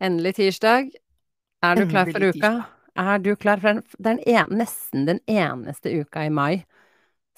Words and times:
Endelig 0.00 0.34
tirsdag. 0.38 0.92
Er 1.62 1.76
du 1.76 1.86
klar 1.90 2.08
for 2.08 2.24
uka? 2.24 2.52
Er 3.00 3.18
du 3.22 3.34
klar 3.36 3.60
for 3.60 3.74
den? 3.74 3.82
Det 3.98 4.04
den 4.06 4.20
en, 4.32 4.54
nesten 4.60 5.06
den 5.08 5.20
eneste 5.28 5.92
uka 6.00 6.24
i 6.24 6.30
mai 6.32 6.64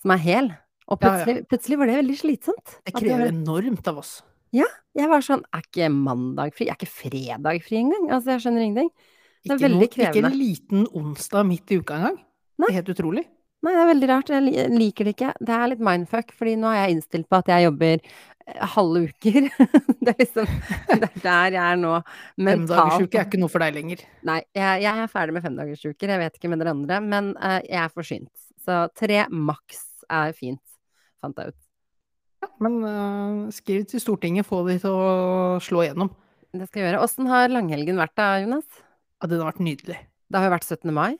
som 0.03 0.15
er 0.15 0.23
hel. 0.23 0.53
Og 0.89 0.99
Ja, 1.01 1.09
ja. 1.19 1.25
plutselig, 1.25 1.47
plutselig 1.49 1.79
var 1.79 1.87
det 1.91 1.97
veldig 1.97 2.19
slitsomt. 2.19 2.77
Det 2.85 2.95
krever 2.95 3.09
krever 3.09 3.33
enormt 3.33 3.89
av 3.89 3.99
oss. 3.99 4.23
Ja. 4.53 4.67
Jeg 4.95 5.09
var 5.09 5.23
sånn 5.25 5.43
Er 5.57 5.63
ikke 5.65 5.89
mandag 5.89 6.53
fri? 6.55 6.67
Er 6.69 6.77
ikke 6.77 6.91
fredag 6.91 7.63
fri 7.65 7.79
engang? 7.81 8.11
Altså, 8.13 8.35
jeg 8.37 8.45
skjønner 8.45 8.63
ingenting. 8.67 8.91
Det 9.43 9.51
er 9.51 9.55
Ikke, 9.57 9.63
veldig 9.65 9.79
noe, 9.79 9.89
ikke 9.89 10.27
en 10.27 10.39
liten 10.39 10.87
onsdag 10.93 11.47
midt 11.49 11.71
i 11.73 11.79
uka 11.81 11.95
engang. 11.99 12.19
Nei. 12.59 12.67
Det 12.69 12.71
er 12.71 12.79
helt 12.83 12.93
utrolig. 12.95 13.25
Nei, 13.63 13.73
det 13.77 13.79
er 13.79 13.91
veldig 13.93 14.11
rart. 14.11 14.31
Jeg 14.33 14.69
liker 14.75 15.07
det 15.07 15.15
ikke. 15.15 15.33
Det 15.39 15.55
er 15.55 15.69
litt 15.71 15.83
mindfuck, 15.87 16.33
fordi 16.35 16.57
nå 16.59 16.71
er 16.73 16.81
jeg 16.81 16.97
innstilt 16.97 17.29
på 17.31 17.39
at 17.39 17.51
jeg 17.53 17.67
jobber 17.69 18.01
eh, 18.03 18.65
halve 18.75 19.05
uker. 19.07 19.47
Det 20.03 20.11
er 20.11 20.19
liksom 20.19 20.49
Det 20.91 21.07
er 21.07 21.21
der 21.23 21.55
jeg 21.55 21.63
er 21.63 21.79
nå. 21.79 21.93
Mentalt. 22.43 22.73
Femdagersuke 22.73 23.21
er 23.21 23.29
ikke 23.29 23.39
noe 23.39 23.53
for 23.53 23.63
deg 23.63 23.77
lenger. 23.79 24.03
Nei, 24.27 24.41
jeg, 24.59 24.83
jeg 24.83 25.05
er 25.05 25.13
ferdig 25.15 25.37
med 25.37 25.47
femdagersuker. 25.47 26.15
Jeg 26.15 26.23
vet 26.25 26.41
ikke 26.41 26.51
med 26.51 26.63
dere 26.65 26.75
andre, 26.75 27.01
men 27.07 27.31
uh, 27.39 27.61
jeg 27.63 27.79
er 27.85 27.95
forsynt. 27.95 28.33
Så 28.67 28.83
tre 28.99 29.23
maks 29.31 29.85
er 30.11 30.35
fint, 30.35 30.63
fant 31.23 31.39
jeg 31.39 31.55
ut. 31.55 31.61
Ja, 32.43 32.51
men 32.67 32.83
uh, 32.83 33.51
skriv 33.55 33.87
til 33.87 34.03
Stortinget, 34.03 34.49
få 34.49 34.65
de 34.67 34.81
til 34.83 34.91
å 34.91 35.59
slå 35.63 35.87
igjennom. 35.87 36.11
Det 36.51 36.67
skal 36.67 36.83
jeg 36.83 36.91
gjøre. 36.91 37.07
Åssen 37.07 37.31
har 37.31 37.53
langhelgen 37.55 38.03
vært 38.03 38.19
da, 38.19 38.33
Jonas? 38.43 38.67
Ja, 39.23 39.31
den 39.31 39.39
har 39.39 39.55
vært 39.55 39.63
nydelig. 39.63 40.03
Det 40.03 40.41
har 40.41 40.51
jo 40.51 40.57
vært 40.59 40.67
17. 40.67 40.91
mai. 40.97 41.13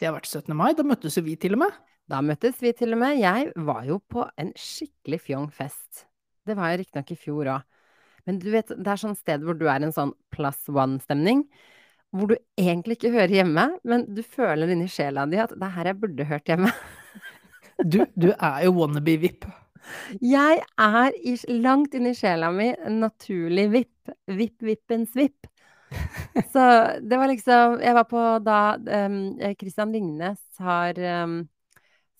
Det 0.00 0.08
har 0.08 0.14
vært 0.16 0.30
17. 0.30 0.54
mai, 0.56 0.70
da 0.72 0.84
møttes 0.86 1.18
jo 1.18 1.22
vi 1.26 1.34
til 1.36 1.58
og 1.58 1.60
med. 1.66 1.74
Da 2.08 2.22
møttes 2.24 2.62
vi 2.64 2.72
til 2.72 2.94
og 2.96 3.02
med. 3.02 3.18
Jeg 3.20 3.50
var 3.68 3.82
jo 3.84 3.98
på 4.00 4.24
en 4.40 4.54
skikkelig 4.56 5.18
fjong 5.26 5.50
fest. 5.52 6.06
Det 6.48 6.56
var 6.56 6.72
jeg 6.72 6.80
riktignok 6.80 7.12
i 7.12 7.18
fjor 7.20 7.50
òg. 7.52 7.66
Men 8.24 8.38
du 8.40 8.48
vet, 8.52 8.72
det 8.72 8.88
er 8.88 9.00
sånn 9.00 9.18
sted 9.18 9.44
hvor 9.44 9.58
du 9.60 9.66
er 9.68 9.84
en 9.84 9.92
sånn 9.92 10.14
plus 10.32 10.62
one-stemning. 10.72 11.44
Hvor 12.16 12.32
du 12.32 12.38
egentlig 12.58 12.96
ikke 12.96 13.12
hører 13.12 13.36
hjemme, 13.42 13.66
men 13.84 14.08
du 14.08 14.22
føler 14.24 14.72
inni 14.72 14.88
sjela 14.90 15.26
di 15.28 15.38
at 15.40 15.52
det 15.52 15.68
er 15.68 15.76
her 15.76 15.92
jeg 15.92 16.00
burde 16.00 16.28
hørt 16.32 16.52
hjemme. 16.52 16.72
Du, 17.80 18.02
du 18.12 18.26
er 18.34 18.66
jo 18.66 18.74
wannabe-VIP. 18.76 19.46
Jeg 20.20 20.58
er 20.60 21.14
i, 21.24 21.32
langt 21.64 21.94
inni 21.96 22.10
sjela 22.12 22.50
mi 22.52 22.66
naturlig 22.92 23.70
vipp. 23.72 24.12
Vipp-vippens 24.28 25.14
vipp. 25.16 25.48
Så 26.52 26.64
det 27.02 27.18
var 27.18 27.30
liksom 27.30 27.80
Jeg 27.82 27.94
var 27.96 28.06
på 28.10 28.26
da 28.46 28.60
um, 28.78 29.16
Christian 29.58 29.94
Ringnes 29.94 30.40
har 30.62 30.98
um, 31.24 31.40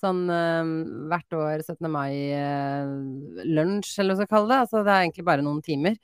sånn 0.01 0.25
um, 0.31 0.73
hvert 1.11 1.37
år 1.37 1.63
17. 1.63 1.91
mai-lunsj, 1.93 3.93
eller 4.01 4.15
hva 4.15 4.17
man 4.17 4.23
skal 4.23 4.33
kalle 4.33 4.53
det. 4.53 4.61
Altså 4.65 4.83
det 4.83 4.93
er 4.95 5.03
egentlig 5.05 5.27
bare 5.29 5.45
noen 5.45 5.61
timer 5.65 5.95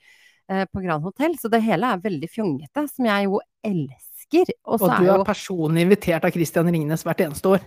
uh, 0.51 0.65
på 0.69 0.83
Grand 0.85 1.03
Hotell. 1.05 1.33
Så 1.39 1.47
det 1.53 1.65
hele 1.65 1.85
er 1.91 2.03
veldig 2.03 2.29
fjongete, 2.31 2.81
som 2.93 3.03
jeg 3.09 3.29
jo 3.29 3.35
elsker. 3.65 4.45
Og 4.67 4.79
så 4.79 4.91
Og 4.91 4.95
du 5.01 5.05
er 5.15 5.27
personlig 5.27 5.81
invitert 5.87 6.23
av 6.27 6.31
Christian 6.35 6.71
Ringnes 6.71 7.05
hvert 7.07 7.23
eneste 7.25 7.47
år. 7.57 7.61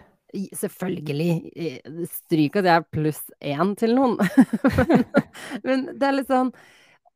Selvfølgelig. 0.55 1.33
Stryk 2.07 2.61
at 2.61 2.67
jeg 2.69 2.77
er 2.77 2.91
pluss 2.95 3.23
én 3.43 3.69
til 3.79 3.97
noen. 3.99 4.15
men, 4.77 5.01
men 5.67 5.79
det 5.99 6.07
er 6.07 6.15
litt 6.21 6.31
sånn 6.31 6.51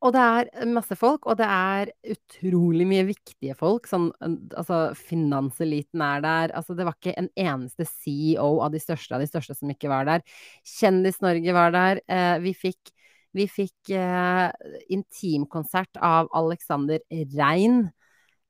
Og 0.05 0.13
det 0.13 0.21
er 0.21 0.69
masse 0.69 0.97
folk, 1.01 1.25
og 1.31 1.39
det 1.41 1.47
er 1.49 1.91
utrolig 2.13 2.85
mye 2.89 3.07
viktige 3.09 3.55
folk. 3.57 3.89
Sånn, 3.89 4.11
altså, 4.21 4.91
finanseliten 4.99 6.03
er 6.05 6.25
der. 6.25 6.53
Altså, 6.59 6.77
det 6.77 6.85
var 6.85 6.99
ikke 6.99 7.17
en 7.21 7.31
eneste 7.41 7.87
CEO 7.89 8.59
av 8.65 8.75
de 8.75 8.83
største 8.83 9.17
av 9.17 9.25
de 9.25 9.31
største 9.31 9.57
som 9.57 9.73
ikke 9.73 9.89
var 9.93 10.05
der. 10.11 10.27
Kjendis-Norge 10.75 11.57
var 11.57 11.73
der. 11.73 12.03
Eh, 12.05 12.37
vi 12.45 12.53
fikk, 12.59 12.93
vi 13.35 13.49
fikk 13.49 13.95
eh, 13.97 14.77
intimkonsert 14.93 16.03
av 16.05 16.29
Alexander 16.37 17.01
Rein. 17.39 17.87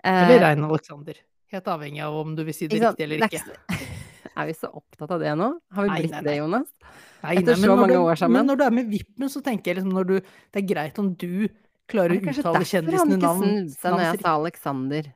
Eh, 0.02 0.22
Eller 0.26 0.48
Rein 0.48 0.66
Alexander. 0.66 1.22
Helt 1.54 1.70
avhengig 1.70 2.02
av 2.02 2.18
om 2.18 2.34
du 2.34 2.42
vil 2.42 2.56
si 2.56 2.66
det 2.66 2.82
riktig 2.82 3.06
eller 3.06 3.28
er 3.28 3.38
ikke. 3.38 3.60
Er 4.36 4.46
vi 4.50 4.54
så 4.58 4.68
opptatt 4.74 5.10
av 5.14 5.20
det 5.22 5.32
nå? 5.38 5.48
Har 5.76 5.86
vi 5.86 5.90
Nei, 5.92 5.98
blitt 6.02 6.14
nei, 6.16 6.22
det. 6.26 6.36
Jonas? 6.40 6.68
Nei, 7.24 7.34
Etter 7.38 7.54
nei, 7.54 7.60
så 7.62 7.76
mange 7.78 7.94
du, 7.94 7.98
år 8.02 8.16
sammen. 8.20 8.36
Men 8.40 8.46
når 8.50 8.56
du 8.60 8.64
er 8.66 8.74
med 8.74 8.88
Vippen, 8.90 9.28
så 9.32 9.42
tenker 9.46 9.72
jeg 9.72 9.78
liksom 9.82 9.94
du 10.06 10.16
Det 10.20 10.62
er 10.62 10.66
greit 10.68 10.98
om 10.98 11.12
du 11.14 11.48
klarer 11.90 12.16
Er 12.18 12.18
klarer 12.18 12.18
det 12.18 12.20
navn. 12.20 12.24
kanskje 12.26 12.42
derfor 12.42 12.54
han 12.54 12.62
ikke 12.64 13.30
snudde 13.38 13.74
seg 13.78 13.92
når 13.94 14.04
jeg 14.06 14.20
sa 14.24 14.34
Alexander? 14.40 15.12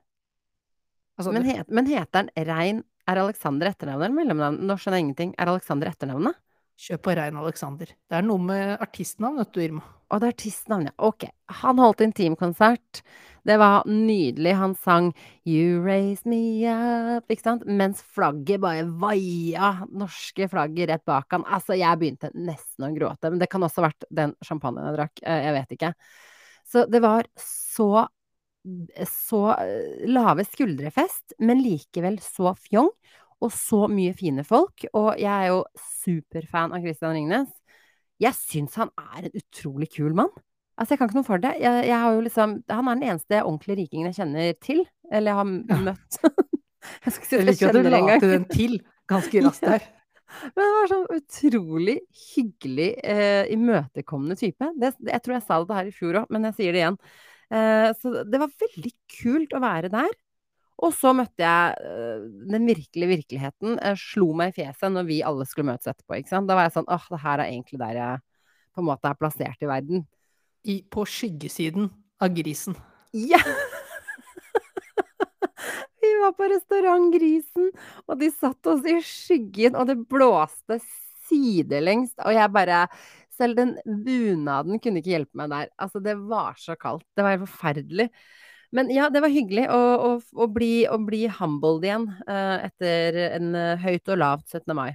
altså, 1.18 1.32
Men, 1.32 1.44
het, 1.48 1.68
men 1.68 1.86
heter 1.90 2.22
han 2.22 2.30
Rein 2.48 2.84
Er 3.08 3.16
Alexander 3.22 3.70
etternavnet 3.72 4.08
eller 4.10 4.18
mellomnavnet? 4.20 4.64
Nå 4.68 4.76
skjønner 4.76 5.00
jeg 5.00 5.06
ingenting. 5.08 5.34
Er 5.38 5.48
Alexander 5.48 5.88
etternavnet? 5.90 6.36
Kjør 6.78 7.00
på 7.02 7.14
Rein 7.18 7.36
Alexander. 7.40 7.86
Det 7.86 8.14
er 8.18 8.22
noe 8.22 8.38
med 8.38 8.76
artistnavn, 8.84 9.40
vet 9.40 9.52
du, 9.56 9.60
Irma. 9.64 9.82
Å, 10.08 10.16
det 10.16 10.28
er 10.28 10.32
artistnavn, 10.32 10.86
ja. 10.88 10.92
Ok. 11.04 11.26
Han 11.60 11.80
holdt 11.82 12.00
intimkonsert. 12.00 13.02
Det 13.48 13.56
var 13.60 13.84
nydelig. 13.88 14.54
Han 14.56 14.74
sang 14.76 15.10
You 15.44 15.82
raise 15.84 16.24
me 16.28 16.38
up, 16.68 17.28
ikke 17.28 17.44
sant? 17.44 17.66
Mens 17.68 18.00
flagget 18.16 18.62
bare 18.64 18.86
vaia, 19.02 19.74
norske 19.92 20.48
flagget 20.48 20.88
rett 20.92 21.04
bak 21.08 21.36
han. 21.36 21.44
Altså, 21.44 21.76
jeg 21.76 22.00
begynte 22.00 22.32
nesten 22.36 22.88
å 22.88 22.92
gråte. 22.96 23.28
Men 23.32 23.42
det 23.42 23.50
kan 23.52 23.64
også 23.64 23.82
ha 23.82 23.90
vært 23.90 24.08
den 24.22 24.32
champagnen 24.44 24.88
jeg 24.88 24.96
drakk. 24.96 25.22
eh, 25.24 25.42
Jeg 25.48 25.56
vet 25.58 25.76
ikke. 25.76 25.92
Så 26.68 26.86
det 26.88 27.04
var 27.04 27.28
så 27.40 28.06
så 29.08 29.42
eh, 29.54 30.08
lave 30.10 30.44
skuldre-fest, 30.44 31.36
men 31.38 31.62
likevel 31.64 32.18
så 32.24 32.52
fjong. 32.58 32.90
Og 33.38 33.52
så 33.54 33.84
mye 33.86 34.12
fine 34.18 34.42
folk. 34.44 34.82
Og 34.98 35.12
jeg 35.20 35.30
er 35.30 35.52
jo 35.52 35.60
superfan 36.02 36.72
av 36.74 36.82
Christian 36.82 37.14
Ringnes. 37.14 37.52
Jeg 38.22 38.34
syns 38.34 38.78
han 38.80 38.90
er 38.98 39.28
en 39.28 39.40
utrolig 39.40 39.90
kul 39.94 40.14
mann. 40.18 40.32
Altså, 40.78 40.94
jeg 40.94 41.00
kan 41.00 41.10
ikke 41.10 41.18
noe 41.18 41.26
for 41.26 41.42
det. 41.42 41.52
Jeg, 41.58 41.86
jeg 41.88 41.98
har 41.98 42.14
jo 42.14 42.22
liksom 42.22 42.52
Han 42.70 42.88
er 42.88 42.98
den 43.00 43.08
eneste 43.10 43.42
ordentlige 43.42 43.80
rikingen 43.80 44.10
jeg 44.10 44.18
kjenner 44.20 44.58
til. 44.62 44.82
Eller 45.10 45.32
jeg 45.32 45.38
har 45.40 45.84
møtt. 45.88 46.18
jeg 47.04 47.14
skal 47.14 47.26
si 47.26 47.38
at 47.38 47.46
Jeg 47.46 47.48
at 47.48 47.48
jeg 47.48 47.48
liker 47.50 47.68
at 47.68 47.78
du 47.78 47.80
kjenner 47.82 48.12
la 48.12 48.18
den 48.34 48.50
til 48.52 48.76
ganske 49.10 49.42
raskt 49.46 49.70
her. 49.72 49.88
Men 50.54 50.66
han 50.66 50.74
var 50.76 50.90
sånn 50.90 51.06
utrolig 51.16 51.96
hyggelig, 52.34 52.88
eh, 53.00 53.48
imøtekommende 53.54 54.36
type. 54.36 54.70
Det, 54.76 54.92
jeg 55.08 55.22
tror 55.24 55.38
jeg 55.38 55.44
sa 55.46 55.60
det 55.64 55.78
her 55.78 55.88
i 55.88 55.94
fjor 55.96 56.18
òg, 56.20 56.26
men 56.34 56.44
jeg 56.50 56.56
sier 56.58 56.76
det 56.76 56.82
igjen. 56.82 56.98
Eh, 57.48 57.86
så 57.96 58.12
det 58.28 58.40
var 58.42 58.52
veldig 58.60 58.92
kult 59.14 59.56
å 59.56 59.62
være 59.64 59.90
der. 59.94 60.12
Og 60.78 60.92
så 60.94 61.10
møtte 61.16 61.42
jeg 61.42 61.74
eh, 61.82 62.26
den 62.52 62.68
virkelige 62.68 63.10
virkeligheten. 63.16 63.78
Jeg 63.82 63.98
slo 64.02 64.30
meg 64.38 64.52
i 64.52 64.60
fjeset 64.60 64.94
når 64.94 65.08
vi 65.08 65.22
alle 65.26 65.46
skulle 65.48 65.72
møtes 65.72 65.90
etterpå. 65.90 66.20
Da 66.30 66.54
var 66.54 66.68
jeg 66.68 66.76
sånn 66.76 66.92
åh, 66.94 67.08
det 67.10 67.22
her 67.24 67.42
er 67.42 67.50
egentlig 67.50 67.80
der 67.82 67.98
jeg 67.98 68.22
på 68.76 68.84
en 68.84 68.88
måte 68.92 69.10
er 69.10 69.18
plassert 69.18 69.64
i 69.64 69.70
verden. 69.70 70.06
I, 70.68 70.80
på 70.86 71.02
skyggesiden 71.08 71.90
av 72.22 72.34
grisen. 72.36 72.76
Ja! 73.16 73.40
Vi 75.98 76.10
var 76.22 76.34
på 76.38 76.46
restaurant 76.50 77.10
Grisen, 77.14 77.70
og 78.06 78.18
de 78.20 78.28
satt 78.32 78.68
oss 78.70 78.84
i 78.86 78.96
skyggen, 79.04 79.74
og 79.78 79.88
det 79.90 79.96
blåste 80.10 80.78
sidelengs, 81.28 82.14
og 82.24 82.36
jeg 82.36 82.54
bare 82.54 82.86
Selv 83.38 83.54
den 83.54 83.76
bunaden 83.86 84.80
kunne 84.82 84.98
ikke 84.98 85.12
hjelpe 85.12 85.38
meg 85.38 85.52
der. 85.52 85.68
Altså, 85.78 86.00
det 86.02 86.16
var 86.18 86.56
så 86.58 86.74
kaldt. 86.74 87.04
Det 87.14 87.22
var 87.22 87.36
helt 87.36 87.44
forferdelig. 87.44 88.08
Men 88.74 88.90
ja, 88.92 89.08
det 89.08 89.22
var 89.24 89.32
hyggelig 89.32 89.64
å, 89.72 89.80
å, 89.80 90.08
å, 90.44 90.46
bli, 90.52 90.84
å 90.90 90.98
bli 91.00 91.24
humbled 91.38 91.84
igjen 91.88 92.08
uh, 92.28 92.56
etter 92.68 93.16
en 93.30 93.52
uh, 93.56 93.74
høyt 93.80 94.10
og 94.12 94.20
lavt 94.20 94.48
17. 94.52 94.74
mai. 94.76 94.90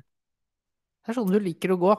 Det 1.03 1.11
er 1.11 1.17
sånn 1.17 1.31
du 1.31 1.39
liker 1.41 1.73
å 1.73 1.79
gå. 1.81 1.93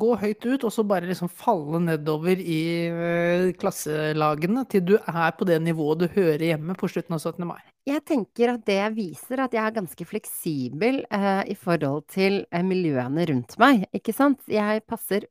Gå 0.00 0.08
høyt 0.20 0.44
ut, 0.46 0.64
og 0.66 0.70
så 0.74 0.84
bare 0.86 1.08
liksom 1.08 1.30
falle 1.32 1.80
nedover 1.82 2.42
i 2.42 2.62
uh, 2.90 3.46
klasselagene 3.58 4.66
til 4.70 4.84
du 4.90 4.96
er 4.98 5.36
på 5.38 5.46
det 5.46 5.60
nivået 5.62 6.02
du 6.02 6.08
hører 6.16 6.48
hjemme 6.50 6.74
på 6.78 6.90
slutten 6.90 7.14
av 7.14 7.22
17. 7.22 7.46
mai. 7.46 7.60
Jeg 7.88 8.02
tenker 8.06 8.56
at 8.56 8.66
det 8.66 8.82
viser 8.98 9.46
at 9.46 9.54
jeg 9.54 9.62
er 9.62 9.78
ganske 9.78 10.06
fleksibel 10.06 11.00
i 11.48 11.54
forhold 11.58 12.04
til 12.12 12.42
miljøene 12.66 13.24
rundt 13.30 13.56
meg, 13.58 13.86
ikke 13.96 14.12
sant? 14.14 14.42
Jeg 14.50 14.84
passer 14.86 15.24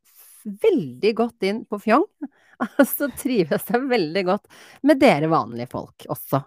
veldig 0.43 1.11
godt 1.15 1.45
inn 1.45 1.61
på 1.69 1.79
fjong, 1.83 2.07
så 2.97 3.09
trives 3.17 3.69
jeg 3.71 3.85
veldig 3.89 4.25
godt 4.27 4.49
med 4.87 4.99
dere 5.01 5.29
vanlige 5.31 5.69
folk 5.71 6.07
også. 6.09 6.41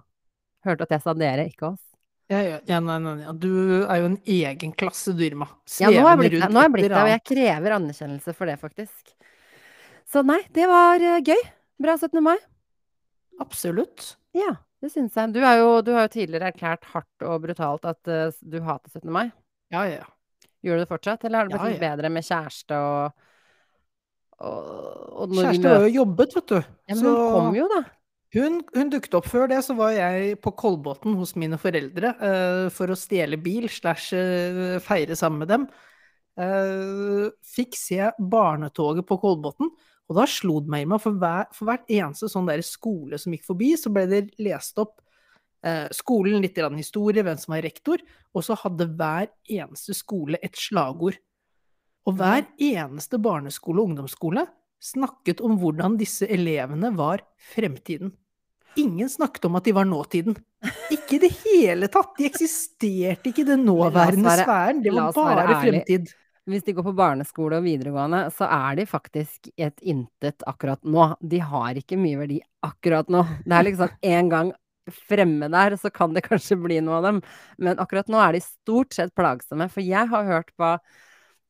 Hørte 0.66 0.86
at 0.86 0.94
jeg 0.96 1.04
sa 1.04 1.14
dere, 1.18 1.48
ikke 1.50 1.72
oss. 1.72 1.82
Ja, 2.30 2.40
ja, 2.64 2.78
nei, 2.80 2.96
nei, 3.02 3.14
nei. 3.18 3.32
Du 3.36 3.50
er 3.82 3.98
jo 4.00 4.08
en 4.08 4.20
egen 4.30 4.72
klasse, 4.78 5.12
du, 5.16 5.20
Irma. 5.26 5.48
Ja, 5.82 5.90
nå 5.92 6.04
har 6.06 6.14
jeg 6.14 6.20
blitt 6.22 6.36
det, 6.38 6.48
nå 6.48 6.60
har 6.60 6.68
jeg 6.68 6.74
blitt 6.76 6.88
det, 6.88 7.00
og 7.02 7.10
jeg 7.10 7.24
krever 7.28 7.74
anerkjennelse 7.76 8.34
for 8.38 8.48
det, 8.48 8.56
faktisk. 8.62 9.12
Så 10.08 10.22
nei, 10.24 10.38
det 10.54 10.68
var 10.70 11.02
eh, 11.02 11.20
gøy. 11.24 11.42
Bra 11.82 11.96
17. 11.98 12.22
mai. 12.24 12.36
Absolutt. 13.42 14.14
Ja, 14.36 14.54
det 14.80 14.92
syns 14.94 15.16
jeg. 15.18 15.34
Du, 15.34 15.40
er 15.44 15.58
jo, 15.60 15.68
du 15.84 15.92
har 15.96 16.06
jo 16.06 16.14
tidligere 16.14 16.52
erklært 16.52 16.86
hardt 16.92 17.26
og 17.26 17.42
brutalt 17.44 17.84
at 17.90 18.12
uh, 18.12 18.40
du 18.40 18.60
hater 18.64 18.92
17. 18.92 19.10
mai. 19.12 19.26
Ja, 19.74 19.84
ja. 19.88 20.06
Gjør 20.62 20.78
du 20.78 20.84
det 20.84 20.90
fortsatt, 20.92 21.24
eller 21.26 21.42
har 21.42 21.48
det 21.48 21.56
blitt 21.56 21.66
Ja, 21.66 21.74
ja. 21.74 21.82
bedre 21.90 22.12
med 22.12 22.26
kjæreste 22.28 22.78
og, 22.78 23.28
Kjæreste 24.42 25.70
var 25.70 25.84
jo 25.86 25.98
jobbet, 26.00 26.38
vet 26.38 26.48
du. 26.50 26.56
Ja, 26.90 26.96
men 26.96 27.04
hun 27.06 27.18
kom 27.36 27.56
jo, 27.56 27.66
da. 27.70 27.82
Hun, 28.32 28.62
hun 28.72 28.88
dukket 28.88 29.14
opp 29.18 29.26
før 29.28 29.50
det, 29.50 29.58
så 29.66 29.76
var 29.76 29.92
jeg 29.92 30.38
på 30.40 30.54
Kolbotn 30.56 31.18
hos 31.18 31.34
mine 31.36 31.58
foreldre 31.60 32.14
uh, 32.16 32.66
for 32.72 32.90
å 32.90 32.96
stjele 32.96 33.36
bil 33.40 33.68
slash 33.68 34.16
eh, 34.16 34.78
feire 34.82 35.16
sammen 35.18 35.44
med 35.44 35.52
dem. 35.52 35.66
Uh, 36.40 37.28
fikk 37.44 37.76
se 37.76 38.08
barnetoget 38.16 39.04
på 39.08 39.18
Kolbotn, 39.20 39.68
Og 40.08 40.16
da 40.16 40.24
slo 40.28 40.58
det 40.64 40.72
meg, 40.72 40.86
Irma, 40.86 40.98
for, 41.00 41.18
hver, 41.20 41.50
for 41.52 41.68
hvert 41.68 41.92
eneste 41.92 42.30
sånn 42.32 42.48
der 42.48 42.64
skole 42.64 43.20
som 43.20 43.36
gikk 43.36 43.44
forbi, 43.46 43.74
så 43.76 43.92
ble 43.92 44.08
det 44.10 44.26
lest 44.42 44.80
opp 44.82 44.98
skolen, 45.94 46.42
litt 46.42 46.56
historie, 46.74 47.22
hvem 47.22 47.36
som 47.38 47.52
var 47.52 47.60
rektor, 47.62 48.00
og 48.34 48.42
så 48.42 48.56
hadde 48.58 48.88
hver 48.98 49.28
eneste 49.46 49.94
skole 49.94 50.40
et 50.42 50.58
slagord. 50.58 51.20
Og 52.08 52.16
hver 52.18 52.46
eneste 52.58 53.20
barneskole 53.22 53.82
og 53.82 53.92
ungdomsskole 53.92 54.46
snakket 54.82 55.40
om 55.44 55.54
hvordan 55.60 55.94
disse 56.00 56.26
elevene 56.26 56.90
var 56.98 57.22
fremtiden. 57.52 58.10
Ingen 58.80 59.10
snakket 59.12 59.44
om 59.46 59.58
at 59.58 59.66
de 59.68 59.74
var 59.76 59.84
nåtiden. 59.86 60.34
Ikke 60.90 61.18
i 61.18 61.20
det 61.26 61.30
hele 61.42 61.88
tatt! 61.92 62.14
De 62.18 62.26
eksisterte 62.26 63.30
ikke 63.30 63.44
i 63.44 63.50
den 63.52 63.66
nåværende 63.68 64.24
være- 64.26 64.46
sfæren. 64.46 64.82
Det 64.82 64.94
var 64.96 65.12
bare 65.12 65.60
fremtid. 65.60 66.10
Hvis 66.48 66.64
de 66.66 66.72
går 66.74 66.82
på 66.88 66.94
barneskole 66.98 67.60
og 67.60 67.62
videregående, 67.68 68.24
så 68.34 68.48
er 68.50 68.80
de 68.80 68.86
faktisk 68.90 69.46
et 69.56 69.78
intet 69.86 70.42
akkurat 70.50 70.80
nå. 70.82 71.12
De 71.22 71.38
har 71.38 71.78
ikke 71.78 71.98
mye 72.00 72.18
verdi 72.18 72.40
akkurat 72.66 73.12
nå. 73.12 73.22
Det 73.46 73.54
er 73.54 73.68
liksom 73.68 73.92
en 74.16 74.28
gang 74.32 74.52
fremme 74.90 75.46
der, 75.52 75.76
så 75.78 75.92
kan 75.94 76.16
det 76.16 76.24
kanskje 76.26 76.58
bli 76.58 76.80
noe 76.82 76.98
av 76.98 77.06
dem. 77.06 77.22
Men 77.62 77.78
akkurat 77.78 78.10
nå 78.10 78.18
er 78.18 78.32
de 78.34 78.42
stort 78.42 78.96
sett 78.96 79.14
plagsomme. 79.14 79.68
For 79.70 79.84
jeg 79.86 80.10
har 80.10 80.26
hørt 80.26 80.50
på 80.58 80.72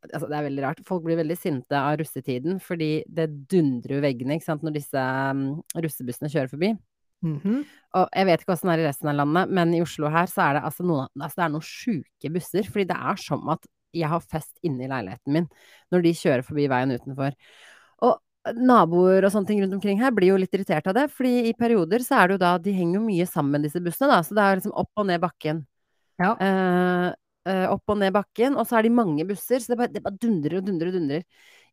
Altså, 0.08 0.26
det 0.26 0.38
er 0.38 0.46
veldig 0.48 0.62
rart. 0.64 0.80
Folk 0.86 1.04
blir 1.04 1.20
veldig 1.20 1.36
sinte 1.38 1.78
av 1.78 1.98
russetiden 2.00 2.58
fordi 2.62 2.90
det 3.06 3.28
dundrer 3.50 3.96
jo 3.96 4.04
veggene, 4.04 4.38
ikke 4.38 4.48
sant, 4.48 4.64
når 4.66 4.74
disse 4.78 5.04
um, 5.30 5.44
russebussene 5.78 6.30
kjører 6.32 6.50
forbi. 6.50 6.72
Mhm. 7.22 7.60
Og 7.98 8.08
jeg 8.18 8.26
vet 8.26 8.42
ikke 8.42 8.54
åssen 8.56 8.70
det 8.70 8.74
er 8.74 8.82
i 8.82 8.88
resten 8.88 9.12
av 9.12 9.20
landet, 9.20 9.52
men 9.54 9.76
i 9.76 9.82
Oslo 9.84 10.10
her 10.10 10.26
så 10.30 10.48
er 10.48 10.58
det 10.58 10.64
altså 10.66 10.86
noen, 10.88 11.06
altså 11.20 11.38
det 11.38 11.44
er 11.44 11.54
noen 11.54 11.68
sjuke 11.68 12.32
busser. 12.34 12.66
Fordi 12.66 12.88
det 12.90 12.98
er 12.98 13.22
som 13.22 13.52
at 13.54 13.68
jeg 13.92 14.08
har 14.08 14.24
fest 14.24 14.54
inne 14.64 14.86
i 14.86 14.90
leiligheten 14.90 15.34
min 15.34 15.48
når 15.92 16.04
de 16.06 16.14
kjører 16.16 16.46
forbi 16.46 16.66
veien 16.72 16.94
utenfor. 16.96 17.36
Og 18.02 18.54
naboer 18.58 19.22
og 19.22 19.34
sånne 19.34 19.50
ting 19.50 19.60
rundt 19.62 19.76
omkring 19.76 20.00
her 20.00 20.14
blir 20.16 20.32
jo 20.32 20.38
litt 20.40 20.54
irritert 20.56 20.88
av 20.90 20.96
det, 20.96 21.06
fordi 21.14 21.50
i 21.50 21.54
perioder 21.54 22.02
så 22.02 22.18
er 22.18 22.30
det 22.30 22.38
jo 22.38 22.42
da 22.42 22.56
De 22.58 22.72
henger 22.74 22.98
jo 22.98 23.04
mye 23.04 23.26
sammen, 23.28 23.62
disse 23.62 23.82
bussene, 23.84 24.10
da. 24.10 24.22
Så 24.26 24.34
det 24.34 24.42
er 24.42 24.58
liksom 24.58 24.74
opp 24.82 24.90
og 24.98 25.06
ned 25.06 25.22
bakken. 25.22 25.62
Ja. 26.22 26.34
Eh, 26.40 26.48
eh, 26.48 27.12
opp 27.44 27.90
og 27.90 27.98
ned 27.98 28.12
bakken, 28.14 28.54
og 28.54 28.68
så 28.68 28.78
er 28.78 28.86
de 28.86 28.94
mange 28.94 29.26
busser, 29.26 29.62
så 29.62 29.72
det 29.72 29.78
bare, 29.80 29.92
det 29.94 30.02
bare 30.04 30.20
dundrer 30.22 30.60
og 30.60 30.66
dundrer 30.68 30.92
og 30.92 30.98
dundrer. 30.98 31.24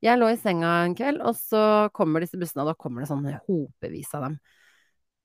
Jeg 0.02 0.20
lå 0.20 0.30
i 0.32 0.40
senga 0.40 0.72
en 0.86 0.96
kveld, 0.96 1.20
og 1.22 1.36
så 1.36 1.62
kommer 1.94 2.24
disse 2.24 2.40
bussene, 2.40 2.64
og 2.64 2.72
da 2.72 2.78
kommer 2.80 3.04
det 3.04 3.10
sånn 3.12 3.28
hopevis 3.50 4.14
av 4.18 4.30
dem. 4.30 4.40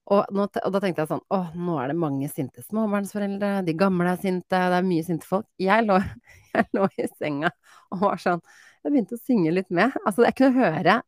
Og, 0.05 0.27
nå, 0.37 0.45
og 0.45 0.73
da 0.73 0.79
tenkte 0.83 1.01
jeg 1.01 1.09
sånn 1.09 1.23
Å, 1.33 1.37
nå 1.57 1.79
er 1.81 1.89
det 1.89 1.97
mange 1.97 2.27
sinte 2.29 2.61
småbarnsforeldre. 2.61 3.63
De 3.65 3.73
gamle 3.77 4.11
er 4.11 4.19
sinte. 4.21 4.59
Det 4.69 4.77
er 4.77 4.85
mye 4.85 5.05
sinte 5.07 5.25
folk. 5.25 5.47
Jeg 5.61 5.85
lå, 5.87 5.97
jeg 6.53 6.67
lå 6.77 6.89
i 7.01 7.07
senga 7.15 7.49
og 7.89 8.03
var 8.03 8.21
sånn 8.21 8.43
Jeg 8.83 8.91
begynte 8.91 9.17
å 9.17 9.23
synge 9.23 9.55
litt 9.55 9.71
med. 9.73 9.95
Altså, 10.03 10.27
jeg 10.27 10.37
kunne 10.37 10.61
høre 10.61 10.99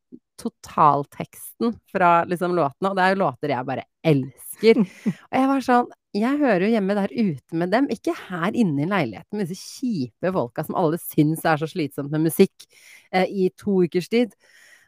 totalteksten 0.42 1.76
fra 1.92 2.10
liksom 2.30 2.56
låtene, 2.58 2.90
og 2.90 2.98
det 2.98 3.06
er 3.06 3.14
jo 3.14 3.22
låter 3.24 3.54
jeg 3.54 3.68
bare 3.70 3.86
elsker. 4.06 4.82
Og 5.30 5.38
jeg 5.38 5.48
var 5.50 5.64
sånn 5.66 5.88
Jeg 6.18 6.40
hører 6.42 6.64
jo 6.66 6.70
hjemme 6.74 6.96
der 6.98 7.12
ute 7.14 7.58
med 7.62 7.72
dem, 7.74 7.88
ikke 7.94 8.14
her 8.28 8.56
inne 8.58 8.86
i 8.86 8.90
leiligheten 8.90 9.38
med 9.40 9.50
disse 9.52 9.80
kjipe 9.80 10.32
folka 10.34 10.64
som 10.66 10.78
alle 10.80 10.98
syns 11.02 11.44
er 11.46 11.60
så 11.62 11.68
slitsomt 11.70 12.10
med 12.14 12.26
musikk 12.28 12.66
eh, 13.12 13.28
i 13.30 13.50
to 13.58 13.84
ukers 13.86 14.10
tid. 14.10 14.34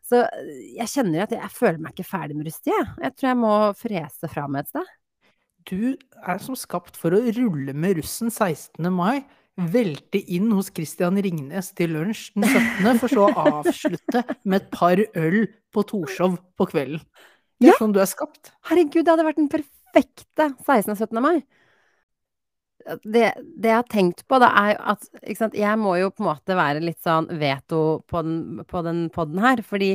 Så 0.10 0.24
eh, 0.26 0.54
jeg 0.80 0.90
kjenner 0.94 1.26
at 1.28 1.36
jeg, 1.36 1.42
jeg 1.44 1.54
føler 1.58 1.82
meg 1.84 1.94
ikke 1.94 2.08
ferdig 2.10 2.38
med 2.40 2.50
russetid, 2.50 2.74
jeg. 2.74 2.88
Jeg 3.06 3.16
tror 3.20 3.30
jeg 3.32 3.40
må 3.44 3.54
frese 3.78 4.32
fra 4.32 4.48
meg 4.50 4.66
et 4.66 4.72
sted. 4.74 4.96
Du 5.70 5.82
er 6.26 6.40
som 6.42 6.56
skapt 6.58 6.96
for 6.98 7.14
å 7.14 7.20
rulle 7.36 7.76
med 7.78 8.00
russen 8.00 8.32
16. 8.32 8.88
mai, 8.96 9.22
velte 9.60 10.22
inn 10.32 10.54
hos 10.56 10.70
Christian 10.72 11.20
Ringnes 11.20 11.74
til 11.76 11.92
lunsj 11.98 12.30
den 12.40 12.48
17., 12.48 13.02
for 13.02 13.12
så 13.12 13.26
å 13.28 13.48
avslutte 13.60 14.24
med 14.48 14.62
et 14.62 14.70
par 14.72 15.02
øl 15.20 15.42
på 15.76 15.84
Torshov 15.92 16.40
på 16.58 16.70
kvelden. 16.72 17.04
Det 17.60 17.68
er 17.68 17.74
Ja. 17.74 17.78
sånn 17.82 17.92
du 17.94 18.00
er 18.00 18.08
skapt. 18.08 18.54
Herregud, 18.70 19.04
det 19.04 19.12
hadde 19.12 19.26
vært 19.28 19.36
den 19.42 19.50
perfekte 19.94 20.52
16. 20.66 20.94
og 20.94 20.98
17. 20.98 21.24
mai. 21.24 21.40
Det, 23.04 23.26
det 23.60 23.70
jeg 23.70 23.76
har 23.76 23.88
tenkt 23.92 24.22
på, 24.26 24.38
da, 24.42 24.48
er 24.56 24.78
at 24.94 25.04
sant, 25.38 25.54
jeg 25.58 25.78
må 25.78 25.98
jo 26.00 26.10
på 26.16 26.24
en 26.24 26.30
måte 26.30 26.56
være 26.58 26.82
litt 26.82 27.02
sånn 27.04 27.28
veto 27.38 28.00
på 28.10 28.22
den, 28.26 28.64
på 28.70 28.82
den 28.86 29.02
podden 29.14 29.42
her. 29.44 29.62
Fordi 29.68 29.92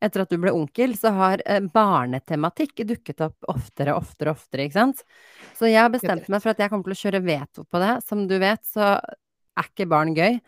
etter 0.00 0.22
at 0.22 0.32
du 0.32 0.38
ble 0.40 0.54
onkel, 0.54 0.94
så 0.96 1.12
har 1.16 1.42
eh, 1.44 1.60
barnetematikk 1.74 2.84
dukket 2.88 3.26
opp 3.26 3.50
oftere 3.52 3.96
og 3.96 4.06
oftere 4.06 4.32
oftere, 4.32 4.68
ikke 4.68 4.78
sant. 4.78 5.02
Så 5.58 5.68
jeg 5.68 5.82
har 5.82 5.92
bestemt 5.92 6.30
meg 6.30 6.44
for 6.44 6.54
at 6.54 6.62
jeg 6.62 6.72
kommer 6.72 6.88
til 6.88 6.96
å 6.96 7.02
kjøre 7.02 7.24
veto 7.26 7.66
på 7.66 7.82
det. 7.82 7.92
Som 8.06 8.24
du 8.30 8.38
vet, 8.40 8.64
så 8.70 8.94
er 8.94 9.68
ikke 9.68 9.90
barn 9.90 10.14
gøy. 10.16 10.38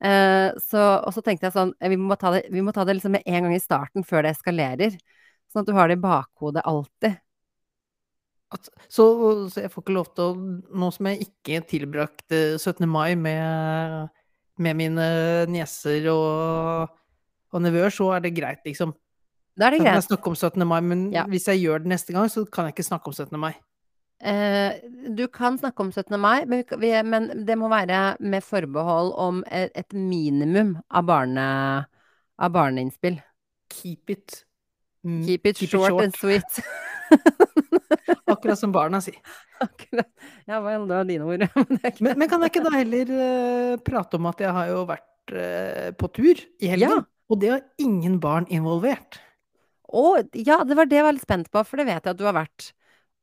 Eh, 0.00 0.48
så, 0.64 0.84
og 1.04 1.12
så 1.12 1.24
tenkte 1.24 1.48
jeg 1.48 1.56
sånn, 1.58 1.74
eh, 1.80 1.90
vi 1.92 1.98
må 2.00 2.16
ta 2.20 2.32
det, 2.38 2.46
vi 2.54 2.62
må 2.64 2.72
ta 2.72 2.86
det 2.88 2.96
liksom 2.96 3.18
med 3.18 3.26
en 3.26 3.48
gang 3.48 3.56
i 3.56 3.62
starten, 3.62 4.06
før 4.06 4.24
det 4.24 4.36
eskalerer. 4.36 4.96
Sånn 5.50 5.66
at 5.66 5.68
du 5.68 5.74
har 5.76 5.90
det 5.90 5.98
i 5.98 6.04
bakhodet 6.04 6.64
alltid. 6.68 7.18
At, 8.50 8.66
så, 8.90 9.04
så 9.52 9.62
jeg 9.62 9.70
får 9.70 9.84
ikke 9.84 9.94
lov 9.94 10.08
til 10.16 10.24
å 10.24 10.78
Nå 10.82 10.88
som 10.94 11.06
jeg 11.06 11.28
ikke 11.28 11.60
tilbrakte 11.70 12.40
17. 12.58 12.82
mai 12.90 13.14
med, 13.14 14.08
med 14.58 14.78
mine 14.80 15.06
nieser 15.50 16.08
og, 16.10 16.90
og 17.54 17.62
nevøer, 17.62 17.94
så 17.94 18.10
er 18.16 18.26
det 18.26 18.34
greit, 18.34 18.64
liksom. 18.66 18.96
Da 19.58 19.68
er 19.68 19.76
det 19.76 19.82
kan 19.84 19.98
jeg 19.98 20.08
snakke 20.08 20.30
om 20.32 20.36
17. 20.38 20.66
mai, 20.66 20.80
men 20.82 21.08
Ja. 21.14 21.26
hvis 21.30 21.46
jeg 21.50 21.62
gjør 21.62 21.82
det 21.84 21.92
neste 21.94 22.14
gang, 22.16 22.30
så 22.32 22.44
kan 22.50 22.66
jeg 22.66 22.74
ikke 22.74 22.88
snakke 22.90 23.10
om 23.12 23.14
17. 23.14 23.38
mai. 23.38 23.52
Eh, 24.20 24.80
du 25.16 25.24
kan 25.32 25.56
snakke 25.58 25.80
om 25.80 25.92
17. 25.92 26.18
mai, 26.20 26.44
men, 26.44 26.64
vi, 26.68 26.76
vi, 26.82 26.92
men 27.06 27.30
det 27.46 27.56
må 27.58 27.70
være 27.72 28.16
med 28.20 28.44
forbehold 28.44 29.14
om 29.16 29.42
et, 29.48 29.70
et 29.78 29.94
minimum 29.96 30.74
av, 30.90 31.06
barne, 31.08 31.46
av 32.38 32.52
barneinnspill. 32.52 33.20
Keep 33.70 34.10
it 34.16 34.42
mm, 35.06 35.22
Keep 35.26 35.46
it 35.52 35.56
short, 35.68 36.02
and 36.04 36.14
sweet. 36.16 36.60
Akkurat 38.30 38.58
som 38.58 38.72
barna 38.72 39.00
sier. 39.02 39.18
Akkurat. 39.64 40.08
Ja 40.48 40.60
vel, 40.64 40.86
det 40.88 40.96
var 41.00 41.08
dine 41.08 41.26
ord. 41.26 41.46
Men, 42.04 42.18
men 42.18 42.28
kan 42.30 42.40
jeg 42.44 42.52
ikke 42.52 42.62
da 42.66 42.72
heller 42.76 43.10
uh, 43.14 43.80
prate 43.84 44.16
om 44.20 44.28
at 44.30 44.40
jeg 44.40 44.52
har 44.56 44.70
jo 44.70 44.84
vært 44.88 45.34
uh, 45.34 45.88
på 46.00 46.10
tur 46.16 46.38
i 46.62 46.70
helgen? 46.72 47.00
Ja. 47.02 47.06
Og 47.30 47.40
det 47.42 47.50
har 47.52 47.64
ingen 47.82 48.16
barn 48.22 48.46
involvert. 48.50 49.20
Å, 49.90 50.04
ja, 50.38 50.60
det 50.66 50.76
var 50.78 50.86
det 50.90 50.98
jeg 51.00 51.06
var 51.06 51.14
litt 51.16 51.26
spent 51.26 51.50
på, 51.50 51.62
for 51.66 51.78
det 51.82 51.86
vet 51.90 52.04
jeg 52.06 52.14
at 52.14 52.18
du 52.18 52.24
har 52.26 52.34
vært. 52.38 52.70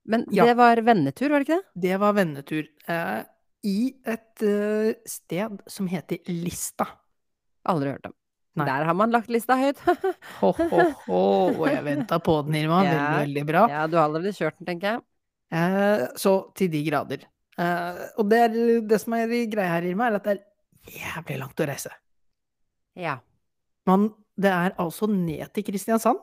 Men 0.07 0.23
Ja. 0.31 0.45
det 0.47 0.53
var 0.59 0.79
vennetur, 0.83 1.31
var 1.33 1.43
det 1.43 1.47
ikke 1.49 1.57
det? 1.59 1.81
Det 1.87 1.97
var 1.99 2.13
vennetur. 2.15 2.69
eh, 2.87 3.23
I 3.67 3.79
et 4.07 4.43
uh, 4.47 4.93
sted 5.07 5.59
som 5.67 5.89
heter 5.91 6.21
Lista. 6.31 6.87
Aldri 7.67 7.91
hørt 7.95 8.07
om. 8.07 8.15
Nei. 8.57 8.65
Der 8.65 8.87
har 8.89 8.97
man 8.97 9.13
lagt 9.13 9.29
lista 9.33 9.57
høyt. 9.59 9.79
Ho, 10.41 10.51
ho, 10.57 10.83
ho. 11.05 11.21
Og 11.53 11.65
jeg 11.69 11.83
venta 11.85 12.17
på 12.23 12.39
den, 12.47 12.57
Irma. 12.63 12.81
Ja. 12.85 12.93
Veldig, 12.93 13.19
veldig 13.21 13.45
bra. 13.51 13.65
ja, 13.71 13.85
du 13.89 13.97
har 13.99 14.07
allerede 14.07 14.33
kjørt 14.35 14.57
den, 14.59 14.69
tenker 14.71 14.95
jeg. 14.95 15.03
Eh, 15.57 16.05
så 16.19 16.33
til 16.57 16.71
de 16.73 16.83
grader. 16.87 17.25
Eh, 17.57 17.99
og 18.17 18.29
det, 18.31 18.39
er, 18.47 18.57
det 18.89 18.99
som 19.01 19.15
er 19.17 19.33
greia 19.51 19.75
her, 19.75 19.89
Irma, 19.91 20.09
er 20.09 20.19
at 20.19 20.27
det 20.27 20.37
er 20.37 20.97
jævlig 20.97 21.39
langt 21.43 21.63
å 21.63 21.69
reise. 21.69 21.93
Ja. 22.97 23.19
Men 23.87 24.09
det 24.37 24.51
er 24.53 24.75
altså 24.81 25.09
ned 25.11 25.45
til 25.53 25.65
Kristiansand, 25.69 26.19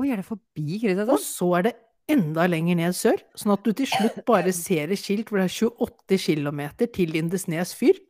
Oi, 0.00 0.06
er 0.08 0.22
det 0.22 0.24
forbi 0.24 0.78
Kristiansand? 0.80 1.12
og 1.12 1.20
så 1.20 1.50
er 1.58 1.66
det 1.66 1.74
enda 2.12 2.46
lenger 2.48 2.78
ned 2.78 2.96
sør, 2.96 3.20
sånn 3.38 3.52
at 3.54 3.66
du 3.66 3.74
til 3.76 3.88
slutt 3.88 4.22
bare 4.28 4.52
ser 4.56 4.92
et 4.92 5.00
skilt 5.00 5.28
hvor 5.30 5.42
det 5.42 5.48
er 5.50 5.68
28 5.68 6.18
km 6.24 6.62
til 6.88 7.12
Lindesnes 7.14 7.74
fyr. 7.78 8.00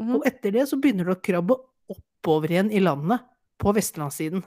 Mhm. 0.00 0.14
Og 0.16 0.28
etter 0.28 0.54
det 0.54 0.68
så 0.70 0.78
begynner 0.80 1.10
du 1.10 1.14
å 1.14 1.20
krabbe 1.20 1.58
oppover 2.20 2.52
igjen 2.52 2.70
i 2.72 2.80
landet, 2.84 3.24
på 3.60 3.72
vestlandssiden. 3.76 4.44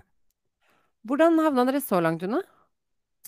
Hvordan 1.06 1.39
havna 1.42 1.65
dere 1.68 1.82
så 1.84 2.00
langt 2.01 2.24
unna? 2.25 2.39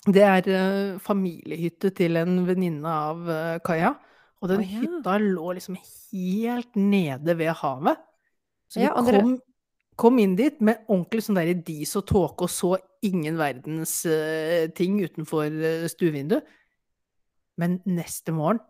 Det 0.06 0.22
er 0.22 0.48
eh, 0.54 0.98
familiehytte 1.02 1.90
til 1.94 2.18
en 2.20 2.40
venninne 2.46 2.90
av 2.90 3.30
eh, 3.30 3.58
Kaja. 3.66 3.96
Og 4.42 4.50
den 4.50 4.62
oh, 4.62 4.68
ja. 4.70 4.82
hytta 4.82 5.16
lå 5.22 5.54
liksom 5.56 5.78
helt 5.78 6.78
nede 6.78 7.36
ved 7.38 7.54
havet. 7.58 7.98
Så 8.70 8.80
vi 8.80 8.86
Ja, 8.86 8.94
dere- 9.02 9.22
kom, 9.24 9.36
kom 9.98 10.18
inn 10.22 10.36
dit 10.38 10.60
med 10.60 10.84
ordentlig 10.86 11.24
sånn 11.26 11.38
der 11.40 11.52
dis 11.66 11.94
og 11.98 12.06
tåke 12.06 12.46
og 12.46 12.52
så 12.52 12.76
ingen 13.06 13.38
verdens 13.38 14.00
uh, 14.08 14.66
ting 14.76 14.98
utenfor 15.00 15.46
uh, 15.46 15.86
stuevinduet. 15.90 16.46
Men 17.56 17.78
neste 17.88 18.34
morgen 18.36 18.60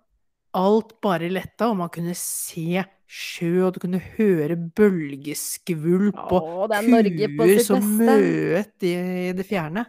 Alt 0.57 0.95
bare 1.05 1.29
letta, 1.33 1.69
og 1.71 1.77
man 1.83 1.91
kunne 1.93 2.15
se 2.17 2.83
sjø, 3.07 3.67
og 3.69 3.75
du 3.77 3.81
kunne 3.85 4.01
høre 4.17 4.57
bølgeskvulp 4.57 6.17
og 6.35 6.73
er 6.75 7.11
kuer 7.37 7.61
som 7.65 7.85
møt 8.01 8.87
i 8.87 8.95
det 9.37 9.47
fjerne. 9.47 9.87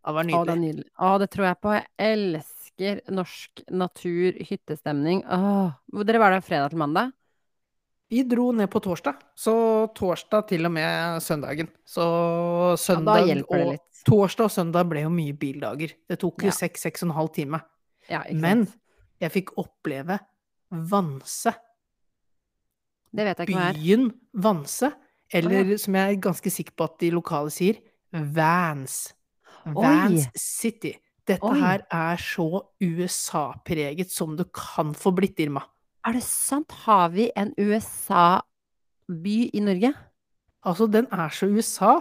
Det 0.00 0.14
var 0.16 0.24
Å, 0.24 0.26
det 0.26 0.34
er 0.34 0.40
nydelig. 0.40 0.60
nydelig. 0.64 0.90
Å, 0.96 1.14
det 1.20 1.28
tror 1.32 1.46
jeg 1.50 1.58
på. 1.60 1.72
Jeg 1.76 2.12
elsker 2.14 3.00
norsk 3.12 3.64
natur, 3.82 4.38
hyttestemning. 4.48 5.24
Åh. 5.28 5.72
Dere 6.08 6.22
var 6.22 6.36
der 6.36 6.44
fredag 6.44 6.72
til 6.72 6.80
mandag? 6.80 7.12
Vi 8.10 8.24
dro 8.26 8.48
ned 8.56 8.66
på 8.72 8.80
torsdag, 8.82 9.20
så 9.38 9.52
torsdag 9.94 10.48
til 10.50 10.66
og 10.66 10.72
med 10.74 11.20
søndagen. 11.22 11.68
Så 11.86 12.02
da 12.02 12.78
søndag 12.80 13.28
det 13.28 13.44
og. 13.46 13.76
Torsdag 14.08 14.48
og 14.48 14.54
søndag 14.54 14.88
ble 14.90 15.04
jo 15.04 15.12
mye 15.12 15.36
bildager. 15.36 15.92
Det 16.08 16.18
tok 16.18 16.42
jo 16.42 16.48
Ja. 16.48 16.56
seks, 16.56 16.80
seks 16.88 17.04
og 17.04 17.10
en 17.10 17.16
halv 17.20 17.32
time. 17.36 17.60
Ja, 18.08 18.22
Men 18.32 18.64
sant. 18.66 18.79
Jeg 19.20 19.34
fikk 19.34 19.54
oppleve 19.60 20.18
Vanse. 20.70 21.52
Det 23.10 23.26
vet 23.26 23.40
jeg 23.40 23.50
ikke 23.50 23.58
hva 23.58 23.68
er. 23.70 23.78
Byen 23.78 24.10
Vanse. 24.42 24.92
Eller 25.30 25.76
som 25.78 25.94
jeg 25.94 26.16
er 26.16 26.22
ganske 26.22 26.50
sikker 26.50 26.74
på 26.74 26.86
at 26.88 26.98
de 27.02 27.12
lokale 27.14 27.52
sier, 27.54 27.78
Vans. 28.10 28.96
Oi. 29.68 29.74
Vans 29.76 30.26
City. 30.38 30.96
Dette 31.28 31.46
Oi. 31.46 31.58
her 31.60 31.84
er 31.94 32.18
så 32.22 32.64
USA-preget 32.82 34.10
som 34.10 34.34
du 34.38 34.44
kan 34.50 34.94
få 34.96 35.12
blitt, 35.14 35.38
Irma. 35.42 35.62
Er 36.06 36.16
det 36.16 36.24
sant? 36.26 36.72
Har 36.86 37.12
vi 37.14 37.28
en 37.38 37.52
USA-by 37.60 39.36
i 39.54 39.62
Norge? 39.62 39.92
Altså, 40.66 40.88
den 40.90 41.06
er 41.12 41.28
så 41.34 41.46
USA 41.46 41.98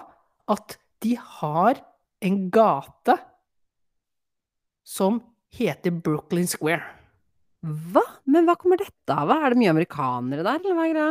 at 0.49 0.79
de 1.03 1.15
har 1.19 1.83
en 2.25 2.39
gate 2.51 3.15
som 4.83 5.21
heter 5.53 5.93
Brooklyn 5.93 6.47
Square. 6.49 6.98
Hva? 7.63 8.01
Men 8.33 8.47
hva 8.47 8.55
kommer 8.59 8.79
dette 8.79 9.15
av? 9.15 9.31
Er 9.35 9.53
det 9.53 9.59
mye 9.61 9.73
amerikanere 9.73 10.45
der, 10.47 10.59
eller 10.63 10.77
hva 10.79 10.85
er 10.87 10.93
greia? 10.95 11.09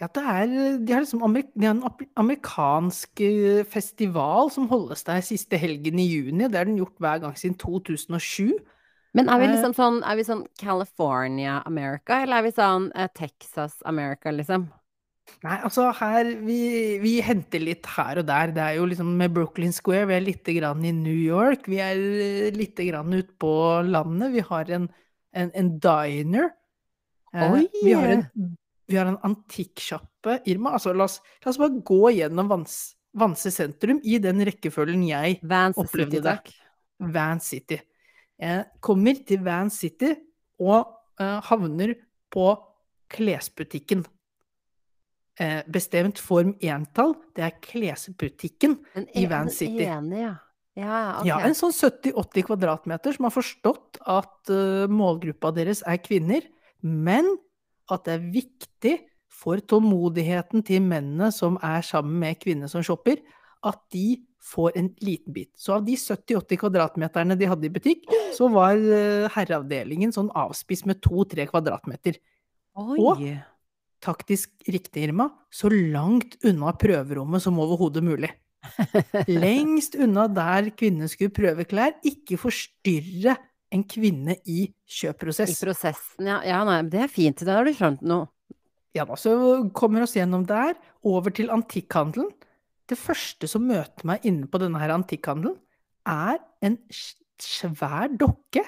Ja, 0.00 0.06
det 0.08 0.22
er, 0.24 0.52
de 0.80 0.92
har 0.94 1.02
liksom 1.04 1.22
amerik 1.26 1.50
de 1.60 1.66
har 1.68 1.74
en 1.74 2.06
amerikansk 2.22 3.20
eh, 3.20 3.60
festival 3.68 4.48
som 4.54 4.68
holdes 4.70 5.04
der 5.04 5.20
siste 5.24 5.60
helgen 5.60 6.00
i 6.00 6.06
juni. 6.08 6.48
Det 6.48 6.56
har 6.56 6.68
den 6.70 6.80
gjort 6.80 6.96
hver 7.04 7.20
gang 7.26 7.36
siden 7.36 7.58
2007. 7.60 8.54
Men 9.12 9.28
er 9.28 9.40
vi 9.42 9.46
Eh. 9.46 9.52
liksom 9.52 9.74
sånn, 9.76 10.02
er 10.06 10.16
vi 10.16 10.24
sånn 10.24 10.46
California 10.58 11.60
America, 11.66 12.22
eller 12.22 12.38
er 12.38 12.42
vi 12.48 12.52
sånn 12.56 12.90
eh, 12.94 13.08
Texas 13.14 13.82
America, 13.84 14.30
liksom? 14.30 14.70
Nei, 15.44 15.56
altså 15.64 15.86
her 15.96 16.28
vi, 16.44 16.56
vi 17.00 17.12
henter 17.24 17.62
litt 17.62 17.86
her 17.94 18.18
og 18.20 18.26
der. 18.28 18.50
Det 18.56 18.62
er 18.64 18.74
jo 18.76 18.86
liksom 18.90 19.12
med 19.20 19.32
Brooklyn 19.36 19.72
Square, 19.72 20.08
vi 20.10 20.16
er 20.18 20.24
lite 20.26 20.54
grann 20.56 20.84
i 20.84 20.92
New 20.96 21.16
York. 21.16 21.68
Vi 21.70 21.78
er 21.80 21.96
lite 22.56 22.84
grann 22.90 23.14
ute 23.14 23.32
på 23.40 23.52
landet. 23.88 24.34
Vi 24.34 24.44
har 24.50 24.72
en, 24.76 24.88
en, 25.32 25.50
en 25.54 25.70
diner. 25.80 26.50
Eh, 27.34 27.52
Oi! 27.52 27.66
Vi 27.82 27.92
har 27.92 28.08
en, 28.08 28.24
vi 28.86 28.96
har 28.98 29.06
en 29.06 29.18
antikksjappe, 29.26 30.40
Irma. 30.50 30.74
Altså, 30.78 30.94
la 30.96 31.06
oss, 31.06 31.20
la 31.44 31.52
oss 31.52 31.60
bare 31.60 31.82
gå 31.86 32.10
gjennom 32.18 32.50
Vans, 32.50 32.78
Vanse 33.18 33.50
sentrum 33.54 34.00
i 34.06 34.18
den 34.22 34.42
rekkefølgen 34.46 35.02
jeg 35.08 35.40
Vans 35.42 35.78
opplevde 35.80 36.20
City, 36.20 36.26
det. 36.26 37.12
Van 37.14 37.40
City. 37.42 37.80
Jeg 38.40 38.64
kommer 38.80 39.18
til 39.26 39.42
Van 39.44 39.70
City 39.70 40.14
og 40.62 40.90
eh, 41.20 41.38
havner 41.50 41.94
på 42.30 42.46
klesbutikken. 43.10 44.04
Eh, 45.40 45.60
bestemt 45.72 46.20
form 46.20 46.54
entall, 46.60 47.16
det 47.36 47.46
er 47.46 47.58
klesbutikken. 47.64 48.78
I 49.16 49.26
Van 49.30 49.50
City. 49.50 49.82
den 49.82 49.98
ene, 49.98 50.22
ja. 50.22 50.34
Ja, 50.80 51.20
okay. 51.20 51.28
Ja, 51.28 51.38
en 51.44 51.56
sånn 51.58 51.74
70-80 51.76 52.46
kvadratmeter 52.48 53.14
som 53.16 53.26
har 53.28 53.34
forstått 53.34 54.00
at 54.08 54.50
uh, 54.52 54.88
målgruppa 54.90 55.52
deres 55.56 55.82
er 55.88 56.00
kvinner, 56.02 56.46
men 56.80 57.28
at 57.90 58.06
det 58.06 58.16
er 58.16 58.26
viktig 58.32 58.94
for 59.40 59.60
tålmodigheten 59.60 60.64
til 60.66 60.82
mennene 60.84 61.30
som 61.34 61.58
er 61.64 61.84
sammen 61.86 62.18
med 62.22 62.40
kvinner 62.42 62.70
som 62.70 62.84
shopper, 62.86 63.20
at 63.66 63.78
de 63.92 64.22
får 64.40 64.72
en 64.80 64.88
liten 65.04 65.34
bit. 65.36 65.50
Så 65.60 65.74
av 65.76 65.84
de 65.84 65.94
70-80 66.00 66.60
kvadratmeterne 66.62 67.36
de 67.36 67.48
hadde 67.50 67.68
i 67.68 67.72
butikk, 67.72 68.06
så 68.36 68.48
var 68.52 68.78
uh, 68.80 69.28
herreavdelingen 69.36 70.14
sånn 70.16 70.32
avspist 70.32 70.88
med 70.88 71.02
2-3 71.04 71.48
kvadratmeter. 71.52 72.20
Oi! 72.80 72.98
og- 72.98 73.24
Taktisk 74.00 74.48
riktig, 74.64 75.02
Irma, 75.10 75.26
så 75.52 75.68
langt 75.68 76.38
unna 76.48 76.70
prøverommet 76.72 77.42
som 77.44 77.58
overhodet 77.60 78.00
mulig. 78.00 78.30
Lengst 79.42 79.96
unna 79.96 80.26
der 80.28 80.70
kvinnen 80.76 81.08
skulle 81.10 81.32
prøve 81.34 81.64
klær, 81.68 81.96
ikke 82.06 82.38
forstyrre 82.40 83.36
en 83.70 83.84
kvinne 83.86 84.36
i 84.50 84.64
I 84.66 85.12
prosessen, 85.14 86.26
ja. 86.26 86.40
Ja, 86.44 86.60
nei, 86.66 86.82
det 86.90 87.04
er 87.06 87.12
fint. 87.12 87.44
Da 87.46 87.60
har 87.60 87.68
du 87.68 87.72
skjønt 87.76 88.02
noe. 88.02 88.28
Ja 88.96 89.04
da, 89.06 89.14
så 89.14 89.32
kommer 89.76 90.02
oss 90.02 90.16
gjennom 90.16 90.42
der, 90.48 90.74
over 91.06 91.30
til 91.30 91.52
antikkhandelen. 91.54 92.32
Det 92.90 92.98
første 92.98 93.46
som 93.46 93.62
møter 93.68 94.08
meg 94.08 94.26
inne 94.26 94.50
på 94.50 94.58
denne 94.58 94.80
her 94.82 94.90
antikkhandelen, 94.96 95.54
er 96.08 96.40
en 96.66 96.76
svær 96.90 98.10
dokke 98.18 98.64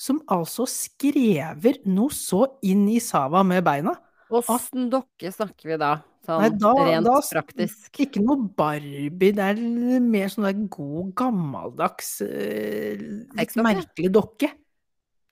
som 0.00 0.18
altså 0.32 0.64
skrever 0.68 1.78
noe 1.86 2.12
så 2.14 2.46
inn 2.66 2.86
i 2.90 2.98
sava 3.04 3.44
med 3.46 3.62
beina. 3.66 3.94
Åssen 4.30 4.88
dokke 4.90 5.30
snakker 5.34 5.72
vi 5.72 5.78
da? 5.80 5.98
Sånn 6.26 6.42
Nei, 6.42 6.50
da- 6.60 6.74
rent 6.76 7.06
da- 7.06 7.20
praktisk. 7.32 7.90
Ikke 8.04 8.20
noe 8.22 8.48
Barbie, 8.56 9.10
det 9.32 9.38
er 9.38 10.00
mer 10.04 10.28
sånn 10.28 10.44
der 10.44 10.58
god, 10.68 11.14
gammeldags, 11.14 12.20
eh, 12.22 12.96
litt 13.34 13.54
merkelig 13.56 14.10
dokke. 14.12 14.50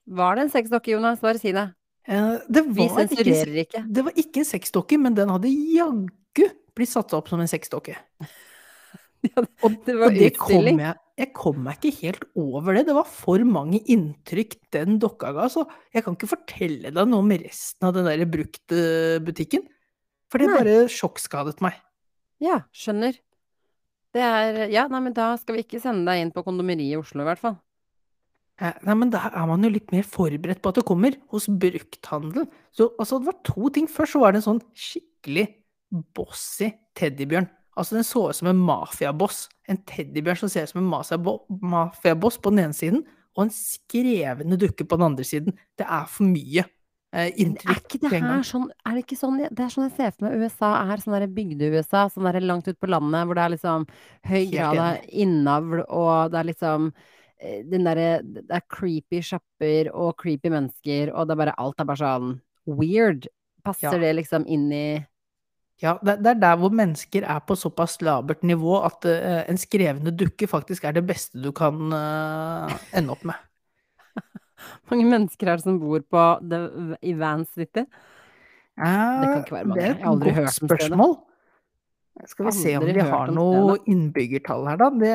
Var 0.09 0.35
det 0.37 0.43
en 0.47 0.51
sexdokke, 0.51 0.95
Jonas? 0.95 1.21
Bare 1.21 1.39
si 1.39 1.53
det. 1.53 1.67
Eh, 2.09 2.39
Det 2.49 2.65
Vi 2.65 2.89
var, 2.89 3.05
ikke, 3.05 3.17
sensurerer 3.17 3.67
ikke. 3.67 3.93
det 3.93 4.05
var 4.05 4.13
ikke 4.13 4.37
en 4.39 4.45
sexdokke, 4.49 4.99
men 4.99 5.15
den 5.15 5.29
hadde 5.29 5.51
jaggu 5.53 6.49
blitt 6.75 6.89
satt 6.89 7.13
opp 7.13 7.29
som 7.29 7.41
en 7.41 7.47
sexdokke. 7.47 7.95
Ja, 9.25 9.43
Og, 9.65 9.73
det 9.85 9.97
var 9.99 10.07
og 10.07 10.15
det 10.15 10.37
kom 10.39 10.63
jeg 10.79 10.95
Jeg 11.19 11.33
kom 11.35 11.57
meg 11.65 11.81
ikke 11.81 12.01
helt 12.07 12.23
over 12.37 12.73
det. 12.73 12.87
Det 12.87 12.95
var 12.95 13.03
for 13.05 13.39
mange 13.43 13.81
inntrykk 13.91 14.53
den 14.71 15.01
dokka 15.01 15.33
ga, 15.35 15.49
så 15.51 15.65
jeg 15.93 16.05
kan 16.05 16.15
ikke 16.15 16.29
fortelle 16.31 16.93
deg 16.95 17.09
noe 17.11 17.19
om 17.19 17.29
resten 17.29 17.83
av 17.89 17.95
den 17.95 18.05
der 18.07 18.23
brukte 18.31 19.19
butikken. 19.27 19.67
For 20.29 20.43
det 20.43 20.51
bare 20.53 20.77
sjokkskadet 20.93 21.63
meg. 21.65 21.79
Ja, 22.43 22.61
skjønner. 22.77 23.17
Det 24.15 24.23
er 24.25 24.69
Ja, 24.73 24.87
nei, 24.89 25.01
men 25.05 25.15
da 25.17 25.33
skal 25.41 25.57
vi 25.57 25.65
ikke 25.65 25.81
sende 25.83 26.09
deg 26.09 26.23
inn 26.23 26.33
på 26.35 26.45
kondomeriet 26.47 26.95
i 26.95 27.01
Oslo, 27.01 27.23
i 27.25 27.29
hvert 27.29 27.41
fall. 27.43 27.59
Eh, 28.61 28.75
Nei, 28.83 28.95
men 28.99 29.11
da 29.15 29.29
er 29.31 29.47
man 29.47 29.63
jo 29.63 29.71
litt 29.71 29.93
mer 29.95 30.03
forberedt 30.03 30.61
på 30.63 30.73
at 30.73 30.81
det 30.81 30.87
kommer, 30.89 31.15
hos 31.31 31.47
brukthandel. 31.47 32.49
Så 32.75 32.89
altså, 32.99 33.21
det 33.21 33.31
var 33.31 33.37
to 33.47 33.69
ting. 33.71 33.87
Først 33.87 34.17
så 34.17 34.23
var 34.23 34.33
det 34.35 34.41
en 34.43 34.49
sånn 34.49 34.63
skikkelig 34.75 35.45
bossy 36.17 36.73
teddybjørn. 36.99 37.47
Altså, 37.79 37.95
den 37.95 38.07
så 38.09 38.25
ut 38.31 38.35
som 38.41 38.49
en 38.51 38.59
mafiaboss. 38.59 39.45
En 39.71 39.79
teddybjørn 39.87 40.41
som 40.41 40.51
ser 40.51 40.67
ut 40.67 40.73
som 40.73 40.83
en 40.83 40.91
mafia- 40.91 41.39
mafiaboss 41.63 42.41
på 42.43 42.51
den 42.51 42.65
ene 42.67 42.75
siden, 42.75 43.05
og 43.39 43.45
en 43.47 43.55
skrevne 43.55 44.59
dukke 44.59 44.83
på 44.89 44.99
den 44.99 45.07
andre 45.13 45.25
siden. 45.25 45.55
Det 45.79 45.87
er 45.87 46.09
for 46.11 46.27
mye 46.27 46.65
eh, 47.13 47.31
inntrykk. 47.41 47.71
er 47.71 47.83
ikke 47.83 48.01
det 48.05 48.23
her 48.23 48.43
sånn 48.47 48.67
Er 48.85 48.97
det 48.97 49.05
ikke 49.05 49.19
sånn 49.19 49.39
Det 49.41 49.65
er 49.65 49.73
sånn 49.73 49.87
jeg 49.89 49.97
ser 49.97 50.15
for 50.15 50.29
meg 50.29 50.43
USA 50.43 50.73
er, 50.83 51.03
sånn 51.03 51.35
bygde-USA, 51.35 52.07
sånn 52.13 52.29
der 52.29 52.41
langt 52.45 52.69
ut 52.69 52.81
på 52.81 52.91
landet, 52.91 53.27
hvor 53.27 53.39
det 53.39 53.45
er 53.45 53.55
liksom 53.57 53.87
høy 54.29 54.45
grad 54.53 54.83
av 54.85 54.99
innavl, 55.09 55.85
og 55.89 56.33
det 56.33 56.41
er 56.43 56.51
liksom 56.53 56.93
eh, 57.41 57.63
den 57.65 57.89
derre 57.89 58.11
Det 58.23 58.47
er 58.61 58.67
creepy 58.69 59.23
shopper 59.23 59.93
og 59.95 60.17
creepy 60.21 60.53
mennesker, 60.53 61.15
og 61.15 61.29
det 61.29 61.37
er 61.37 61.43
bare 61.45 61.59
Alt 61.59 61.81
er 61.81 61.89
bare 61.89 62.03
sånn 62.05 62.35
weird. 62.69 63.29
Passer 63.65 63.97
Ja. 63.97 63.99
det 63.99 64.17
liksom 64.21 64.45
inn 64.47 64.71
i 64.73 65.07
Ja, 65.81 65.97
det, 66.03 66.19
det 66.25 66.31
er 66.35 66.41
der 66.43 66.57
hvor 66.59 66.71
mennesker 66.75 67.23
er 67.23 67.41
på 67.47 67.55
såpass 67.55 68.01
labert 68.03 68.43
nivå 68.43 68.81
at 68.85 69.05
eh, 69.07 69.45
en 69.49 69.57
skrevne 69.61 70.11
dukke 70.11 70.49
faktisk 70.51 70.85
er 70.85 70.93
det 70.93 71.07
beste 71.07 71.39
du 71.41 71.53
kan 71.53 71.93
eh, 71.95 72.79
ende 72.99 73.15
opp 73.15 73.23
med. 73.25 73.48
Mange 74.91 75.07
mennesker 75.09 75.51
er 75.51 75.61
det 75.61 75.67
som 75.67 75.79
bor 75.81 76.03
på 76.03 76.27
the, 76.51 76.61
i 77.03 77.15
Van 77.19 77.45
City? 77.47 77.85
Det 78.79 79.27
kan 79.27 79.41
ikke 79.43 79.57
være 79.57 79.71
mange. 79.71 79.81
Det 79.81 79.89
er 79.89 79.95
Jeg 79.95 80.05
har 80.05 80.13
aldri 80.13 80.31
et 80.31 80.39
hørt 80.39 80.53
godt 80.53 80.63
om 80.63 80.69
spørsmål. 80.69 81.17
Skal 82.27 82.49
vi 82.49 82.53
se 82.57 82.73
om 82.79 82.87
de 82.87 83.03
har 83.07 83.31
noe 83.31 83.77
innbyggertall 83.87 84.65
her, 84.67 84.79
da. 84.81 84.89
Det 84.91 85.13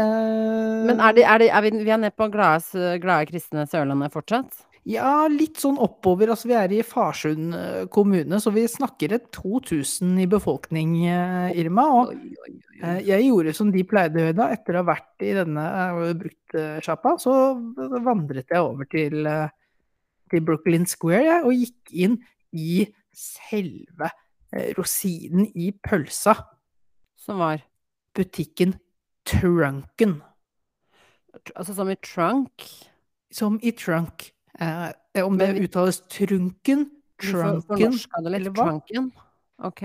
Men 0.87 1.01
er, 1.03 1.15
de, 1.17 1.25
er, 1.27 1.41
de, 1.41 1.49
er 1.51 1.65
vi, 1.65 1.71
vi 1.83 1.91
er 1.91 1.99
nede 1.99 2.15
på 2.15 2.29
glade, 2.31 2.93
glade 3.03 3.27
kristne 3.27 3.65
Sørlandet 3.67 4.13
fortsatt? 4.13 4.63
Ja, 4.83 5.29
litt 5.31 5.61
sånn 5.61 5.77
oppover. 5.79 6.33
Altså, 6.33 6.49
vi 6.49 6.55
er 6.59 6.73
i 6.75 6.81
Farsund 6.83 7.55
eh, 7.55 7.83
kommune, 7.93 8.39
så 8.43 8.51
vi 8.51 8.65
snakker 8.67 9.15
et 9.15 9.29
2000 9.35 10.17
i 10.19 10.27
befolkning, 10.27 10.97
eh, 11.07 11.53
Irma. 11.61 11.85
Og 12.01 12.11
eh, 12.81 12.99
jeg 13.07 13.29
gjorde 13.29 13.53
som 13.55 13.71
de 13.71 13.85
pleide 13.87 14.27
Høyda. 14.27 14.49
etter 14.51 14.75
å 14.75 14.81
ha 14.81 14.89
vært 14.91 15.23
i 15.23 15.31
denne 15.39 15.65
bruktsjappa, 16.19 17.15
så 17.23 17.37
vandret 18.03 18.51
jeg 18.51 18.65
over 18.65 18.89
til, 18.91 19.31
til 20.33 20.45
Brooklyn 20.51 20.89
Square, 20.89 21.23
jeg, 21.29 21.47
og 21.47 21.63
gikk 21.63 21.95
inn 22.03 22.19
i 22.51 22.83
selve 23.15 24.11
rosinen 24.75 25.47
i 25.55 25.71
pølsa. 25.71 26.35
Som 27.23 27.39
var 27.39 27.63
butikken 28.13 28.75
Trunken, 29.23 30.19
Altså 31.55 31.73
som 31.73 31.87
i 31.89 31.95
trunk? 31.95 32.65
som 33.33 33.59
i 33.63 33.71
trunk. 33.71 34.32
Eh, 34.59 35.23
om 35.25 35.37
det 35.37 35.47
uttales 35.63 36.01
trunken, 36.07 36.85
trunken 37.21 37.93
eller 38.27 38.49
hva? 38.53 38.65
Trunken. 38.69 39.11
Ok. 39.63 39.81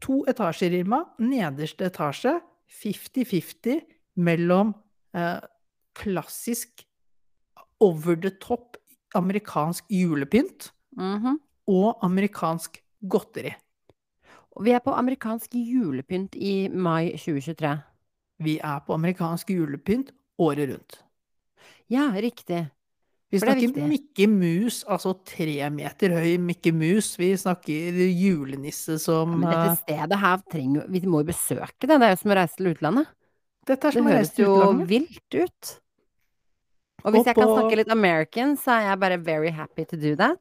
To 0.00 0.24
etasjer, 0.30 0.72
Irma. 0.80 1.04
Nederste 1.18 1.86
etasje 1.88 2.40
50-50 2.82 3.80
mellom 4.16 4.74
eh, 5.14 5.40
klassisk 5.94 6.84
over 7.80 8.16
the 8.16 8.30
top 8.40 8.76
amerikansk 9.14 9.84
julepynt 9.90 10.70
Mhm. 10.96 11.38
og 11.68 11.98
amerikansk 12.02 12.80
godteri. 13.08 13.54
Vi 14.60 14.70
er 14.70 14.78
på 14.78 14.92
amerikansk 14.94 15.50
julepynt 15.54 16.34
i 16.36 16.68
mai 16.68 17.16
2023. 17.16 17.82
Vi 18.38 18.58
er 18.58 18.80
på 18.86 18.94
amerikansk 18.94 19.50
julepynt 19.50 20.10
året 20.38 20.68
rundt. 20.70 21.02
Ja, 21.90 22.10
riktig. 22.14 22.70
Vi 23.34 23.38
det 23.42 23.48
er 23.50 23.58
snakker. 23.60 23.88
Mikke 23.90 24.26
Mus, 24.30 24.76
altså 24.86 25.10
tre 25.26 25.70
meter 25.74 26.08
høy 26.14 26.36
Mikke 26.42 26.70
Mus. 26.74 27.08
Vi 27.20 27.32
snakker 27.40 27.98
julenisse 28.14 28.92
Ja, 28.94 28.98
som 29.02 29.34
men 29.40 29.48
eh, 29.50 29.52
dette 29.54 29.76
stedet 29.82 30.18
her 30.22 30.36
trenger 30.52 30.82
Vi 30.94 31.00
må 31.10 31.16
jo 31.24 31.28
besøke 31.32 31.84
det. 31.88 31.96
Det 31.98 32.06
er 32.06 32.12
jo 32.14 32.20
som 32.22 32.34
å 32.34 32.38
reise 32.40 32.56
til 32.60 32.70
utlandet. 32.74 33.06
Dette 33.68 33.82
er 33.88 33.92
Det 33.94 33.98
som 33.98 34.06
å 34.06 34.08
reise 34.14 34.18
høres 34.20 34.32
til 34.36 34.44
jo 34.46 34.52
utlandet. 34.58 34.86
vilt 34.92 35.30
ut. 35.40 35.62
Og 37.04 37.08
hvis 37.12 37.20
Og 37.24 37.28
jeg 37.28 37.36
kan 37.36 37.50
snakke 37.52 37.76
litt 37.82 37.92
American, 37.92 38.50
så 38.56 38.68
er 38.78 38.82
jeg 38.90 39.00
bare 39.02 39.18
very 39.20 39.50
happy 39.52 39.84
to 39.84 39.96
do 40.00 40.14
that. 40.16 40.40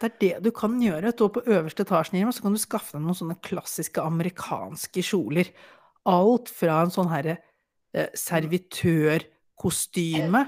Det 0.00 0.06
er 0.08 0.14
det 0.20 0.34
du 0.42 0.50
kan 0.56 0.80
gjøre. 0.82 1.12
Stå 1.12 1.28
på 1.30 1.42
øverste 1.46 1.82
etasjen 1.84 2.16
hjemme 2.18 2.32
så 2.34 2.42
kan 2.42 2.54
du 2.56 2.60
skaffe 2.62 2.92
deg 2.96 3.02
noen 3.04 3.14
sånne 3.18 3.36
klassiske 3.44 4.00
amerikanske 4.02 5.02
kjoler. 5.04 5.46
Alt 6.08 6.48
fra 6.48 6.80
en 6.82 6.90
sånn 6.94 7.10
herre 7.12 7.36
eh, 7.94 8.08
servitørkostyme 8.16 10.40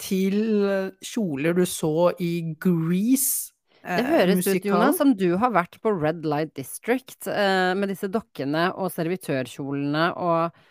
til 0.00 0.36
eh, 0.66 0.90
kjoler 1.04 1.56
du 1.58 1.64
så 1.68 2.10
i 2.22 2.32
Grease. 2.60 3.52
Det 3.80 4.04
høres 4.04 4.42
høres 4.44 4.48
ut. 4.60 4.66
Jonas, 4.68 4.98
som 5.00 5.14
du 5.16 5.30
har 5.40 5.52
vært 5.54 5.78
på 5.80 5.92
Red 5.96 6.26
Light 6.28 6.52
District 6.58 7.28
eh, 7.32 7.72
med 7.78 7.92
disse 7.92 8.10
dokkene 8.12 8.70
og 8.76 8.92
servitørkjolene 8.96 10.10
og 10.20 10.66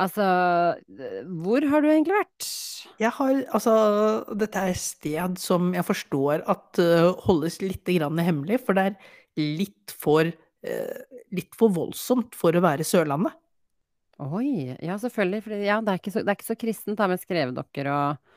Altså, 0.00 0.24
eh, 0.88 1.18
hvor 1.44 1.60
har 1.68 1.82
du 1.84 1.90
egentlig 1.90 2.16
vært? 2.16 2.46
Jeg 3.00 3.12
har, 3.12 3.42
altså, 3.52 3.74
dette 4.40 4.58
er 4.58 4.72
et 4.72 4.80
sted 4.80 5.36
som 5.40 5.74
jeg 5.76 5.84
forstår 5.84 6.46
at 6.48 6.80
uh, 6.80 7.12
holdes 7.26 7.60
litt 7.60 7.84
grann 7.84 8.22
hemmelig, 8.24 8.62
for 8.64 8.78
det 8.78 8.86
er 8.88 8.96
litt 9.36 9.92
for, 9.92 10.30
uh, 10.32 11.20
litt 11.36 11.52
for 11.58 11.74
voldsomt 11.76 12.32
for 12.38 12.56
å 12.56 12.64
være 12.64 12.88
Sørlandet. 12.88 13.36
Oi, 14.22 14.72
ja 14.80 14.96
selvfølgelig, 15.02 15.44
for 15.44 15.60
ja, 15.60 15.78
det 15.84 15.92
er 15.98 16.14
så, 16.14 16.24
det 16.24 16.32
er 16.32 16.40
ikke 16.40 16.52
så 16.54 16.60
kristent 16.64 17.00
da 17.00 17.10
med 17.10 17.20
skrevedokker 17.20 17.92
og 17.92 18.31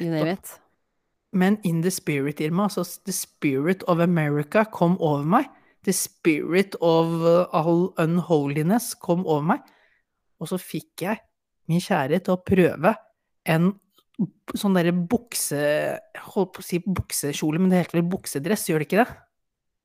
you 0.00 0.10
name 0.10 0.24
Nettopp. 0.24 0.38
it. 0.38 0.58
Men 1.32 1.58
in 1.64 1.80
the 1.82 1.90
spirit, 1.90 2.40
Irma, 2.40 2.64
altså 2.68 2.84
the 3.04 3.12
spirit 3.12 3.82
of 3.88 3.98
America 4.00 4.64
kom 4.64 4.96
over 5.00 5.24
meg. 5.24 5.46
The 5.84 5.92
spirit 5.92 6.76
of 6.80 7.06
uh, 7.24 7.46
all 7.52 7.92
unholiness 7.98 8.94
kom 8.94 9.24
over 9.26 9.42
meg. 9.42 9.62
Og 10.40 10.48
så 10.50 10.58
fikk 10.60 11.02
jeg 11.06 11.18
min 11.68 11.80
kjære 11.80 12.20
til 12.26 12.34
å 12.36 12.42
prøve 12.44 12.94
en 13.48 13.72
sånn 14.54 14.76
derre 14.76 14.92
bukse... 14.92 15.58
Holdt 16.34 16.52
på 16.54 16.60
å 16.62 16.66
si 16.66 16.78
buksekjole, 16.84 17.58
men 17.58 17.70
det 17.72 17.80
heter 17.80 18.00
vel 18.02 18.10
buksedress, 18.12 18.68
gjør 18.68 18.82
det 18.84 18.86
ikke 18.90 19.00
det? 19.02 19.14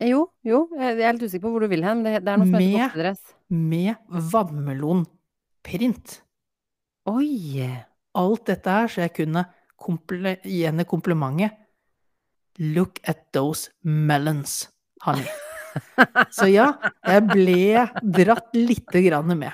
Eh, 0.03 0.09
Jo, 0.11 0.27
jo, 0.45 0.65
jeg 0.77 0.99
er 1.01 1.15
litt 1.15 1.23
usikker 1.25 1.47
på 1.47 1.53
hvor 1.55 1.63
du 1.63 1.71
vil 1.71 1.85
hen, 1.87 2.03
det, 2.05 2.19
det 2.25 2.33
er 2.33 2.37
noe 2.41 2.49
som 2.49 2.57
heter 2.59 2.67
Med- 2.67 2.89
buksedress. 2.91 3.23
Med 3.49 3.95
vannmelonprint. 4.35 6.21
Oi! 7.07 7.63
Alt 8.17 8.45
dette 8.49 8.73
her, 8.73 8.87
så 8.91 9.03
jeg 9.05 9.13
kunne 9.15 9.45
komple 9.77 10.37
gi 10.43 10.63
henne 10.65 10.85
komplimentet 10.89 11.63
Look 12.57 12.97
at 13.05 13.27
those 13.33 13.69
melons, 13.85 14.63
honey. 15.05 15.27
Så 16.33 16.47
ja, 16.49 16.71
jeg 17.05 17.21
ble 17.29 17.83
dratt 18.01 18.55
lite 18.57 19.03
grann 19.05 19.29
med. 19.37 19.53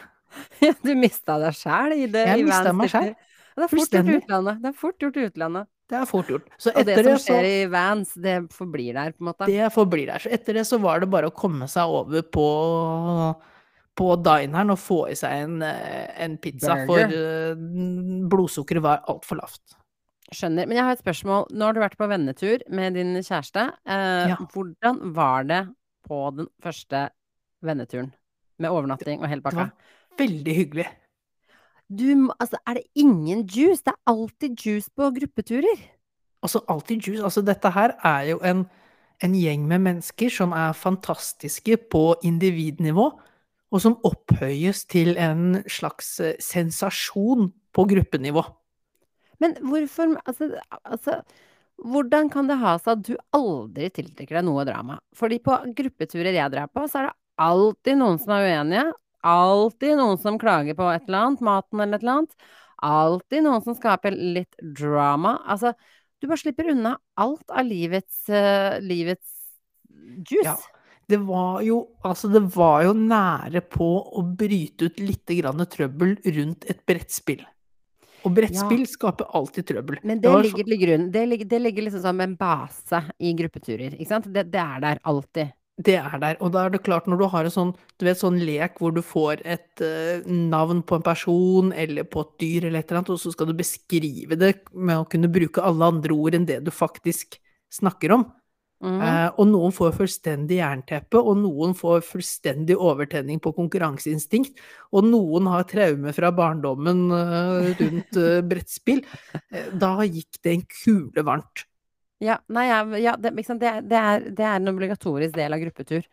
Du 0.86 0.94
mista 0.96 1.36
deg 1.42 1.58
sjæl 1.58 1.98
i 1.98 2.06
det. 2.08 2.24
Jeg 2.32 2.46
mista 2.48 2.72
meg 2.72 2.94
sjæl. 2.94 3.12
Det 3.54 3.66
er 3.66 3.70
fort 3.74 3.92
gjort 3.92 4.08
i 4.08 4.16
utlandet. 4.22 4.62
Det 4.64 4.70
er 4.70 4.78
fort 4.80 5.04
gjort 5.04 5.20
i 5.20 5.26
utlandet. 5.28 5.70
Det 5.92 5.98
er 6.00 6.06
fort 6.10 6.32
gjort. 6.32 6.48
Så 6.58 6.72
Og 6.72 6.88
det 6.88 6.96
som 7.04 7.20
skjer 7.22 7.50
i 7.50 7.58
Vans, 7.70 8.14
det 8.24 8.38
forblir 8.56 8.96
der, 8.96 9.12
på 9.12 9.22
en 9.22 9.30
måte. 9.30 9.50
Det 9.52 9.68
forblir 9.76 10.10
der. 10.10 10.24
Så 10.24 10.32
etter 10.34 10.58
det 10.58 10.64
så 10.72 10.80
var 10.82 11.04
det 11.04 11.12
bare 11.12 11.30
å 11.30 11.36
komme 11.36 11.68
seg 11.70 11.92
over 12.00 12.24
på 12.34 12.48
på 13.94 14.08
dineren 14.26 14.74
og 14.74 14.80
få 14.82 15.04
i 15.12 15.16
seg 15.18 15.44
en, 15.44 15.60
eh, 15.62 16.08
en 16.26 16.38
pizza, 16.42 16.80
Burger. 16.88 16.88
for 16.88 17.14
eh, 17.14 18.26
blodsukkeret 18.32 18.82
var 18.82 19.04
altfor 19.12 19.38
lavt. 19.38 19.76
Skjønner. 20.34 20.68
Men 20.68 20.78
jeg 20.78 20.86
har 20.88 20.98
et 20.98 21.04
spørsmål. 21.04 21.48
Nå 21.54 21.68
har 21.68 21.76
du 21.76 21.82
vært 21.84 21.98
på 22.00 22.08
vennetur 22.10 22.64
med 22.74 22.98
din 22.98 23.16
kjæreste. 23.22 23.68
Eh, 23.86 24.34
Ja. 24.34 24.38
Hvordan 24.54 25.14
var 25.16 25.44
det 25.44 25.62
på 26.08 26.20
den 26.36 26.48
første 26.62 27.10
venneturen? 27.64 28.14
Med 28.60 28.70
overnatting 28.70 29.22
og 29.22 29.30
hele 29.30 29.42
Det 29.42 29.56
var 29.56 29.72
veldig 30.18 30.56
hyggelig. 30.56 30.88
Du, 31.90 32.32
altså, 32.40 32.58
er 32.68 32.74
det 32.74 32.84
ingen 32.96 33.46
juice? 33.46 33.84
Det 33.84 33.94
er 33.94 34.08
alltid 34.08 34.56
juice 34.66 34.90
på 34.96 35.10
gruppeturer. 35.14 35.82
Altså 36.44 36.62
alltid 36.68 37.02
juice. 37.08 37.24
Altså 37.24 37.42
dette 37.42 37.70
her 37.72 37.96
er 38.04 38.22
jo 38.32 38.40
en, 38.44 38.66
en 39.24 39.34
gjeng 39.34 39.68
med 39.68 39.80
mennesker 39.80 40.30
som 40.30 40.52
er 40.52 40.74
fantastiske 40.74 41.78
på 41.92 42.16
individnivå, 42.24 43.12
og 43.74 43.82
som 43.82 43.98
opphøyes 44.06 44.86
til 44.86 45.18
en 45.18 45.64
slags 45.68 46.20
eh, 46.20 46.36
sensasjon 46.40 47.52
på 47.74 47.86
gruppenivå. 47.90 48.44
Men 49.44 49.58
hvorfor 49.60 50.16
altså, 50.24 50.50
altså 50.82 51.20
Hvordan 51.84 52.30
kan 52.32 52.48
det 52.48 52.60
ha 52.62 52.76
seg 52.80 52.92
at 52.94 53.08
du 53.08 53.16
aldri 53.36 53.90
tiltrekker 53.92 54.38
deg 54.38 54.46
noe 54.48 54.64
drama? 54.68 55.00
Fordi 55.18 55.40
på 55.44 55.56
gruppeturer 55.76 56.36
jeg 56.36 56.54
drar 56.54 56.70
på, 56.70 56.84
så 56.88 57.02
er 57.02 57.08
det 57.10 57.16
alltid 57.44 57.98
noen 58.00 58.20
som 58.22 58.36
er 58.36 58.46
uenige. 58.46 58.84
Alltid 59.28 59.98
noen 59.98 60.20
som 60.22 60.38
klager 60.40 60.78
på 60.78 60.86
et 60.94 61.10
eller 61.10 61.26
annet, 61.26 61.42
maten 61.44 61.82
eller 61.82 61.98
et 61.98 62.06
eller 62.06 62.20
annet. 62.20 62.52
Alltid 62.84 63.46
noen 63.48 63.66
som 63.66 63.76
skaper 63.76 64.16
litt 64.16 64.54
drama. 64.78 65.40
Altså, 65.50 65.74
du 66.22 66.30
bare 66.30 66.44
slipper 66.44 66.70
unna 66.72 66.94
alt 67.20 67.50
av 67.52 67.66
livets, 67.68 68.22
uh, 68.30 68.78
livets 68.84 69.34
juice. 70.30 70.46
Ja. 70.46 70.58
Det 71.10 71.20
var 71.26 71.60
jo 71.66 71.82
altså 72.08 72.30
det 72.32 72.46
var 72.54 72.86
jo 72.86 72.94
nære 72.96 73.60
på 73.68 73.88
å 74.08 74.24
bryte 74.24 74.88
ut 74.88 75.02
litt 75.04 75.28
trøbbel 75.28 76.16
rundt 76.38 76.70
et 76.72 76.86
brettspill. 76.88 77.44
Og 78.24 78.32
brettspill 78.38 78.86
skaper 78.88 79.28
alltid 79.36 79.68
trøbbel. 79.72 80.00
Men 80.04 80.22
Det 80.22 80.30
det 80.30 80.46
ligger 80.48 80.70
til 80.70 80.80
grunn. 80.86 81.10
Det 81.12 81.26
ligger, 81.30 81.50
det 81.52 81.60
ligger 81.62 81.88
liksom 81.88 82.06
som 82.06 82.22
en 82.24 82.38
base 82.40 83.04
i 83.20 83.34
gruppeturer, 83.36 83.98
ikke 83.98 84.10
sant? 84.10 84.32
Det, 84.32 84.46
det 84.54 84.64
er 84.64 84.80
der 84.84 85.02
alltid. 85.04 85.52
Det 85.84 85.96
er 85.98 86.20
der. 86.22 86.38
Og 86.40 86.52
da 86.54 86.68
er 86.68 86.74
det 86.74 86.84
klart, 86.86 87.08
når 87.10 87.18
du 87.18 87.26
har 87.34 87.48
en 87.48 87.54
sånn, 87.54 87.72
du 87.98 88.06
vet, 88.06 88.20
sånn 88.20 88.38
lek 88.46 88.78
hvor 88.78 88.94
du 88.94 89.02
får 89.02 89.42
et 89.42 89.82
uh, 89.82 90.22
navn 90.30 90.84
på 90.86 91.00
en 91.00 91.06
person 91.06 91.72
eller 91.74 92.06
på 92.06 92.22
et 92.22 92.36
dyr 92.44 92.68
eller 92.68 92.84
et 92.84 92.92
eller 92.92 93.02
annet, 93.02 93.14
og 93.16 93.22
så 93.24 93.34
skal 93.34 93.50
du 93.50 93.56
beskrive 93.58 94.38
det 94.38 94.54
med 94.72 95.02
å 95.02 95.08
kunne 95.10 95.32
bruke 95.34 95.66
alle 95.66 95.90
andre 95.96 96.14
ord 96.14 96.38
enn 96.38 96.46
det 96.50 96.60
du 96.64 96.70
faktisk 96.74 97.40
snakker 97.74 98.14
om. 98.14 98.28
Eh, 98.84 99.30
og 99.40 99.48
noen 99.48 99.72
får 99.76 99.94
fullstendig 99.96 100.58
jernteppe, 100.60 101.20
og 101.22 101.38
noen 101.40 101.76
får 101.78 102.02
fullstendig 102.04 102.76
overtenning 102.76 103.40
på 103.44 103.54
konkurranseinstinkt, 103.56 104.60
og 104.92 105.08
noen 105.08 105.48
har 105.54 105.64
traume 105.70 106.12
fra 106.16 106.34
barndommen 106.36 107.06
uh, 107.14 107.70
rundt 107.80 108.20
uh, 108.20 108.42
brettspill. 108.44 109.04
Da 109.72 109.96
gikk 110.04 110.42
det 110.44 110.58
en 110.58 110.66
kule 110.68 111.24
varmt. 111.24 111.64
Ja, 112.24 112.38
nei, 112.52 112.68
ja 113.04 113.16
det, 113.20 113.34
liksom. 113.36 113.60
Det, 113.60 113.72
det, 113.90 114.00
er, 114.00 114.30
det 114.32 114.46
er 114.48 114.60
en 114.60 114.72
obligatorisk 114.72 115.36
del 115.36 115.56
av 115.56 115.64
gruppetur. 115.64 116.06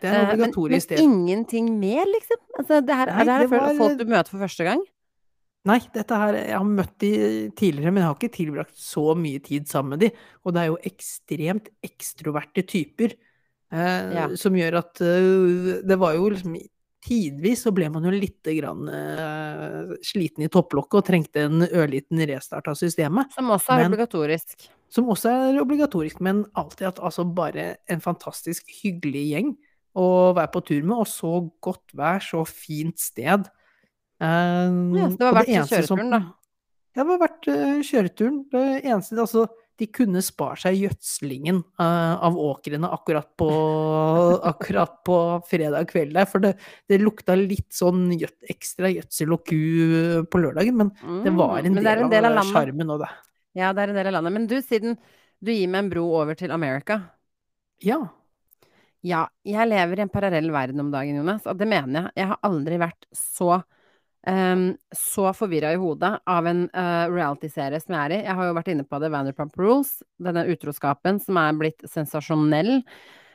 Det 0.00 0.10
er 0.10 0.14
en 0.14 0.20
Eh, 0.20 0.26
men- 0.26 0.34
obligatorisk 0.34 0.90
men, 0.90 0.98
ingenting 1.00 1.78
mer, 1.80 2.04
liksom? 2.04 2.40
Altså, 2.58 2.80
det 2.84 2.94
her, 2.94 3.06
Nei, 3.06 3.20
er 3.20 3.24
det 3.24 3.60
her 3.60 3.78
folk 3.78 3.98
du 3.98 4.04
møter 4.04 4.30
for 4.30 4.44
første 4.44 4.64
gang? 4.64 4.82
Nei, 5.64 5.78
dette 5.94 6.16
her, 6.20 6.36
jeg 6.36 6.58
har 6.58 6.66
møtt 6.68 6.98
de 7.00 7.10
tidligere, 7.56 7.92
men 7.92 8.02
jeg 8.02 8.08
har 8.10 8.18
ikke 8.18 8.36
tilbrakt 8.36 8.76
så 8.76 9.14
mye 9.16 9.40
tid 9.40 9.64
sammen 9.70 9.94
med 9.94 10.02
de. 10.04 10.10
Og 10.44 10.52
det 10.52 10.60
er 10.60 10.68
jo 10.68 10.76
ekstremt 10.90 11.70
ekstroverte 11.86 12.66
typer, 12.68 13.14
eh, 13.72 14.12
Ja. 14.12 14.26
som 14.36 14.52
gjør 14.52 14.76
at 14.82 15.00
uh, 15.00 15.80
det 15.82 15.98
var 15.98 16.14
jo 16.14 16.28
liksom 16.30 16.56
Tidvis 17.04 17.66
så 17.66 17.70
ble 17.76 17.90
man 17.92 18.06
jo 18.06 18.10
litt 18.16 18.40
grann, 18.48 18.88
uh, 18.88 19.92
sliten 20.00 20.46
i 20.46 20.48
topplokket 20.48 21.02
og 21.02 21.04
trengte 21.04 21.42
en 21.44 21.60
ørliten 21.60 22.16
restart 22.30 22.66
av 22.66 22.78
systemet. 22.80 23.28
Som 23.36 23.50
også 23.52 23.74
er 23.74 23.82
Men- 23.82 23.92
obligatorisk. 23.92 24.70
Som 24.88 25.10
også 25.12 25.28
er 25.28 25.60
obligatorisk, 25.60 26.22
men 26.22 26.46
alltid 26.56 26.86
at 26.88 27.00
altså 27.04 27.26
bare 27.28 27.76
en 27.90 28.00
fantastisk 28.00 28.64
hyggelig 28.82 29.26
gjeng 29.34 29.56
å 29.94 30.32
være 30.34 30.50
på 30.54 30.64
tur 30.64 30.82
med, 30.82 30.96
og 30.96 31.06
så 31.06 31.50
godt 31.60 31.92
vær, 31.92 32.20
så 32.24 32.40
fint 32.48 32.96
sted. 32.98 33.50
Eh, 34.22 34.78
Ja, 35.00 35.10
så 35.10 35.18
det 35.18 35.26
var 35.26 35.38
verdt 35.40 35.70
kjøreturen, 35.72 36.10
da. 36.14 36.22
Ja, 36.94 37.02
det 37.02 37.10
var 37.10 37.20
verdt 37.24 37.48
uh, 37.50 37.82
kjøreturen. 37.82 38.36
Det 38.52 38.64
eneste, 38.86 39.16
altså, 39.18 39.48
de 39.82 39.88
kunne 39.90 40.20
spart 40.22 40.60
seg 40.62 40.76
gjødslingen 40.78 41.56
uh, 41.82 42.14
av 42.22 42.36
åkrene 42.38 42.86
akkurat 42.94 43.32
på, 43.40 43.48
akkurat 44.52 45.00
på 45.06 45.16
fredag 45.50 45.88
kveld 45.90 46.14
der, 46.14 46.28
for 46.30 46.44
det, 46.44 46.52
det 46.86 47.00
lukta 47.02 47.34
litt 47.34 47.74
sånn 47.74 48.12
gjød, 48.14 48.36
ekstra 48.54 48.92
gjødsel 48.92 49.34
og 49.34 49.42
ku 49.50 49.58
på 50.30 50.42
lørdagen, 50.44 50.78
men 50.78 50.94
det 51.26 51.34
var 51.34 51.58
en, 51.58 51.72
Mm, 51.74 51.80
det 51.80 51.86
del, 51.88 52.04
en 52.06 52.14
del 52.14 52.30
av 52.30 52.38
av 52.44 52.52
sjarmen 52.52 52.94
òg, 52.94 53.02
det. 53.02 53.10
Ja, 53.58 53.72
det 53.74 53.82
er 53.82 53.90
en 53.90 53.98
del 53.98 54.10
av 54.12 54.14
landet. 54.20 54.34
Men 54.38 54.46
du, 54.50 54.56
siden 54.62 54.96
du 55.44 55.50
gir 55.52 55.66
meg 55.70 55.84
en 55.84 55.90
bro 55.90 56.06
over 56.22 56.38
til 56.38 56.54
America 56.54 57.00
Ja. 57.82 57.98
Ja, 59.04 59.26
jeg 59.44 59.68
lever 59.68 59.98
i 59.98 60.02
en 60.06 60.08
parallell 60.14 60.48
verden 60.54 60.80
om 60.80 60.94
dagen, 60.94 61.18
Jonas, 61.18 61.42
og 61.50 61.58
det 61.60 61.66
mener 61.68 62.06
jeg. 62.06 62.12
Jeg 62.22 62.30
har 62.30 62.38
aldri 62.46 62.78
vært 62.80 63.04
så 63.12 63.58
um, 64.26 64.64
så 64.96 65.32
forvirra 65.36 65.72
i 65.74 65.80
hodet 65.80 66.12
av 66.30 66.46
en 66.48 66.64
uh, 66.70 67.06
reality-serie 67.12 67.80
som 67.82 67.96
jeg 67.96 68.04
er 68.04 68.14
i. 68.16 68.22
Jeg 68.26 68.38
har 68.38 68.48
jo 68.48 68.56
vært 68.56 68.70
inne 68.72 68.86
på 68.88 69.00
det, 69.02 69.10
Vanderpump 69.14 69.58
Rules, 69.60 69.98
denne 70.22 70.46
utroskapen 70.52 71.20
som 71.22 71.38
er 71.40 71.60
blitt 71.60 71.84
sensasjonell. 71.90 72.78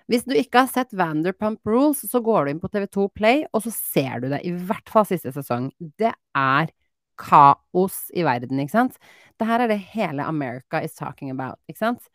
Hvis 0.10 0.26
du 0.26 0.34
ikke 0.34 0.64
har 0.66 0.72
sett 0.72 0.96
Vanderpump 0.98 1.62
Rules, 1.70 2.02
så 2.10 2.22
går 2.26 2.46
du 2.46 2.54
inn 2.54 2.62
på 2.64 2.72
TV2 2.74 3.10
Play, 3.14 3.44
og 3.54 3.62
så 3.66 3.74
ser 3.76 4.24
du 4.24 4.30
det, 4.32 4.42
i 4.48 4.54
hvert 4.54 4.90
fall 4.90 5.06
siste 5.06 5.34
sesong. 5.36 5.70
Det 6.02 6.16
er 6.38 6.72
kaos 7.20 8.08
i 8.16 8.24
verden, 8.26 8.62
ikke 8.64 8.74
sant? 8.74 8.98
Det 9.38 9.48
her 9.48 9.64
er 9.64 9.72
det 9.72 9.82
hele 9.94 10.26
America 10.26 10.82
is 10.82 10.98
talking 10.98 11.30
about, 11.34 11.60
ikke 11.70 11.84
sant? 11.84 12.10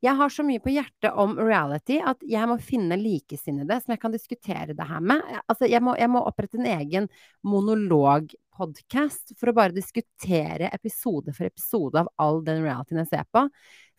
Jeg 0.00 0.16
har 0.16 0.32
så 0.32 0.44
mye 0.46 0.62
på 0.64 0.72
hjertet 0.72 1.12
om 1.20 1.34
reality 1.36 1.98
at 2.00 2.22
jeg 2.24 2.48
må 2.48 2.56
finne 2.64 2.96
likesinnede 2.96 3.76
som 3.82 3.92
jeg 3.92 4.00
kan 4.00 4.14
diskutere 4.14 4.76
det 4.76 4.86
her 4.88 5.02
med. 5.04 5.20
Altså, 5.44 5.68
jeg 5.68 5.84
må, 5.84 5.92
jeg 6.00 6.08
må 6.08 6.22
opprette 6.24 6.56
en 6.56 6.68
egen 6.72 7.08
monologpodkast 7.44 9.34
for 9.36 9.52
å 9.52 9.56
bare 9.58 9.76
diskutere 9.76 10.72
episode 10.72 11.34
for 11.36 11.50
episode 11.50 12.00
av 12.00 12.08
all 12.16 12.40
den 12.46 12.64
realityen 12.64 13.02
jeg 13.02 13.12
ser 13.12 13.28
på. 13.28 13.44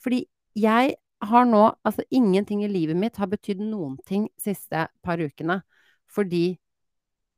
Fordi 0.02 0.24
jeg 0.58 0.96
har 1.22 1.46
nå 1.46 1.68
Altså, 1.86 2.02
ingenting 2.10 2.64
i 2.66 2.72
livet 2.72 2.98
mitt 2.98 3.22
har 3.22 3.30
betydd 3.30 3.62
noen 3.62 4.00
ting 4.08 4.26
siste 4.42 4.88
par 5.06 5.22
ukene. 5.22 5.62
Fordi 6.10 6.58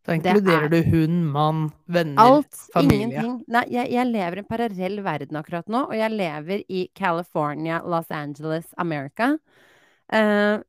Da 0.03 0.17
inkluderer 0.17 0.67
du 0.67 0.81
hund, 0.91 1.19
mann, 1.31 1.71
venner, 1.85 2.19
Alt, 2.19 2.57
familie. 2.73 3.05
ingenting. 3.05 3.37
Nei, 3.55 3.63
jeg, 3.71 3.87
jeg 3.93 4.09
lever 4.09 4.35
i 4.35 4.41
en 4.41 4.49
parallell 4.49 4.97
verden 5.05 5.39
akkurat 5.39 5.69
nå, 5.71 5.85
og 5.87 5.95
jeg 5.95 6.11
lever 6.11 6.63
i 6.67 6.81
California, 6.95 7.79
Los 7.87 8.11
Angeles, 8.11 8.67
America. 8.83 9.29
Uh, 10.11 10.59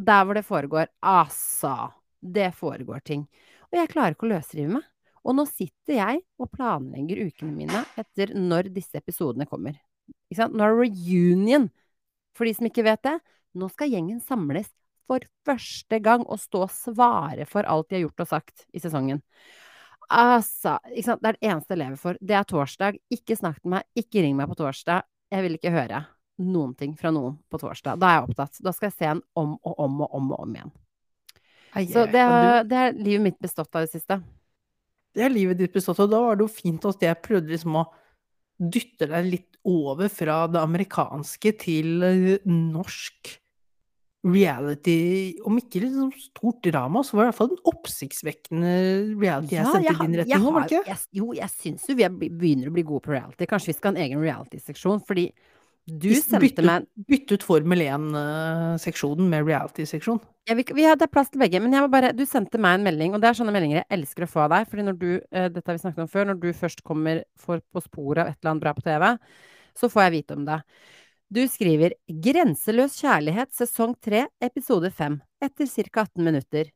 der 0.00 0.24
hvor 0.26 0.34
det 0.34 0.44
foregår. 0.48 0.90
Altså, 1.02 1.92
det 2.20 2.50
foregår 2.58 3.04
ting. 3.06 3.28
Og 3.70 3.78
jeg 3.78 3.92
klarer 3.92 4.16
ikke 4.16 4.26
å 4.26 4.32
løsrive 4.34 4.74
meg. 4.80 4.88
Og 5.20 5.36
nå 5.36 5.44
sitter 5.46 5.98
jeg 5.98 6.22
og 6.40 6.50
planlegger 6.50 7.26
ukene 7.28 7.52
mine 7.54 7.84
etter 8.00 8.32
når 8.34 8.72
disse 8.74 8.98
episodene 8.98 9.46
kommer. 9.46 9.76
Ikke 10.30 10.40
sant? 10.40 10.56
Nå 10.56 10.64
er 10.64 10.74
det 10.74 10.88
reunion. 10.88 11.68
For 12.34 12.48
de 12.48 12.54
som 12.56 12.66
ikke 12.66 12.86
vet 12.86 13.02
det, 13.04 13.18
nå 13.60 13.68
skal 13.70 13.92
gjengen 13.92 14.22
samles 14.24 14.70
for 15.08 15.24
første 15.46 15.98
gang 16.04 16.24
å 16.26 16.36
stå 16.40 16.64
og 16.66 16.72
svare 16.74 17.46
for 17.48 17.66
alt 17.68 17.88
de 17.90 17.98
har 17.98 18.04
gjort 18.06 18.24
og 18.26 18.30
sagt 18.30 18.64
i 18.74 18.82
sesongen. 18.82 19.22
Altså? 20.10 20.78
Det 20.90 21.06
er 21.06 21.36
det 21.36 21.46
eneste 21.46 21.74
jeg 21.76 21.82
lever 21.84 22.00
for. 22.00 22.18
Det 22.20 22.34
er 22.34 22.46
torsdag. 22.48 22.98
Ikke 23.14 23.36
snakk 23.38 23.60
til 23.62 23.76
meg, 23.76 23.86
ikke 23.98 24.24
ring 24.24 24.36
meg 24.38 24.50
på 24.50 24.58
torsdag. 24.58 25.06
Jeg 25.30 25.46
vil 25.46 25.56
ikke 25.58 25.74
høre 25.74 26.04
noen 26.40 26.72
ting 26.74 26.96
fra 26.98 27.12
noen 27.14 27.36
på 27.52 27.60
torsdag. 27.60 28.00
Da 28.00 28.08
er 28.10 28.18
jeg 28.18 28.28
opptatt. 28.30 28.60
Da 28.64 28.72
skal 28.74 28.88
jeg 28.90 28.96
se 28.98 29.10
en 29.12 29.22
om 29.38 29.56
og 29.60 29.82
om 29.86 30.00
og 30.06 30.14
om 30.18 30.30
og 30.34 30.44
om 30.46 30.54
igjen. 30.56 30.72
Hei, 31.74 31.84
Så 31.86 32.06
det 32.10 32.18
er 32.18 32.64
det 32.66 32.78
er 32.80 32.96
livet 32.98 33.22
mitt 33.28 33.38
bestått 33.38 33.70
av 33.76 33.84
det 33.86 33.92
siste. 33.92 34.18
det 35.14 35.22
er 35.26 35.30
livet 35.30 35.58
ditt 35.58 35.72
bestått 35.74 36.00
av. 36.02 36.10
Da 36.10 36.20
var 36.22 36.38
det 36.38 36.46
jo 36.46 36.50
fint 36.54 36.84
at 36.88 37.02
jeg 37.02 37.22
prøvde 37.22 37.52
liksom 37.52 37.76
å 37.78 37.84
dytte 38.60 39.06
deg 39.08 39.28
litt 39.28 39.60
over 39.64 40.10
fra 40.12 40.46
det 40.50 40.60
amerikanske 40.60 41.52
til 41.62 42.02
norsk 42.44 43.30
reality. 44.24 45.38
Om 45.46 45.58
ikke 45.60 45.80
liksom 45.84 46.10
stort 46.20 46.62
drama, 46.66 47.02
så 47.06 47.16
var 47.16 47.24
det 47.24 47.28
i 47.28 47.30
hvert 47.30 47.38
fall 47.40 47.52
en 47.54 47.62
oppsiktsvekkende 47.72 48.72
reality 49.20 49.56
jeg 49.56 49.64
Ja, 49.64 49.72
sendte 49.72 49.94
i 49.94 50.06
din 50.06 50.12
jeg 50.14 50.20
retning 50.26 50.28
Jeg 50.28 50.40
har- 50.40 50.66
ikke? 50.68 50.86
jeg- 50.86 51.08
jo, 51.12 51.32
jeg 51.32 51.48
syns 51.50 51.86
jo 51.88 51.94
vi 51.94 52.02
er, 52.04 52.10
begynner 52.10 52.68
å 52.68 52.72
bli 52.72 52.82
gode 52.82 53.02
på 53.02 53.12
reality. 53.16 53.46
Kanskje 53.46 53.66
vi 53.66 53.72
skal 53.78 53.94
ha 53.94 53.98
en 54.00 54.10
egen 54.10 54.20
reality-seksjon, 54.20 55.00
fordi 55.06 55.32
du 55.88 56.08
Hvis- 56.08 56.26
sendte 56.28 56.40
bytte, 56.42 56.64
meg 56.64 56.86
bytte 57.08 57.32
ut 57.32 57.42
Formel 57.42 57.78
1-seksjonen 57.80 59.28
med 59.28 59.44
reality-seksjon. 59.46 60.20
Ja, 60.48 60.54
vi, 60.54 60.64
vi 60.74 60.82
hadde 60.82 61.08
plass 61.10 61.30
til 61.30 61.40
begge, 61.40 61.60
men 61.60 61.72
jeg 61.72 61.82
må 61.82 61.90
bare, 61.90 62.12
du 62.16 62.24
sendte 62.26 62.58
meg 62.58 62.78
en 62.78 62.84
melding, 62.84 63.14
og 63.14 63.20
det 63.22 63.30
er 63.30 63.34
sånne 63.44 63.52
meldinger 63.54 63.82
jeg 63.82 63.86
elsker 63.98 64.26
å 64.26 64.30
få 64.30 64.40
av 64.44 64.50
deg. 64.50 64.68
fordi 64.70 64.82
når 64.84 64.98
du, 64.98 65.20
eh, 65.32 65.48
dette 65.48 65.66
har 65.66 65.76
vi 65.78 65.82
snakket 65.82 65.98
om 66.04 66.08
før, 66.08 66.26
når 66.26 66.40
du 66.40 66.52
først 66.52 66.82
kommer 66.84 67.22
for, 67.36 67.60
på 67.74 67.82
sporet 67.82 68.18
av 68.18 68.26
et 68.28 68.36
eller 68.42 68.50
annet 68.54 68.60
bra 68.62 68.72
på 68.74 68.82
TV, 68.82 69.18
så 69.76 69.88
får 69.90 70.02
jeg 70.10 70.12
vite 70.26 70.36
om 70.36 70.44
det. 70.44 70.62
Du 71.30 71.44
skriver 71.46 71.92
'Grenseløs 72.10 72.96
kjærlighet 72.98 73.52
sesong 73.54 73.92
3 74.02 74.24
episode 74.42 74.88
5 74.90 75.20
etter 75.38 75.68
ca. 75.70 76.02
18 76.02 76.24
minutter'. 76.26 76.72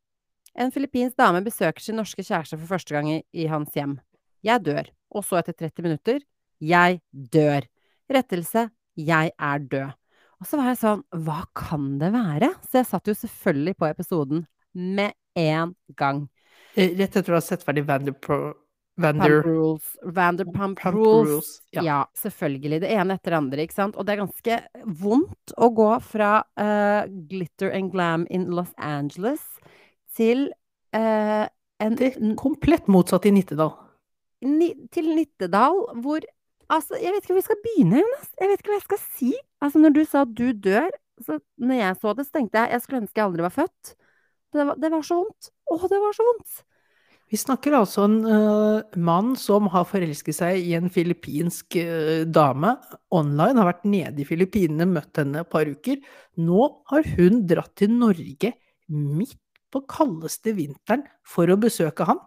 En 0.55 0.71
filippinsk 0.71 1.17
dame 1.19 1.41
besøker 1.43 1.83
sin 1.83 1.99
norske 1.99 2.23
kjæreste 2.23 2.55
for 2.61 2.71
første 2.71 2.95
gang 2.95 3.09
i, 3.11 3.17
i 3.35 3.49
hans 3.51 3.75
hjem. 3.75 3.97
Jeg 4.47 4.63
dør. 4.63 4.93
Og 5.11 5.27
så 5.27 5.41
etter 5.41 5.59
30 5.59 5.83
minutter 5.83 6.23
jeg 6.63 7.01
dør. 7.11 7.67
Rettelse 8.07 8.69
jeg 8.95 9.33
er 9.35 9.59
død. 9.59 9.91
Og 10.39 10.47
så 10.47 10.61
var 10.61 10.71
jeg 10.71 10.83
sånn, 10.85 11.03
hva 11.11 11.41
kan 11.59 11.99
det 11.99 12.13
være? 12.15 12.55
Så 12.63 12.79
jeg 12.79 12.91
satt 12.93 13.11
jo 13.11 13.19
selvfølgelig 13.19 13.75
på 13.75 13.91
episoden 13.91 14.47
med 14.71 15.19
en 15.35 15.75
gang. 15.99 16.29
Eh, 16.77 16.95
Rett 16.95 17.17
etter 17.19 17.35
å 17.35 17.41
ha 17.41 17.43
sett 17.43 17.67
ferdig 17.67 17.89
Vanderpro... 17.91 18.55
Vander... 18.97 19.41
rules, 19.43 19.97
Vanderpump 20.03 20.79
Pump 20.81 20.95
rules. 20.95 21.29
rules, 21.29 21.63
Ja. 21.75 21.83
ja. 21.83 21.99
selvfølgelig. 22.15 22.81
Det 22.85 22.91
ene 22.95 23.17
etter 23.19 23.35
det 23.35 23.39
andre, 23.41 23.65
ikke 23.67 23.75
sant. 23.75 23.97
Og 23.97 24.07
det 24.07 24.15
er 24.15 24.21
ganske 24.23 24.59
vondt 25.03 25.55
å 25.59 25.71
gå 25.75 25.89
fra 26.07 26.31
uh, 26.61 27.03
glitter 27.31 27.73
and 27.75 27.91
glam 27.91 28.27
in 28.31 28.47
Los 28.55 28.71
Angeles 28.79 29.43
til 30.15 30.47
uh, 30.95 31.47
en 31.83 31.97
Det 31.99 32.13
er 32.15 32.37
komplett 32.39 32.87
motsatt 32.87 33.27
i 33.27 33.33
Nittedal. 33.35 33.75
ni, 34.47 34.71
til 34.95 35.11
Nittedal, 35.17 35.81
hvor 36.03 36.21
Altså, 36.73 36.97
jeg 36.97 37.13
vet 37.13 37.21
ikke 37.21 37.35
hvor 37.35 37.37
vi 37.43 37.45
skal 37.45 37.59
begynne, 37.61 37.99
Jonas. 38.01 38.29
Jeg 38.41 38.49
vet 38.49 38.61
ikke 38.63 38.71
hva 38.73 38.77
jeg 38.79 38.85
skal 38.87 39.01
si. 39.03 39.33
Altså, 39.61 39.79
når 39.83 39.91
du 39.93 40.05
sa 40.09 40.23
at 40.25 40.31
du 40.33 40.47
dør, 40.65 40.87
så 41.21 41.37
når 41.61 41.77
jeg 41.77 41.97
så 42.01 42.15
det, 42.17 42.25
så 42.25 42.33
tenkte 42.39 42.63
jeg 42.63 42.73
jeg 42.73 42.81
skulle 42.83 43.01
ønske 43.03 43.21
jeg 43.21 43.25
aldri 43.27 43.45
var 43.45 43.53
født. 43.53 43.91
Det 44.55 44.65
var, 44.71 44.79
det 44.81 44.91
var 44.95 45.03
så 45.05 45.19
vondt. 45.19 45.51
Å, 45.69 45.77
det 45.93 45.99
var 46.01 46.17
så 46.17 46.25
vondt. 46.31 46.55
Vi 47.33 47.39
snakker 47.41 47.75
altså 47.79 48.05
en 48.05 48.19
uh, 48.27 48.97
mann 49.01 49.33
som 49.41 49.71
har 49.73 49.87
forelsket 49.89 50.37
seg 50.37 50.61
i 50.61 50.75
en 50.77 50.91
filippinsk 50.93 51.79
uh, 51.81 52.23
dame 52.29 52.75
online, 53.15 53.57
har 53.59 53.71
vært 53.71 53.87
nede 53.89 54.23
i 54.23 54.27
Filippinene, 54.29 54.87
møtt 54.91 55.21
henne 55.23 55.43
et 55.43 55.51
par 55.51 55.69
uker. 55.69 56.03
Nå 56.37 56.69
har 56.93 57.09
hun 57.17 57.43
dratt 57.49 57.73
til 57.81 57.95
Norge 57.97 58.53
midt 58.93 59.41
på 59.73 59.83
kaldeste 59.91 60.53
vinteren 60.55 61.07
for 61.27 61.51
å 61.51 61.59
besøke 61.59 62.07
han. 62.07 62.21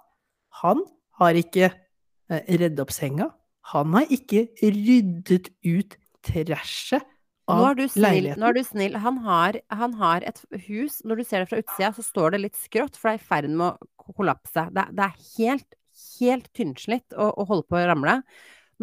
Han 0.64 0.82
har 1.22 1.38
ikke 1.40 1.70
uh, 1.72 2.42
reddet 2.50 2.82
opp 2.84 2.96
senga. 2.96 3.30
Han 3.74 3.94
har 3.96 4.10
ikke 4.14 4.48
ryddet 4.64 5.54
ut 5.68 5.96
trashet 6.26 7.06
Nå 7.48 7.56
av 7.56 7.70
er 7.70 7.78
du 7.78 7.86
snill. 7.88 8.26
Nå 8.36 8.50
er 8.50 8.58
du 8.58 8.64
snill. 8.68 8.98
Han 9.00 9.22
har, 9.24 9.56
han 9.72 9.94
har 10.02 10.26
et 10.28 10.42
hus, 10.66 11.00
når 11.08 11.22
du 11.22 11.28
ser 11.30 11.44
det 11.44 11.52
fra 11.52 11.62
utsida, 11.62 11.94
så 11.96 12.04
står 12.04 12.36
det 12.36 12.42
litt 12.44 12.60
skrått, 12.60 13.00
for 13.00 13.08
det 13.08 13.14
er 13.16 13.22
i 13.22 13.28
ferd 13.30 13.48
med 13.54 13.70
å 13.70 13.97
kollapse. 14.16 14.68
Det, 14.76 14.86
det 14.96 15.08
er 15.08 15.26
helt, 15.38 15.80
helt 16.20 16.48
tynnslitt 16.56 17.16
å, 17.18 17.32
å 17.34 17.48
holde 17.50 17.68
på 17.68 17.80
å 17.80 17.88
ramle. 17.90 18.22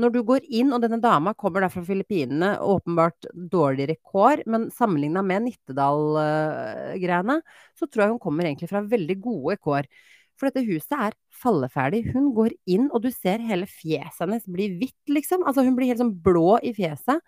Når 0.00 0.10
du 0.10 0.20
går 0.26 0.46
inn, 0.50 0.72
og 0.74 0.82
denne 0.82 0.98
dama 0.98 1.36
kommer 1.38 1.62
da 1.62 1.68
fra 1.70 1.84
Filippinene, 1.86 2.56
åpenbart 2.58 3.28
dårligere 3.32 3.94
kår, 4.02 4.42
men 4.50 4.66
sammenligna 4.74 5.22
med 5.22 5.44
Nittedal-greiene, 5.44 7.38
så 7.78 7.86
tror 7.86 8.02
jeg 8.02 8.14
hun 8.16 8.24
kommer 8.24 8.48
egentlig 8.48 8.72
fra 8.72 8.82
veldig 8.90 9.16
gode 9.22 9.56
kår. 9.62 9.86
For 10.34 10.50
dette 10.50 10.66
huset 10.66 10.96
er 10.98 11.14
falleferdig. 11.38 12.02
Hun 12.10 12.32
går 12.34 12.56
inn, 12.66 12.88
og 12.90 13.04
du 13.04 13.10
ser 13.14 13.42
hele 13.46 13.68
fjeset 13.70 14.24
hennes 14.24 14.46
bli 14.50 14.72
hvitt, 14.80 14.98
liksom. 15.14 15.46
Altså 15.46 15.62
hun 15.62 15.78
blir 15.78 15.92
helt 15.92 16.02
sånn 16.02 16.16
blå 16.24 16.58
i 16.58 16.74
fjeset. 16.74 17.22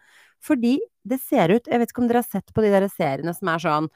Fordi 0.45 0.75
det 1.07 1.17
ser 1.23 1.55
ut 1.55 1.69
Jeg 1.71 1.81
vet 1.81 1.93
ikke 1.93 2.03
om 2.03 2.09
dere 2.11 2.21
har 2.21 2.29
sett 2.29 2.51
på 2.53 2.61
de 2.61 2.69
der 2.75 2.85
seriene 2.93 3.33
som 3.33 3.49
er 3.49 3.63
sånn 3.63 3.87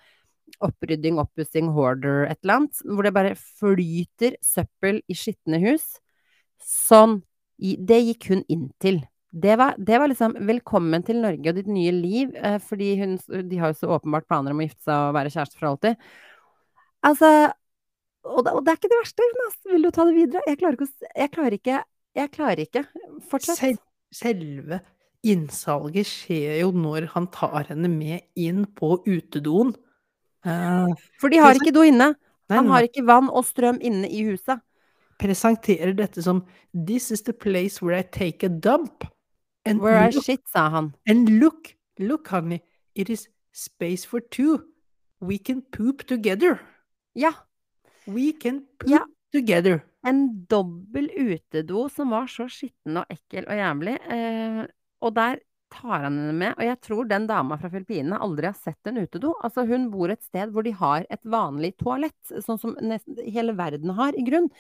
opprydding, 0.65 1.21
oppussing, 1.23 1.71
hoarder, 1.75 2.25
et 2.31 2.41
eller 2.43 2.61
annet, 2.61 2.83
hvor 2.85 3.07
det 3.07 3.15
bare 3.17 3.37
flyter 3.39 4.37
søppel 4.45 5.01
i 5.11 5.17
skitne 5.17 5.61
hus. 5.63 5.87
Sånn. 6.65 7.21
Det 7.61 7.99
gikk 8.01 8.31
hun 8.33 8.45
inn 8.49 8.69
til. 8.81 9.03
Det 9.31 9.55
var, 9.61 9.77
det 9.79 9.99
var 10.01 10.09
liksom 10.11 10.33
'velkommen 10.43 11.05
til 11.07 11.21
Norge 11.23 11.53
og 11.53 11.55
ditt 11.55 11.69
nye 11.71 11.93
liv', 11.93 12.35
eh, 12.35 12.59
fordi 12.59 12.99
hun, 12.99 13.19
de 13.29 13.57
har 13.59 13.71
jo 13.71 13.79
så 13.79 13.93
åpenbart 13.95 14.27
planer 14.27 14.51
om 14.51 14.59
å 14.59 14.67
gifte 14.67 14.83
seg 14.83 14.97
og 14.97 15.15
være 15.15 15.31
kjærester 15.31 15.59
for 15.59 15.69
alltid. 15.71 15.97
Altså 17.05 17.53
og 18.25 18.45
det, 18.45 18.53
og 18.53 18.65
det 18.65 18.73
er 18.73 18.81
ikke 18.81 18.91
det 18.93 19.01
verste, 19.01 19.27
Jonas. 19.31 19.59
Vil 19.71 19.85
du 19.87 19.91
ta 19.91 20.05
det 20.05 20.17
videre? 20.17 20.43
Jeg 20.47 20.59
klarer 20.61 20.77
ikke 20.77 20.89
å 20.89 21.13
Jeg 21.17 21.31
klarer 21.35 21.57
ikke. 21.57 21.77
Jeg 22.19 22.33
klarer 22.35 22.65
ikke. 22.67 22.83
Fortsett. 23.31 23.61
Sel 23.61 23.79
selve 24.11 24.81
innsalget 25.23 26.09
skjer 26.09 26.61
jo 26.63 26.73
når 26.75 27.11
han 27.15 27.29
tar 27.33 27.69
henne 27.71 27.89
med 27.93 28.25
inn 28.41 28.65
på 28.77 28.99
utedoen. 29.07 29.73
Eh, 30.45 30.87
For 31.21 31.29
de 31.29 31.37
har 31.39 31.55
ikke 31.55 31.73
do 31.75 31.83
inne. 31.83 32.15
Han 32.51 32.67
har 32.67 32.83
ikke 32.83 33.05
vann 33.07 33.29
og 33.31 33.45
strøm 33.45 33.79
inne 33.81 34.09
i 34.11 34.25
huset. 34.27 34.61
Presenterer 35.21 35.93
dette 35.95 36.23
som 36.23 36.45
'This 36.75 37.11
is 37.11 37.23
the 37.23 37.33
place 37.33 37.83
where 37.83 37.99
I 37.99 38.03
take 38.03 38.43
a 38.47 38.49
dump'. 38.49 39.07
And 39.67 39.81
Where 39.81 40.09
I 40.09 40.11
shit, 40.11 40.41
sa 40.49 40.69
han. 40.71 40.95
and 41.07 41.29
look, 41.39 41.75
look, 41.99 42.29
honey, 42.29 42.61
it 42.95 43.11
is 43.11 43.29
space 43.53 44.07
for 44.07 44.21
two. 44.21 44.65
We 45.21 45.37
can 45.39 45.63
poop 45.63 46.07
together. 46.07 46.59
Ja. 47.15 47.33
We 48.07 48.33
can 48.33 48.61
poop 48.79 48.89
Ja. 48.91 49.01
together. 49.33 49.85
En 50.07 50.47
dobbel 50.51 51.11
utedo 51.19 51.89
som 51.89 52.11
var 52.11 52.27
så 52.27 52.49
skitten 52.49 52.97
og 52.97 53.05
ekkel 53.11 53.45
og 53.47 53.55
jævlig. 53.55 53.99
Eh, 54.11 54.67
og 55.03 55.15
der 55.15 55.37
tar 55.73 56.05
han 56.07 56.19
henne 56.19 56.35
med. 56.37 56.55
Og 56.57 56.67
jeg 56.67 56.81
tror 56.85 57.09
den 57.11 57.27
dama 57.31 57.59
fra 57.61 57.71
Filippinene 57.73 58.21
aldri 58.23 58.51
har 58.51 58.59
sett 58.59 58.91
en 58.91 59.01
utedo. 59.01 59.35
Altså, 59.45 59.65
hun 59.69 59.89
bor 59.93 60.13
et 60.13 60.23
sted 60.27 60.53
hvor 60.55 60.67
de 60.67 60.75
har 60.77 61.07
et 61.09 61.23
vanlig 61.25 61.75
toalett, 61.81 62.19
sånn 62.45 62.61
som 62.61 62.77
nesten 62.83 63.21
hele 63.27 63.55
verden 63.59 63.95
har, 63.99 64.17
i 64.19 64.27
grunn. 64.27 64.51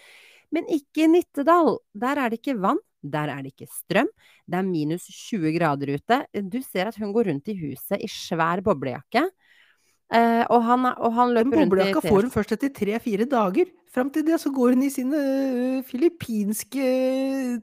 Men 0.55 0.67
ikke 0.73 1.07
i 1.07 1.11
Nittedal. 1.11 1.77
Der 1.95 2.19
er 2.19 2.31
det 2.31 2.41
ikke 2.41 2.59
vann. 2.63 2.81
Der 3.01 3.31
er 3.33 3.45
det 3.45 3.55
ikke 3.55 3.71
strøm. 3.73 4.11
Det 4.51 4.59
er 4.59 4.67
minus 4.67 5.07
20 5.09 5.55
grader 5.57 5.95
ute. 5.97 6.19
Du 6.53 6.59
ser 6.65 6.91
at 6.91 6.99
hun 7.01 7.15
går 7.17 7.31
rundt 7.31 7.49
i 7.49 7.57
huset 7.63 8.03
i 8.03 8.11
svær 8.11 8.63
boblejakke. 8.65 9.25
Eh, 10.11 10.43
og, 10.51 10.65
han, 10.67 10.89
og 10.91 11.13
han 11.15 11.35
løper 11.37 11.55
rundt 11.55 11.55
i 11.55 11.69
boblejakka 11.71 12.03
får 12.03 12.25
hun 12.27 12.33
først 12.35 12.55
etter 12.57 12.73
tre-fire 12.75 13.29
dager. 13.31 13.69
Fram 13.95 14.11
til 14.11 14.25
det 14.27 14.41
så 14.43 14.51
går 14.55 14.75
hun 14.75 14.83
i 14.87 14.91
sine 14.91 15.19
uh, 15.19 15.87
filippinske 15.87 16.87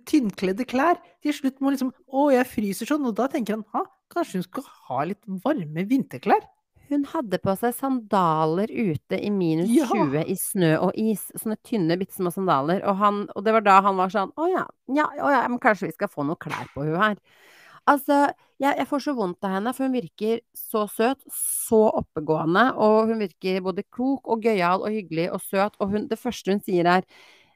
tynnkledde 0.08 0.68
klær. 0.68 1.00
Til 1.24 1.36
slutt 1.36 1.60
må 1.60 1.70
hun 1.70 1.78
liksom 1.78 1.92
'Å, 1.92 2.28
jeg 2.36 2.52
fryser 2.52 2.90
sånn', 2.90 3.08
og 3.08 3.16
da 3.20 3.28
tenker 3.32 3.58
han 3.58 3.66
'ha, 3.74 3.84
Kanskje 4.08 4.40
hun 4.40 4.46
skal 4.48 4.64
ha 4.88 5.02
litt 5.04 5.24
varme 5.44 5.84
vinterklær? 5.84 6.46
Hun 6.88 7.04
hadde 7.12 7.40
på 7.44 7.52
seg 7.60 7.74
sandaler 7.76 8.72
ute 8.72 9.20
i 9.20 9.30
minus 9.34 9.68
Ja. 9.74 9.88
20 9.92 10.24
i 10.24 10.36
snø 10.40 10.70
og 10.86 10.96
is. 10.96 11.26
Sånne 11.36 11.58
tynne, 11.60 11.98
bitte 12.00 12.16
små 12.16 12.32
sandaler. 12.32 12.80
Og, 12.88 12.96
han, 13.02 13.26
og 13.36 13.44
det 13.44 13.56
var 13.58 13.66
da 13.66 13.82
han 13.84 14.00
var 14.00 14.14
sånn 14.14 14.32
Å 14.40 14.48
ja, 14.48 14.64
ja, 14.96 15.10
å 15.20 15.34
ja, 15.34 15.44
men 15.52 15.60
kanskje 15.60 15.90
vi 15.90 15.98
skal 15.98 16.12
få 16.12 16.24
noe 16.24 16.40
klær 16.40 16.72
på 16.72 16.88
hun 16.88 16.96
her. 16.96 17.20
Altså, 17.88 18.18
jeg, 18.60 18.74
jeg 18.82 18.88
får 18.90 19.04
så 19.06 19.14
vondt 19.16 19.46
av 19.48 19.54
henne, 19.58 19.72
for 19.76 19.88
hun 19.88 19.96
virker 19.96 20.42
så 20.58 20.84
søt, 20.92 21.22
så 21.34 21.80
oppegående, 22.02 22.66
og 22.84 23.12
hun 23.12 23.22
virker 23.24 23.62
både 23.64 23.86
klok 23.94 24.28
og 24.34 24.44
gøyal 24.44 24.84
og 24.84 24.92
hyggelig 24.92 25.30
og 25.32 25.44
søt, 25.46 25.78
og 25.80 25.94
hun, 25.94 26.08
det 26.12 26.20
første 26.20 26.52
hun 26.56 26.64
sier 26.66 26.90
er 26.98 27.06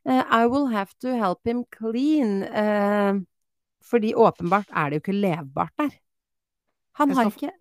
eh, 0.05 0.21
I 0.23 0.45
will 0.47 0.69
have 0.71 0.93
to 1.03 1.17
help 1.19 1.43
him 1.47 1.65
clean. 1.75 2.43
eh, 2.47 3.19
fordi 3.91 4.13
åpenbart 4.15 4.69
er 4.71 4.89
det 4.89 4.99
jo 4.99 5.03
ikke 5.03 5.17
levbart 5.17 5.73
der. 5.81 5.97
Han 6.99 7.11
har 7.17 7.31
ikke 7.31 7.51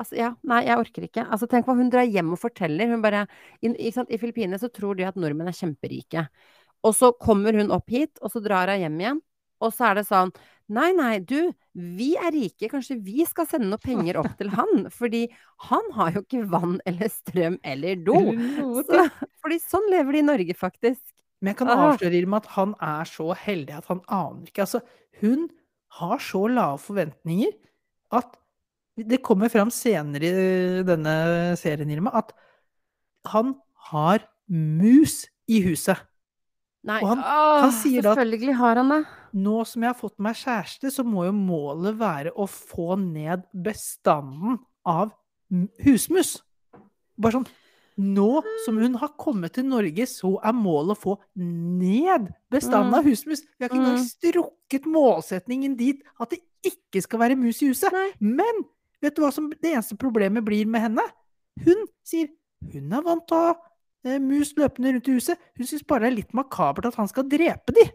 Altså, 0.00 0.14
ja, 0.16 0.30
nei, 0.48 0.62
jeg 0.64 0.80
orker 0.80 1.04
ikke. 1.04 1.22
Altså, 1.28 1.44
tenk 1.50 1.66
hva 1.68 1.74
hun 1.76 1.90
drar 1.92 2.06
hjem 2.08 2.30
og 2.32 2.38
forteller. 2.40 2.88
Hun 2.88 3.02
bare 3.04 3.26
I, 3.60 3.90
sant, 3.92 4.08
i 4.08 4.16
Filippinene 4.16 4.56
så 4.56 4.70
tror 4.72 4.96
de 4.96 5.04
at 5.04 5.18
nordmenn 5.20 5.50
er 5.50 5.56
kjemperike. 5.58 6.22
Og 6.88 6.94
så 6.96 7.10
kommer 7.20 7.58
hun 7.58 7.68
opp 7.74 7.92
hit, 7.92 8.14
og 8.24 8.32
så 8.32 8.40
drar 8.40 8.72
hun 8.72 8.80
hjem 8.80 8.96
igjen. 9.02 9.20
Og 9.60 9.74
så 9.76 9.90
er 9.90 10.00
det 10.00 10.06
sånn 10.08 10.32
Nei, 10.72 10.88
nei, 10.96 11.18
du, 11.20 11.50
vi 11.98 12.10
er 12.18 12.32
rike, 12.34 12.68
kanskje 12.70 12.98
vi 13.04 13.24
skal 13.28 13.48
sende 13.48 13.70
noe 13.70 13.82
penger 13.82 14.18
opp 14.20 14.34
til 14.38 14.52
han? 14.54 14.86
Fordi 14.94 15.24
han 15.68 15.88
har 15.96 16.12
jo 16.16 16.24
ikke 16.24 16.42
vann 16.52 16.76
eller 16.88 17.12
strøm 17.12 17.56
eller 17.66 18.02
do. 18.06 18.18
Så, 18.86 19.06
fordi 19.42 19.58
sånn 19.64 19.88
lever 19.92 20.16
de 20.18 20.22
i 20.22 20.28
Norge, 20.28 20.56
faktisk. 20.58 21.02
Men 21.40 21.52
jeg 21.54 21.60
kan 21.62 21.72
avsløre 21.72 22.18
Irma, 22.18 22.42
at 22.42 22.50
han 22.56 22.74
er 22.84 23.08
så 23.08 23.30
heldig 23.46 23.78
at 23.78 23.88
han 23.88 24.02
aner 24.12 24.50
ikke. 24.50 24.66
Altså, 24.66 24.82
hun 25.22 25.48
har 26.00 26.20
så 26.22 26.44
lave 26.50 26.78
forventninger 26.82 27.56
at 28.16 28.36
det 29.10 29.22
kommer 29.24 29.48
fram 29.48 29.70
senere 29.72 30.28
i 30.28 30.84
denne 30.84 31.14
serien, 31.56 31.90
Irma, 31.92 32.12
at 32.20 32.34
han 33.30 33.54
har 33.90 34.26
mus 34.50 35.22
i 35.50 35.62
huset. 35.64 35.98
Nei, 36.82 37.00
han- 37.04 37.18
åh, 37.18 37.60
han 37.60 37.72
sier 37.72 38.06
at- 38.06 38.16
selvfølgelig 38.16 38.54
har 38.56 38.76
han 38.76 38.88
det. 38.88 39.06
Nå 39.34 39.66
som 39.66 39.82
jeg 39.82 39.92
har 39.92 40.00
fått 40.00 40.18
meg 40.18 40.34
kjæreste, 40.34 40.90
så 40.90 41.04
må 41.04 41.24
jo 41.26 41.32
målet 41.32 41.96
være 41.98 42.32
å 42.32 42.48
få 42.48 42.98
ned 42.98 43.44
bestanden 43.54 44.58
av 44.86 45.12
husmus. 45.84 46.40
Bare 47.18 47.32
sånn 47.32 47.46
Nå 48.00 48.42
som 48.64 48.78
hun 48.78 48.94
har 48.94 49.10
kommet 49.18 49.52
til 49.52 49.64
Norge, 49.64 50.06
så 50.08 50.38
er 50.42 50.52
målet 50.56 50.96
å 50.96 51.00
få 51.02 51.18
ned 51.36 52.32
bestanden 52.50 52.92
Mm. 52.92 52.94
av 52.94 53.04
husmus. 53.04 53.42
Vi 53.58 53.66
har 53.66 53.68
ikke 53.68 53.76
engang 53.78 53.98
Mm. 53.98 54.08
strukket 54.08 54.84
målsetningen 54.86 55.76
dit 55.76 56.02
at 56.18 56.30
det 56.30 56.40
ikke 56.64 57.02
skal 57.02 57.18
være 57.18 57.36
mus 57.36 57.60
i 57.62 57.66
huset. 57.68 57.92
Nei. 57.92 58.12
Men 58.18 58.64
vet 59.02 59.14
du 59.14 59.20
hva 59.20 59.30
som 59.30 59.50
det 59.50 59.60
eneste 59.74 59.98
problemet 59.98 60.42
blir 60.42 60.64
med 60.66 60.80
henne? 60.80 61.02
Hun 61.62 61.84
sier 62.02 62.28
hun 62.72 62.90
er 62.92 63.02
vant 63.02 63.26
til 63.26 63.36
å 63.36 63.54
mus 64.04 64.54
løpende 64.56 64.94
rundt 64.94 65.08
i 65.08 65.16
huset. 65.18 65.38
Hun 65.58 65.66
syns 65.68 65.82
bare 65.86 66.06
det 66.06 66.12
er 66.12 66.16
litt 66.22 66.32
makabert 66.36 66.86
at 66.86 66.96
han 67.00 67.08
skal 67.10 67.28
drepe 67.28 67.74
de. 67.76 67.90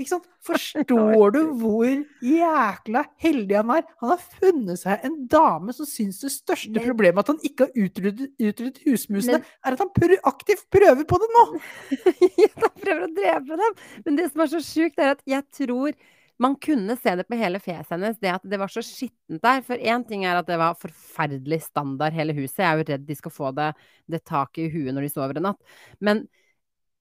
Ikke 0.00 0.08
sant? 0.14 0.28
Forstår 0.46 1.32
du 1.34 1.40
hvor 1.60 1.84
jækla 2.24 3.02
heldig 3.20 3.56
han 3.58 3.72
er? 3.74 3.82
Han 4.00 4.12
har 4.14 4.22
funnet 4.38 4.80
seg 4.80 5.02
en 5.04 5.18
dame 5.28 5.74
som 5.76 5.84
syns 5.88 6.22
det 6.22 6.30
største 6.32 6.72
Men- 6.72 6.86
problemet 6.86 7.20
at 7.20 7.32
han 7.34 7.42
ikke 7.44 7.66
har 7.66 7.74
utryddet, 7.76 8.30
utryddet 8.40 8.80
husmusene, 8.86 9.42
Men- 9.42 9.44
er 9.66 9.72
at 9.76 9.82
han 9.82 9.90
prø 9.92 10.16
aktivt 10.30 10.64
prøver 10.72 11.04
på 11.04 11.18
det 11.20 11.28
nå! 11.34 11.44
Han 12.62 12.72
prøver 12.80 13.04
å 13.04 13.12
drepe 13.14 13.56
dem. 13.60 13.76
Men 14.06 14.16
det 14.16 14.30
som 14.32 14.40
er 14.40 14.46
så 14.54 14.62
sjukt, 14.64 14.98
er 14.98 15.10
at 15.18 15.22
jeg 15.28 15.44
tror 15.52 15.92
man 16.40 16.56
kunne 16.56 16.96
se 16.96 17.14
det 17.18 17.26
på 17.28 17.36
hele 17.36 17.60
fjeset 17.60 17.92
hennes, 17.94 18.18
det 18.20 18.32
at 18.32 18.44
det 18.48 18.58
var 18.60 18.72
så 18.72 18.82
skittent 18.84 19.42
der. 19.44 19.62
For 19.66 19.76
én 19.76 20.04
ting 20.08 20.24
er 20.24 20.40
at 20.40 20.48
det 20.48 20.56
var 20.60 20.78
forferdelig 20.80 21.60
standard, 21.66 22.16
hele 22.16 22.34
huset. 22.38 22.62
Jeg 22.62 22.68
er 22.70 22.80
jo 22.80 22.86
redd 22.88 23.08
de 23.08 23.16
skal 23.18 23.34
få 23.34 23.50
det, 23.56 23.72
det 24.10 24.22
taket 24.28 24.66
i 24.66 24.70
huet 24.72 24.96
når 24.96 25.04
de 25.04 25.10
sover 25.12 25.36
en 25.36 25.50
natt. 25.50 25.74
Men, 26.00 26.22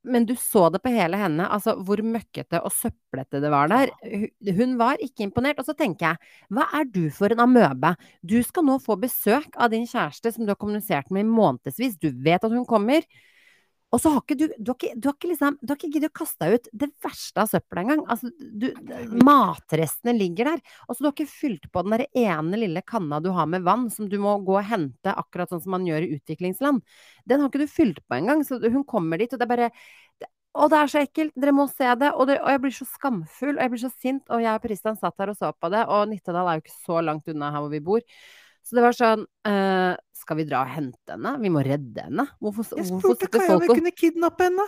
men 0.04 0.28
du 0.28 0.36
så 0.40 0.66
det 0.74 0.82
på 0.84 0.92
hele 0.92 1.20
henne, 1.22 1.48
altså 1.48 1.78
hvor 1.88 2.04
møkkete 2.04 2.60
og 2.60 2.76
søplete 2.76 3.40
det 3.40 3.54
var 3.54 3.72
der. 3.72 3.94
Hun 4.60 4.76
var 4.82 5.00
ikke 5.06 5.30
imponert. 5.30 5.64
Og 5.64 5.72
så 5.72 5.78
tenker 5.78 6.12
jeg, 6.12 6.36
hva 6.52 6.68
er 6.82 6.92
du 6.92 7.06
for 7.16 7.32
en 7.32 7.46
amøbe? 7.48 7.96
Du 8.20 8.42
skal 8.44 8.68
nå 8.68 8.76
få 8.84 9.00
besøk 9.00 9.56
av 9.56 9.72
din 9.72 9.88
kjæreste 9.88 10.36
som 10.36 10.44
du 10.44 10.52
har 10.52 10.60
kommunisert 10.60 11.16
med 11.16 11.24
i 11.24 11.32
månedsvis. 11.32 11.96
Du 11.96 12.12
vet 12.12 12.44
at 12.44 12.52
hun 12.52 12.68
kommer. 12.68 13.08
Og 13.90 14.02
så 14.02 14.12
har 14.14 14.22
ikke 14.22 14.38
du 14.38 14.46
Du 14.58 14.72
har 14.72 14.78
ikke, 14.78 14.92
du 14.96 15.08
har 15.10 15.16
ikke 15.18 15.32
liksom 15.32 15.58
Du 15.62 15.72
har 15.72 15.80
ikke 15.80 15.92
giddet 15.96 16.12
å 16.12 16.18
kaste 16.22 16.50
ut 16.54 16.68
det 16.84 16.90
verste 17.04 17.44
av 17.44 17.50
søpla 17.52 17.84
engang. 17.84 18.04
Altså, 18.12 18.32
du 18.38 18.68
Matrestene 19.26 20.14
ligger 20.18 20.52
der. 20.54 20.64
Og 20.88 20.96
så 20.96 21.04
du 21.04 21.10
har 21.10 21.16
ikke 21.16 21.32
fylt 21.32 21.70
på 21.74 21.84
den 21.86 21.96
der 21.98 22.06
ene 22.18 22.60
lille 22.62 22.84
kanna 22.86 23.22
du 23.24 23.32
har 23.36 23.50
med 23.50 23.66
vann, 23.66 23.88
som 23.94 24.10
du 24.10 24.18
må 24.22 24.38
gå 24.46 24.60
og 24.60 24.68
hente, 24.70 25.14
akkurat 25.14 25.52
sånn 25.52 25.64
som 25.64 25.74
man 25.78 25.88
gjør 25.88 26.06
i 26.06 26.12
utviklingsland. 26.20 26.84
Den 27.30 27.42
har 27.42 27.50
ikke 27.52 27.64
du 27.66 27.72
fylt 27.72 28.04
på 28.06 28.20
engang. 28.20 28.44
Så 28.46 28.60
hun 28.62 28.86
kommer 28.88 29.22
dit, 29.22 29.34
og 29.34 29.42
det 29.42 29.48
er 29.48 29.56
bare 29.56 29.72
Å, 30.60 30.66
det 30.66 30.78
er 30.80 30.90
så 30.90 31.02
ekkelt! 31.04 31.36
Dere 31.38 31.54
må 31.54 31.68
se 31.70 31.86
det! 32.02 32.10
Og, 32.18 32.26
det! 32.30 32.40
og 32.42 32.50
jeg 32.50 32.62
blir 32.64 32.74
så 32.74 32.86
skamfull, 32.90 33.56
og 33.56 33.62
jeg 33.62 33.72
blir 33.74 33.82
så 33.84 33.92
sint. 33.94 34.24
Og 34.34 34.42
jeg 34.44 34.58
og 34.58 34.64
Pristan 34.64 34.98
satt 34.98 35.22
her 35.22 35.32
og 35.34 35.38
så 35.38 35.52
på 35.54 35.70
det, 35.74 35.84
og 35.94 36.10
Nittedal 36.10 36.50
er 36.50 36.58
jo 36.58 36.64
ikke 36.66 36.78
så 36.78 37.02
langt 37.06 37.30
unna 37.30 37.52
her 37.54 37.64
hvor 37.64 37.74
vi 37.74 37.84
bor. 37.86 38.06
Så 38.70 38.78
det 38.78 38.84
var 38.86 38.94
sånn 38.94 39.24
uh, 39.50 39.96
Skal 40.14 40.38
vi 40.38 40.46
dra 40.46 40.62
og 40.62 40.70
hente 40.76 41.16
henne? 41.16 41.32
Vi 41.42 41.50
må 41.50 41.64
redde 41.66 42.04
henne. 42.06 42.28
Hvorfor, 42.38 42.68
Jeg 42.78 42.86
hvorfor 42.86 43.16
spurte 43.16 43.26
sitter 43.26 43.42
Kaja 43.42 43.56
om 43.58 43.64
vi 43.66 43.78
kunne 43.80 43.94
kidnappe 43.98 44.46
henne. 44.46 44.66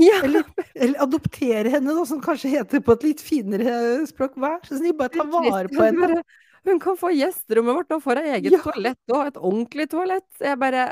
ja, 0.00 0.22
Eller, 0.24 0.46
eller 0.72 1.02
adoptere 1.04 1.74
henne, 1.74 1.92
da, 1.98 2.04
som 2.08 2.22
kanskje 2.24 2.54
heter 2.54 2.80
på 2.80 2.94
et 2.96 3.04
litt 3.10 3.20
finere 3.20 3.74
språk. 4.08 4.38
Vær 4.40 4.62
så 4.64 4.78
snill, 4.78 4.96
bare 4.96 5.12
ta 5.12 5.26
vare 5.28 5.68
på 5.68 5.84
henne. 5.84 6.22
Hun 6.64 6.78
kan 6.78 6.96
få 6.96 7.10
gjesterommet 7.10 7.74
vårt 7.74 7.92
og 7.96 8.04
får 8.04 8.20
ei 8.22 8.28
eget 8.38 8.54
Ja. 8.54 8.62
toalett 8.62 9.12
og 9.12 9.26
et 9.26 9.36
ordentlig 9.36 9.88
toalett. 9.90 10.28
Jeg 10.40 10.58
bare 10.62 10.86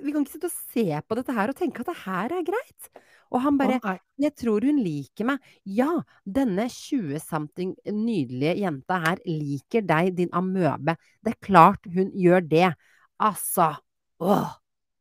Vi 0.00 0.14
kan 0.14 0.24
ikke 0.24 0.32
sitte 0.32 0.48
og 0.48 0.56
se 0.74 0.86
på 1.06 1.18
dette 1.20 1.36
her 1.36 1.52
og 1.52 1.58
tenke 1.60 1.84
at 1.84 1.92
det 1.92 1.98
her 2.06 2.36
er 2.40 2.46
greit. 2.48 2.90
Og 3.30 3.42
han 3.44 3.58
bare 3.58 3.78
er 3.78 3.98
Jeg 4.18 4.34
tror 4.36 4.64
hun 4.66 4.80
liker 4.82 5.28
meg. 5.28 5.38
Ja, 5.64 6.02
denne 6.26 6.66
20-something 6.68 7.76
nydelige 7.94 8.56
jenta 8.60 8.98
her 9.04 9.20
liker 9.26 9.84
deg, 9.86 10.16
din 10.18 10.32
amøbe. 10.36 10.96
Det 11.24 11.34
er 11.36 11.38
klart 11.46 11.86
hun 11.94 12.10
gjør 12.18 12.42
det. 12.50 12.72
Altså. 13.20 13.74
Åh. 14.20 14.50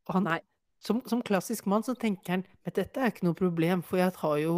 Og 0.10 0.16
han, 0.16 0.24
Nei. 0.26 0.40
som, 0.82 1.02
som 1.10 1.22
klassisk 1.26 1.68
mann 1.70 1.84
så 1.86 1.94
tenker 1.98 2.38
han 2.38 2.46
men 2.66 2.76
dette 2.76 3.02
er 3.02 3.12
ikke 3.12 3.26
noe 3.28 3.38
problem, 3.38 3.82
for 3.86 3.98
jeg 4.02 4.14
har 4.22 4.38
jo 4.42 4.56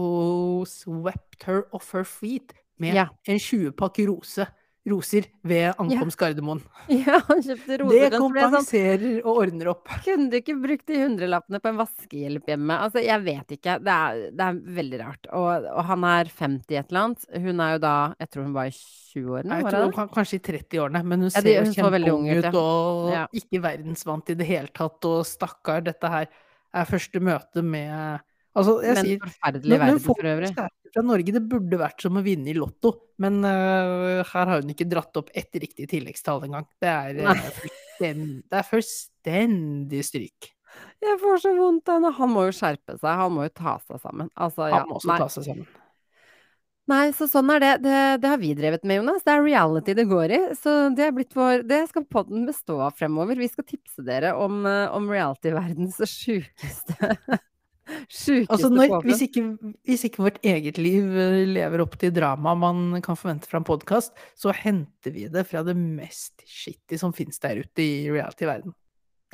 swept 0.70 1.44
her 1.48 1.64
off 1.76 1.92
her 1.96 2.04
feet 2.08 2.54
med 2.82 2.96
Ja. 2.98 3.08
en 3.28 3.40
20-pakke 3.40 4.08
rose, 4.10 4.46
roser 4.90 5.28
ved 5.46 5.76
ankomst 5.78 6.18
Gardermoen. 6.18 6.62
Ja, 6.90 7.20
han 7.28 7.42
kjøpte 7.46 7.78
roser. 7.84 8.10
Det 8.10 8.18
og 8.18 8.24
så 8.24 8.30
ble 8.34 8.42
jeg 8.42 8.50
sånn, 8.50 8.56
kompenserer 8.56 9.18
og 9.22 9.42
ordner 9.44 9.70
opp. 9.76 9.92
Kunne 10.06 10.30
du 10.32 10.38
ikke 10.40 10.56
brukt 10.64 10.88
de 10.90 10.98
hundrelappene 11.04 11.60
på 11.62 11.70
en 11.70 11.78
vaskehjelp 11.78 12.50
hjemme? 12.50 12.78
Altså, 12.88 13.04
jeg 13.06 13.22
vet 13.28 13.54
ikke. 13.58 13.76
Det 13.86 13.98
er, 13.98 14.24
det 14.40 14.48
er 14.48 14.58
veldig 14.80 15.02
rart. 15.04 15.30
Og, 15.38 15.68
og 15.70 15.86
han 15.92 16.08
er 16.10 16.32
50 16.34 16.80
et 16.82 16.90
eller 16.90 17.02
annet. 17.04 17.28
Hun 17.46 17.62
er 17.68 17.76
jo 17.76 17.84
da 17.86 17.94
Jeg 18.24 18.32
tror 18.34 18.48
hun 18.48 18.58
var 18.58 18.72
i 18.72 18.76
20-årene, 18.80 19.60
Jeg 19.62 19.68
tror 19.70 19.86
hun 19.86 19.94
det? 19.94 20.08
kanskje 20.18 20.40
i 20.40 20.44
30-årene, 20.50 21.04
men 21.14 21.28
hun 21.28 21.30
Ja, 21.30 21.42
ser 21.46 21.52
jo 21.52 21.76
kjempeung 21.78 22.28
ut, 22.32 22.50
ja. 22.50 22.52
og 22.58 23.38
ikke 23.44 23.62
verdensvant 23.68 24.34
i 24.34 24.40
det 24.42 24.50
hele 24.50 24.74
tatt. 24.74 25.10
Og 25.12 25.22
stakkar, 25.30 25.86
dette 25.86 26.10
her 26.16 26.30
er 26.74 26.88
første 26.88 27.20
møte 27.22 27.62
med 27.62 28.24
Altså, 28.52 28.78
jeg 28.84 28.98
Men 28.98 29.06
sier 29.08 29.20
forferdelig 29.24 29.72
Men, 29.72 29.78
men 29.80 29.86
verden 29.86 30.02
folk 30.04 30.20
for 30.20 30.30
øvrig. 30.32 30.50
fra 30.92 31.04
Norge, 31.08 31.34
det 31.38 31.42
burde 31.54 31.78
vært 31.80 32.04
som 32.04 32.18
å 32.20 32.24
vinne 32.26 32.52
i 32.52 32.56
Lotto. 32.58 32.94
Men 33.24 33.40
uh, 33.46 34.24
her 34.28 34.50
har 34.50 34.58
hun 34.58 34.74
ikke 34.74 34.90
dratt 34.92 35.20
opp 35.22 35.30
ett 35.38 35.56
riktig 35.56 35.88
tilleggstall 35.92 36.44
engang. 36.50 36.68
Det 36.84 36.90
er, 36.92 37.22
øh, 37.22 37.62
det 38.02 38.58
er 38.60 38.68
fullstendig 38.68 40.04
stryk. 40.08 40.52
Jeg 41.02 41.20
får 41.22 41.46
så 41.46 41.54
vondt 41.56 41.90
av 41.92 42.00
henne. 42.00 42.12
Han 42.18 42.34
må 42.34 42.48
jo 42.50 42.56
skjerpe 42.56 42.98
seg. 42.98 43.12
Han 43.22 43.38
må 43.38 43.48
jo 43.48 43.54
ta 43.56 43.78
seg 43.86 44.02
sammen. 44.04 44.32
Altså, 44.36 44.68
ja. 44.68 44.82
Han 44.82 44.92
må 44.92 45.00
også 45.00 45.12
Nei. 45.12 45.22
ta 45.22 45.30
seg 45.32 45.48
sammen. 45.48 45.72
Nei, 46.92 47.06
så 47.16 47.28
sånn 47.30 47.52
er 47.54 47.62
det. 47.62 47.72
det. 47.86 48.00
Det 48.24 48.30
har 48.34 48.40
vi 48.42 48.52
drevet 48.58 48.84
med, 48.84 49.00
Jonas. 49.00 49.24
Det 49.24 49.32
er 49.32 49.46
reality 49.46 49.96
det 49.96 50.08
går 50.10 50.34
i. 50.36 50.40
Så 50.60 50.74
det 50.98 51.06
er 51.08 51.14
blitt 51.16 51.36
vår 51.38 51.64
Det 51.70 51.86
skal 51.92 52.08
podden 52.10 52.44
bestå 52.50 52.82
av 52.84 52.98
fremover. 53.00 53.40
Vi 53.40 53.48
skal 53.52 53.68
tipse 53.70 54.04
dere 54.04 54.34
om, 54.36 54.66
eh, 54.68 54.90
om 54.92 55.08
reality-verdens 55.12 56.02
sjukeste 56.18 57.16
Sjukeste 58.08 58.54
Altså 58.56 58.70
når, 58.72 58.94
hvis, 59.06 59.24
ikke, 59.28 59.44
hvis 59.88 60.06
ikke 60.08 60.24
vårt 60.26 60.40
eget 60.46 60.80
liv 60.82 61.08
øh, 61.08 61.40
lever 61.50 61.84
opp 61.84 61.98
til 62.02 62.14
dramaet 62.16 62.62
man 62.62 63.02
kan 63.06 63.20
forvente 63.20 63.50
fra 63.50 63.62
en 63.62 63.68
podkast, 63.68 64.14
så 64.38 64.54
henter 64.56 65.16
vi 65.16 65.28
det 65.32 65.46
fra 65.50 65.64
det 65.68 65.76
mest 65.80 66.44
shitty 66.46 67.00
som 67.02 67.16
finnes 67.16 67.42
der 67.44 67.64
ute 67.64 67.84
i 67.86 68.06
reality-verden. 68.12 68.76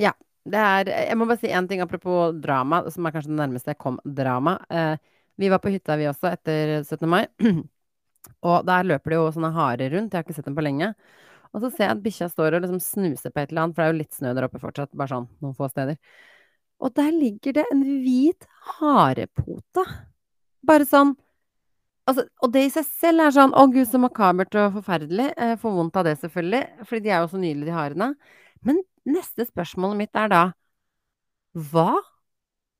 Ja. 0.02 0.14
Det 0.48 0.56
er, 0.56 0.88
jeg 1.10 1.16
må 1.20 1.26
bare 1.28 1.42
si 1.42 1.50
én 1.52 1.66
ting 1.68 1.82
apropos 1.84 2.32
drama, 2.40 2.80
som 2.88 3.04
er 3.04 3.12
kanskje 3.12 3.34
det 3.34 3.40
nærmeste 3.40 3.74
jeg 3.74 3.80
kom 3.82 3.98
drama. 4.16 4.54
Eh, 4.72 4.94
vi 5.36 5.50
var 5.52 5.60
på 5.60 5.72
hytta 5.74 5.98
vi 6.00 6.06
også 6.08 6.30
etter 6.30 6.78
17. 6.80 7.04
mai, 7.10 7.26
og 8.48 8.64
der 8.64 8.86
løper 8.88 9.12
det 9.12 9.18
jo 9.18 9.26
sånne 9.34 9.52
harer 9.52 9.92
rundt. 9.92 10.14
Jeg 10.14 10.22
har 10.22 10.24
ikke 10.24 10.38
sett 10.38 10.48
dem 10.48 10.56
på 10.56 10.64
lenge. 10.64 10.94
Og 11.52 11.62
så 11.62 11.70
ser 11.72 11.86
jeg 11.86 11.96
at 11.96 12.02
bikkja 12.04 12.28
står 12.32 12.56
og 12.56 12.64
liksom 12.64 12.80
snuser 12.84 13.32
på 13.32 13.42
et 13.42 13.52
eller 13.52 13.66
annet, 13.66 13.76
for 13.76 13.82
det 13.82 13.86
er 13.86 13.94
jo 13.94 14.00
litt 14.00 14.16
snø 14.16 14.32
der 14.36 14.48
oppe 14.48 14.60
fortsatt, 14.62 14.92
bare 14.96 15.12
sånn 15.12 15.28
noen 15.44 15.56
få 15.56 15.68
steder. 15.72 16.00
Og 16.78 16.92
der 16.94 17.10
ligger 17.14 17.56
det 17.58 17.64
en 17.72 17.82
hvit 18.04 18.46
harepote. 18.78 19.86
Bare 20.66 20.86
sånn 20.88 21.16
Altså, 22.08 22.22
og 22.40 22.52
det 22.54 22.62
i 22.64 22.70
seg 22.72 22.86
selv 22.88 23.20
er 23.20 23.32
sånn 23.36 23.50
Å, 23.52 23.66
gud, 23.68 23.84
så 23.84 23.98
makabert 24.00 24.54
og 24.56 24.78
forferdelig. 24.78 25.26
Jeg 25.36 25.58
får 25.60 25.74
vondt 25.76 25.98
av 26.00 26.06
det, 26.06 26.14
selvfølgelig. 26.22 26.60
Fordi 26.88 27.02
de 27.04 27.10
er 27.12 27.18
jo 27.20 27.26
så 27.34 27.40
nydelige, 27.42 27.66
de 27.68 27.74
harene. 27.76 28.08
Men 28.64 28.78
neste 29.04 29.44
spørsmålet 29.44 30.00
mitt 30.00 30.16
er 30.16 30.32
da 30.32 30.40
Hva 31.68 31.98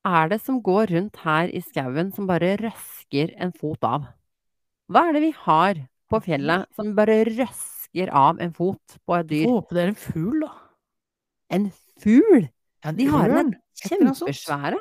er 0.08 0.32
det 0.32 0.40
som 0.40 0.62
går 0.64 0.94
rundt 0.94 1.20
her 1.26 1.52
i 1.52 1.60
skauen 1.60 2.14
som 2.16 2.28
bare 2.30 2.54
røsker 2.62 3.34
en 3.36 3.52
fot 3.52 3.84
av? 3.84 4.08
Hva 4.88 5.08
er 5.10 5.18
det 5.18 5.24
vi 5.26 5.32
har 5.44 5.84
på 6.08 6.22
fjellet 6.24 6.64
som 6.72 6.94
bare 6.96 7.20
røsker 7.28 8.08
av 8.08 8.40
en 8.40 8.54
fot 8.56 8.96
på 9.04 9.18
et 9.18 9.28
dyr? 9.28 9.48
Håper 9.50 9.76
det 9.76 9.84
er 9.84 9.92
en 9.92 10.02
fugl, 10.06 10.40
da. 10.46 10.52
En 11.52 11.68
fugl? 12.00 12.48
Ja, 12.86 12.94
De 12.96 13.08
harene 13.12 13.58
kjempesvære. 13.82 14.78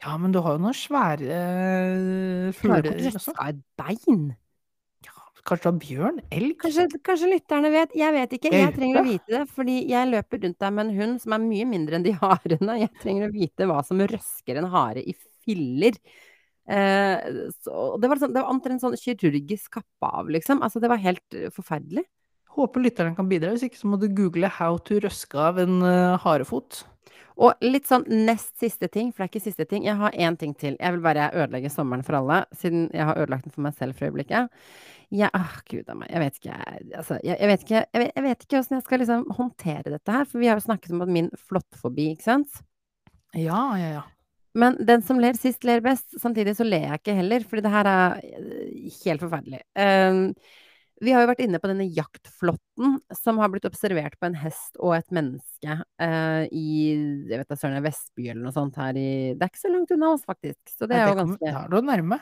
Ja, 0.00 0.14
men 0.16 0.32
du 0.32 0.40
har 0.40 0.56
jo 0.56 0.62
noen 0.64 0.76
svære 0.76 1.26
eh, 1.28 2.52
fugler 2.56 2.94
også. 3.10 3.34
av 3.34 3.50
et 3.52 3.58
bein. 3.76 4.30
Ja, 5.04 5.26
kanskje 5.44 5.66
du 5.66 5.68
har 5.68 5.80
bjørn? 5.82 6.22
Elg? 6.32 6.54
Kanskje, 6.62 6.86
kanskje 7.04 7.28
lytterne 7.34 7.72
vet. 7.74 7.92
Jeg 7.98 8.16
vet 8.16 8.32
ikke. 8.38 8.54
Jeg 8.54 8.72
trenger 8.78 9.02
å 9.02 9.04
vite 9.10 9.34
det, 9.34 9.42
fordi 9.52 9.76
jeg 9.90 10.08
løper 10.14 10.40
rundt 10.46 10.58
der 10.64 10.72
med 10.76 10.86
en 10.86 10.96
hund 11.02 11.20
som 11.20 11.36
er 11.36 11.44
mye 11.44 11.68
mindre 11.68 12.00
enn 12.00 12.06
de 12.06 12.16
harene. 12.22 12.78
Jeg 12.80 12.94
trenger 13.02 13.28
å 13.28 13.34
vite 13.34 13.68
hva 13.68 13.82
som 13.84 14.00
røsker 14.00 14.62
en 14.62 14.70
hare 14.72 15.04
i 15.04 15.16
filler. 15.44 16.00
Eh, 16.70 17.42
så, 17.58 17.84
det 18.00 18.08
var, 18.08 18.22
sånn, 18.22 18.32
det 18.32 18.40
var 18.40 18.54
omtrent 18.54 18.80
sånn 18.80 18.96
kirurgisk 19.00 19.74
kappa 19.80 20.14
av, 20.22 20.32
liksom. 20.32 20.62
Altså, 20.64 20.80
det 20.80 20.88
var 20.92 21.02
helt 21.02 21.36
eh, 21.36 21.50
forferdelig. 21.52 22.06
Håper 22.56 22.82
lytterne 22.82 23.14
kan 23.18 23.28
bidra, 23.30 23.52
hvis 23.52 23.68
ikke 23.68 23.78
så 23.78 23.90
må 23.90 23.98
du 24.00 24.08
google 24.08 24.48
'how 24.50 24.80
to 24.80 24.96
røske 25.04 25.38
av 25.38 25.60
en 25.60 25.82
eh, 25.86 26.16
harefot'. 26.24 26.86
Og 27.40 27.62
litt 27.64 27.88
sånn 27.88 28.04
nest 28.26 28.52
siste 28.60 28.90
ting, 28.92 29.10
for 29.12 29.22
det 29.22 29.26
er 29.26 29.32
ikke 29.32 29.44
siste 29.46 29.64
ting. 29.68 29.86
Jeg 29.86 29.96
har 29.96 30.12
én 30.12 30.36
ting 30.36 30.52
til. 30.60 30.74
Jeg 30.76 30.92
vil 30.92 31.04
bare 31.04 31.30
ødelegge 31.32 31.70
sommeren 31.72 32.04
for 32.04 32.18
alle, 32.18 32.42
siden 32.52 32.90
jeg 32.92 33.06
har 33.08 33.20
ødelagt 33.22 33.46
den 33.46 33.54
for 33.54 33.64
meg 33.64 33.78
selv 33.78 33.96
for 33.96 34.10
øyeblikket. 34.10 34.50
Jeg, 35.10 35.32
ah, 35.34 35.56
gud 35.70 35.88
a 35.90 35.96
meg, 35.98 36.10
jeg 36.12 36.22
vet 36.22 36.36
ikke, 36.38 36.56
altså, 37.00 37.16
jeg, 37.24 37.34
jeg 37.40 37.48
vet 37.50 37.64
ikke 37.64 37.78
jeg 37.80 38.02
vet, 38.02 38.12
jeg 38.14 38.24
vet 38.28 38.44
ikke 38.44 38.60
hvordan 38.60 38.76
jeg 38.76 38.84
skal 38.86 39.02
liksom 39.02 39.24
håndtere 39.40 39.94
dette 39.96 40.14
her, 40.14 40.28
for 40.28 40.42
vi 40.42 40.50
har 40.50 40.60
jo 40.60 40.66
snakket 40.68 40.94
om 40.94 41.02
at 41.02 41.10
min 41.16 41.30
flåttfobi, 41.48 42.06
ikke 42.12 42.28
sant? 42.28 42.60
Ja, 43.34 43.64
ja, 43.80 43.88
ja. 43.96 44.04
Men 44.60 44.76
den 44.86 45.02
som 45.06 45.20
ler 45.22 45.38
sist, 45.38 45.64
ler 45.66 45.82
best. 45.82 46.12
Samtidig 46.20 46.56
så 46.58 46.66
ler 46.66 46.88
jeg 46.88 47.00
ikke 47.00 47.16
heller, 47.20 47.44
fordi 47.46 47.64
det 47.66 47.72
her 47.72 47.88
er 47.90 48.16
eh, 48.26 48.88
helt 49.04 49.22
forferdelig. 49.22 49.60
Um, 49.78 50.22
vi 51.00 51.12
har 51.14 51.24
jo 51.24 51.30
vært 51.30 51.42
inne 51.44 51.58
på 51.60 51.68
denne 51.70 51.86
jaktflåtten 51.96 52.98
som 53.16 53.38
har 53.40 53.48
blitt 53.52 53.68
observert 53.68 54.18
på 54.20 54.28
en 54.28 54.36
hest 54.36 54.76
og 54.78 54.92
et 54.98 55.14
menneske 55.16 55.78
eh, 56.02 56.42
i 56.52 56.66
jeg 57.30 57.40
vet 57.40 57.54
søren, 57.56 57.80
Vestby 57.84 58.28
eller 58.28 58.42
noe 58.44 58.54
sånt 58.56 58.76
her 58.80 58.98
i 59.00 59.32
Det 59.32 59.46
er 59.46 59.52
ikke 59.52 59.62
så 59.62 59.72
langt 59.72 59.94
unna 59.96 60.12
oss, 60.16 60.26
faktisk. 60.28 60.60
Så 60.74 60.88
det 60.90 60.98
er 60.98 61.08
jo 61.08 61.16
ganske 61.22 61.40
Det 61.40 61.54
er 61.54 61.72
du 61.72 61.80
nærme. 61.88 62.20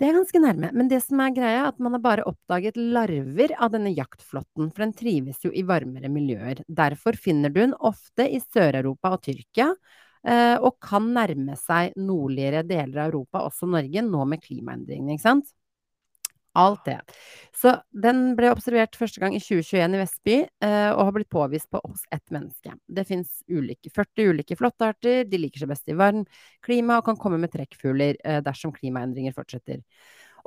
det 0.00 0.08
er 0.08 0.16
ganske 0.16 0.42
nærme. 0.42 0.72
Men 0.72 0.90
det 0.90 1.02
som 1.04 1.20
er 1.22 1.34
greia, 1.36 1.62
er 1.62 1.70
at 1.70 1.78
man 1.82 1.94
har 1.94 2.02
bare 2.02 2.26
oppdaget 2.28 2.78
larver 2.80 3.54
av 3.60 3.70
denne 3.74 3.92
jaktflåtten, 3.94 4.70
for 4.72 4.84
den 4.86 4.96
trives 4.96 5.44
jo 5.44 5.52
i 5.52 5.62
varmere 5.68 6.10
miljøer. 6.12 6.64
Derfor 6.66 7.18
finner 7.20 7.52
du 7.52 7.60
den 7.60 7.76
ofte 7.76 8.26
i 8.26 8.40
Sør-Europa 8.42 9.14
og 9.14 9.22
Tyrkia, 9.28 9.70
eh, 10.26 10.56
og 10.56 10.78
kan 10.82 11.12
nærme 11.14 11.54
seg 11.60 11.94
nordligere 12.00 12.64
deler 12.66 13.04
av 13.04 13.12
Europa, 13.12 13.44
også 13.46 13.68
Norge, 13.70 14.06
nå 14.06 14.26
med 14.26 14.42
klimaendringene, 14.42 15.18
ikke 15.18 15.28
sant? 15.28 15.52
Alt 16.58 16.84
det. 16.84 16.98
Så 17.54 17.76
den 17.94 18.32
ble 18.38 18.50
observert 18.50 18.96
første 18.98 19.22
gang 19.22 19.36
i 19.36 19.42
2021 19.42 19.94
i 19.94 20.00
Vestby, 20.00 20.36
eh, 20.66 20.88
og 20.90 21.04
har 21.06 21.14
blitt 21.14 21.30
påvist 21.30 21.68
på 21.70 21.78
hos 21.84 22.02
ett 22.10 22.32
menneske. 22.34 22.72
Det 22.90 23.04
fins 23.06 23.42
40 23.46 24.32
ulike 24.32 24.58
flåttearter, 24.58 25.22
de 25.30 25.38
liker 25.38 25.62
seg 25.62 25.70
best 25.70 25.92
i 25.92 25.98
varm 25.98 26.24
klima 26.66 26.98
og 26.98 27.06
kan 27.06 27.20
komme 27.20 27.38
med 27.38 27.52
trekkfugler 27.54 28.18
eh, 28.24 28.40
dersom 28.42 28.74
klimaendringer 28.74 29.36
fortsetter. 29.36 29.84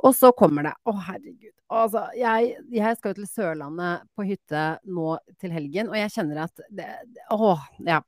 Og 0.04 0.12
så 0.16 0.32
kommer 0.36 0.66
det 0.66 0.74
Å, 0.90 0.94
herregud. 1.06 1.52
Altså, 1.72 2.04
jeg, 2.18 2.56
jeg 2.74 2.98
skal 2.98 3.14
jo 3.14 3.18
til 3.20 3.30
Sørlandet 3.30 4.04
på 4.12 4.26
hytte 4.28 4.64
nå 4.84 5.14
til 5.40 5.54
helgen, 5.54 5.88
og 5.92 5.96
jeg 5.96 6.12
kjenner 6.12 6.44
at 6.44 6.64
det, 6.68 6.90
det 7.14 7.28
Å, 7.32 7.54
ja. 7.86 8.02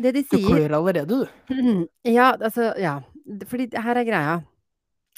Det 0.00 0.14
de 0.16 0.22
Du 0.30 0.36
klør 0.46 0.78
allerede, 0.78 1.24
du. 1.24 1.26
Ja, 2.08 2.30
altså, 2.36 2.70
ja. 2.80 3.00
Fordi 3.50 3.68
her 3.74 4.00
er 4.00 4.06
greia. 4.06 4.38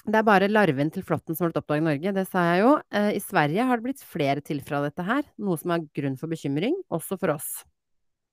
Det 0.03 0.19
er 0.19 0.27
bare 0.27 0.49
larven 0.51 0.89
til 0.91 1.05
flåtten 1.07 1.37
som 1.37 1.45
har 1.45 1.53
blitt 1.53 1.61
oppdaget 1.61 1.85
i 1.85 1.87
Norge, 1.87 2.13
det 2.17 2.25
sa 2.27 2.43
jeg 2.49 2.63
jo. 2.65 2.71
Eh, 2.91 3.11
I 3.15 3.21
Sverige 3.23 3.67
har 3.69 3.79
det 3.79 3.87
blitt 3.87 4.03
flere 4.03 4.43
tilfeller 4.43 4.81
av 4.81 4.87
dette 4.89 5.05
her, 5.07 5.29
noe 5.39 5.61
som 5.61 5.75
er 5.75 5.85
grunn 5.95 6.17
for 6.19 6.33
bekymring, 6.33 6.75
også 6.91 7.19
for 7.21 7.37
oss. 7.37 7.51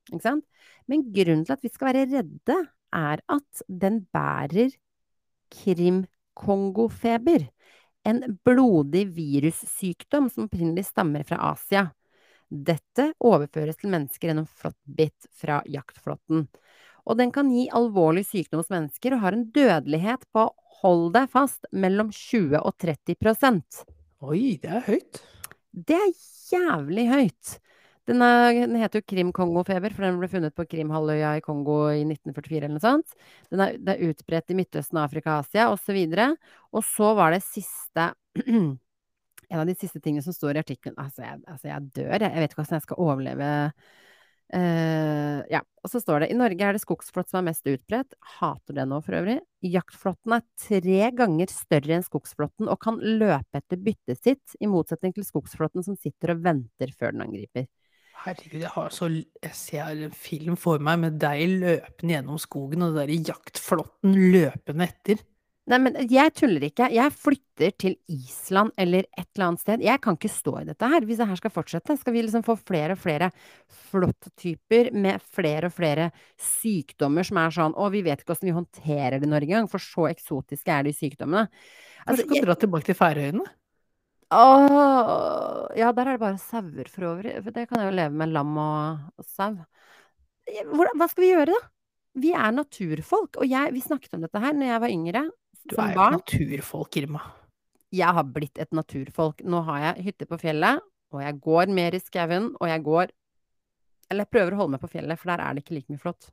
Ikke 0.10 0.24
sant? 0.24 0.46
Men 0.90 1.06
grunnen 1.14 1.46
til 1.46 1.54
at 1.54 1.66
vi 1.66 1.70
skal 1.70 1.92
være 1.92 2.08
redde, 2.10 2.58
er 2.90 3.22
at 3.30 3.62
den 3.70 4.02
bærer 4.10 4.74
krimkongofeber. 5.54 7.46
En 8.10 8.24
blodig 8.48 9.06
virussykdom 9.14 10.32
som 10.34 10.48
opprinnelig 10.48 10.88
stammer 10.90 11.22
fra 11.28 11.38
Asia. 11.52 11.86
Dette 12.50 13.12
overføres 13.22 13.78
til 13.78 13.94
mennesker 13.94 14.32
gjennom 14.32 14.50
flåttbitt 14.50 15.30
fra 15.38 15.62
jaktflåtten. 15.70 16.48
Og 17.06 17.20
den 17.20 17.32
kan 17.36 17.52
gi 17.54 17.68
alvorlig 17.76 18.26
sykdom 18.28 18.64
hos 18.64 18.72
mennesker 18.74 19.16
og 19.16 19.24
har 19.24 19.38
en 19.38 19.48
dødelighet 19.56 20.26
på, 20.36 20.50
hold 20.82 21.10
deg 21.16 21.32
fast, 21.32 21.64
mellom 21.72 22.12
20 22.16 22.60
og 22.60 22.76
30 22.80 23.18
prosent. 23.20 23.84
Oi, 24.20 24.60
det 24.62 24.72
er 24.80 24.86
høyt. 24.88 25.24
Det 25.72 25.98
er 25.98 26.14
jævlig 26.52 27.08
høyt. 27.10 27.58
Den, 28.10 28.24
er, 28.26 28.56
den 28.66 28.78
heter 28.82 29.04
jo 29.04 29.08
Krim-Kongo-feber, 29.12 29.94
for 29.94 30.08
den 30.08 30.18
ble 30.18 30.30
funnet 30.32 30.56
på 30.58 30.66
Krimhalvøya 30.72 31.36
i 31.38 31.44
Kongo 31.46 31.78
i 31.94 32.02
1944 32.08 32.64
eller 32.64 32.74
noe 32.74 32.84
sånt. 32.84 33.18
Den 33.54 33.62
er, 33.62 33.76
det 33.78 33.96
er 33.96 34.10
utbredt 34.10 34.50
i 34.50 34.58
Midtøsten, 34.58 34.98
Afrika, 35.02 35.38
Asia 35.44 35.68
osv. 35.70 36.00
Og 36.74 36.86
så 36.88 37.12
var 37.20 37.36
det 37.36 37.44
siste 37.46 38.12
En 39.50 39.64
av 39.64 39.66
de 39.66 39.74
siste 39.74 39.98
tingene 39.98 40.22
som 40.22 40.34
står 40.36 40.60
i 40.60 40.62
artikkelen 40.62 40.94
Altså, 41.02 41.24
jeg, 41.26 41.40
altså, 41.50 41.72
jeg 41.72 41.88
dør. 41.96 42.22
Jeg 42.22 42.36
vet 42.38 42.52
ikke 42.52 42.60
hvordan 42.60 42.78
jeg 42.78 42.86
skal 42.86 43.00
overleve 43.02 43.48
eh, 44.54 45.42
Ja. 45.50 45.64
Og 45.80 45.88
så 45.94 46.02
står 46.04 46.26
det 46.26 46.28
i 46.34 46.36
Norge 46.36 46.66
er 46.66 46.76
det 46.76 46.82
skogsflått 46.84 47.30
som 47.32 47.40
er 47.40 47.52
mest 47.54 47.68
utbredt. 47.70 48.16
Hater 48.40 48.76
det 48.76 48.84
nå, 48.90 49.00
for 49.06 49.16
øvrig. 49.16 49.38
Jaktflåtten 49.64 50.36
er 50.36 50.44
tre 50.60 51.12
ganger 51.16 51.54
større 51.54 51.96
enn 51.96 52.04
skogsflåtten 52.04 52.68
og 52.68 52.82
kan 52.84 53.00
løpe 53.00 53.62
etter 53.62 53.80
byttet 53.80 54.20
sitt, 54.20 54.58
i 54.60 54.68
motsetning 54.68 55.16
til 55.16 55.24
skogsflåtten 55.24 55.86
som 55.88 55.96
sitter 55.96 56.36
og 56.36 56.44
venter 56.44 56.92
før 56.92 57.16
den 57.16 57.24
angriper. 57.30 57.70
Herregud, 58.20 58.60
jeg, 58.60 58.72
har 58.74 58.92
så, 58.92 59.08
jeg 59.08 59.56
ser 59.56 60.04
en 60.04 60.12
film 60.12 60.58
for 60.60 60.84
meg 60.84 61.00
med 61.06 61.20
deg 61.22 61.46
løpende 61.62 62.18
gjennom 62.18 62.40
skogen, 62.44 62.84
og 62.84 62.98
det 62.98 63.06
der 63.08 63.32
jaktflåtten 63.32 64.18
løpende 64.34 64.90
etter. 64.90 65.24
Nei, 65.70 65.78
men 65.78 65.98
jeg 66.10 66.32
tuller 66.34 66.64
ikke. 66.66 66.88
Jeg 66.90 67.14
flytter 67.14 67.74
til 67.78 67.96
Island 68.10 68.72
eller 68.80 69.06
et 69.06 69.28
eller 69.36 69.46
annet 69.52 69.62
sted. 69.62 69.84
Jeg 69.86 70.02
kan 70.02 70.16
ikke 70.18 70.32
stå 70.34 70.54
i 70.64 70.66
dette 70.66 70.88
her 70.90 71.06
hvis 71.06 71.20
det 71.22 71.28
her 71.30 71.38
skal 71.38 71.54
fortsette. 71.54 71.98
Skal 72.00 72.16
vi 72.16 72.24
liksom 72.26 72.46
få 72.48 72.56
flere 72.58 72.96
og 72.96 73.02
flere 73.04 73.30
flåtttyper 73.92 74.90
med 74.98 75.22
flere 75.22 75.70
og 75.70 75.76
flere 75.76 76.10
sykdommer 76.42 77.28
som 77.28 77.38
er 77.44 77.54
sånn 77.54 77.78
Å, 77.78 77.92
vi 77.94 78.02
vet 78.08 78.24
ikke 78.24 78.34
hvordan 78.34 78.50
vi 78.50 78.58
håndterer 78.58 79.20
det 79.20 79.30
i 79.30 79.32
Norge 79.36 79.50
engang, 79.52 79.70
for 79.70 79.84
så 79.84 80.08
eksotiske 80.10 80.74
er 80.74 80.90
de 80.90 80.96
sykdommene. 80.98 81.46
Kanskje 81.50 82.10
Altså, 82.10 82.24
du 82.24 82.26
skal 82.26 82.38
jeg- 82.40 82.46
dra 82.48 82.56
tilbake 82.56 82.90
til 82.90 82.98
Færøyene? 82.98 83.46
Åh, 84.30 85.70
ja, 85.78 85.92
der 85.92 86.08
er 86.08 86.18
det 86.18 86.22
bare 86.22 86.38
sauer 86.38 86.90
for 86.90 87.02
øvrig. 87.14 87.44
Det 87.44 87.68
kan 87.70 87.80
jeg 87.82 87.92
jo 87.92 87.96
leve 87.98 88.14
med 88.14 88.30
lam 88.30 88.58
og, 88.58 89.00
sau. 89.26 89.56
Hva 90.50 91.10
skal 91.10 91.24
vi 91.24 91.32
gjøre, 91.34 91.54
da? 91.54 91.70
Vi 92.20 92.34
er 92.34 92.52
naturfolk, 92.52 93.38
og 93.38 93.46
jeg, 93.46 93.74
vi 93.74 93.82
snakket 93.82 94.14
om 94.18 94.22
dette 94.22 94.42
her 94.42 94.54
når 94.54 94.66
jeg 94.66 94.82
var 94.82 94.90
yngre, 94.90 95.24
Du 95.68 95.76
som 95.76 95.86
er 95.86 95.94
jo 95.94 96.00
barn. 96.00 96.18
naturfolk, 96.20 96.98
Irma. 97.02 97.22
Jeg 97.92 98.16
har 98.16 98.26
blitt 98.30 98.60
et 98.62 98.72
naturfolk. 98.76 99.42
Nå 99.44 99.64
har 99.68 99.80
jeg 99.88 100.10
hytte 100.10 100.28
på 100.30 100.40
fjellet, 100.42 100.82
og 101.14 101.24
jeg 101.24 101.40
går 101.42 101.74
mer 101.74 101.98
i 101.98 102.02
skauen, 102.04 102.54
og 102.60 102.70
jeg 102.70 102.84
går 102.86 103.16
Eller 104.10 104.26
jeg 104.26 104.34
prøver 104.34 104.56
å 104.56 104.58
holde 104.58 104.74
meg 104.74 104.82
på 104.82 104.88
fjellet, 104.90 105.20
for 105.22 105.30
der 105.30 105.42
er 105.46 105.54
det 105.54 105.62
ikke 105.62 105.76
like 105.76 105.94
mye 105.94 106.02
flott. 106.02 106.32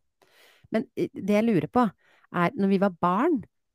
Men 0.73 0.87
eh, 0.97 1.11
det 1.13 1.35
jeg 1.35 1.45
lurer 1.45 1.67
på, 1.69 1.83
er 2.33 2.55
når 2.57 2.71
vi 2.73 2.79
var 2.81 2.95
barn, 3.05 3.35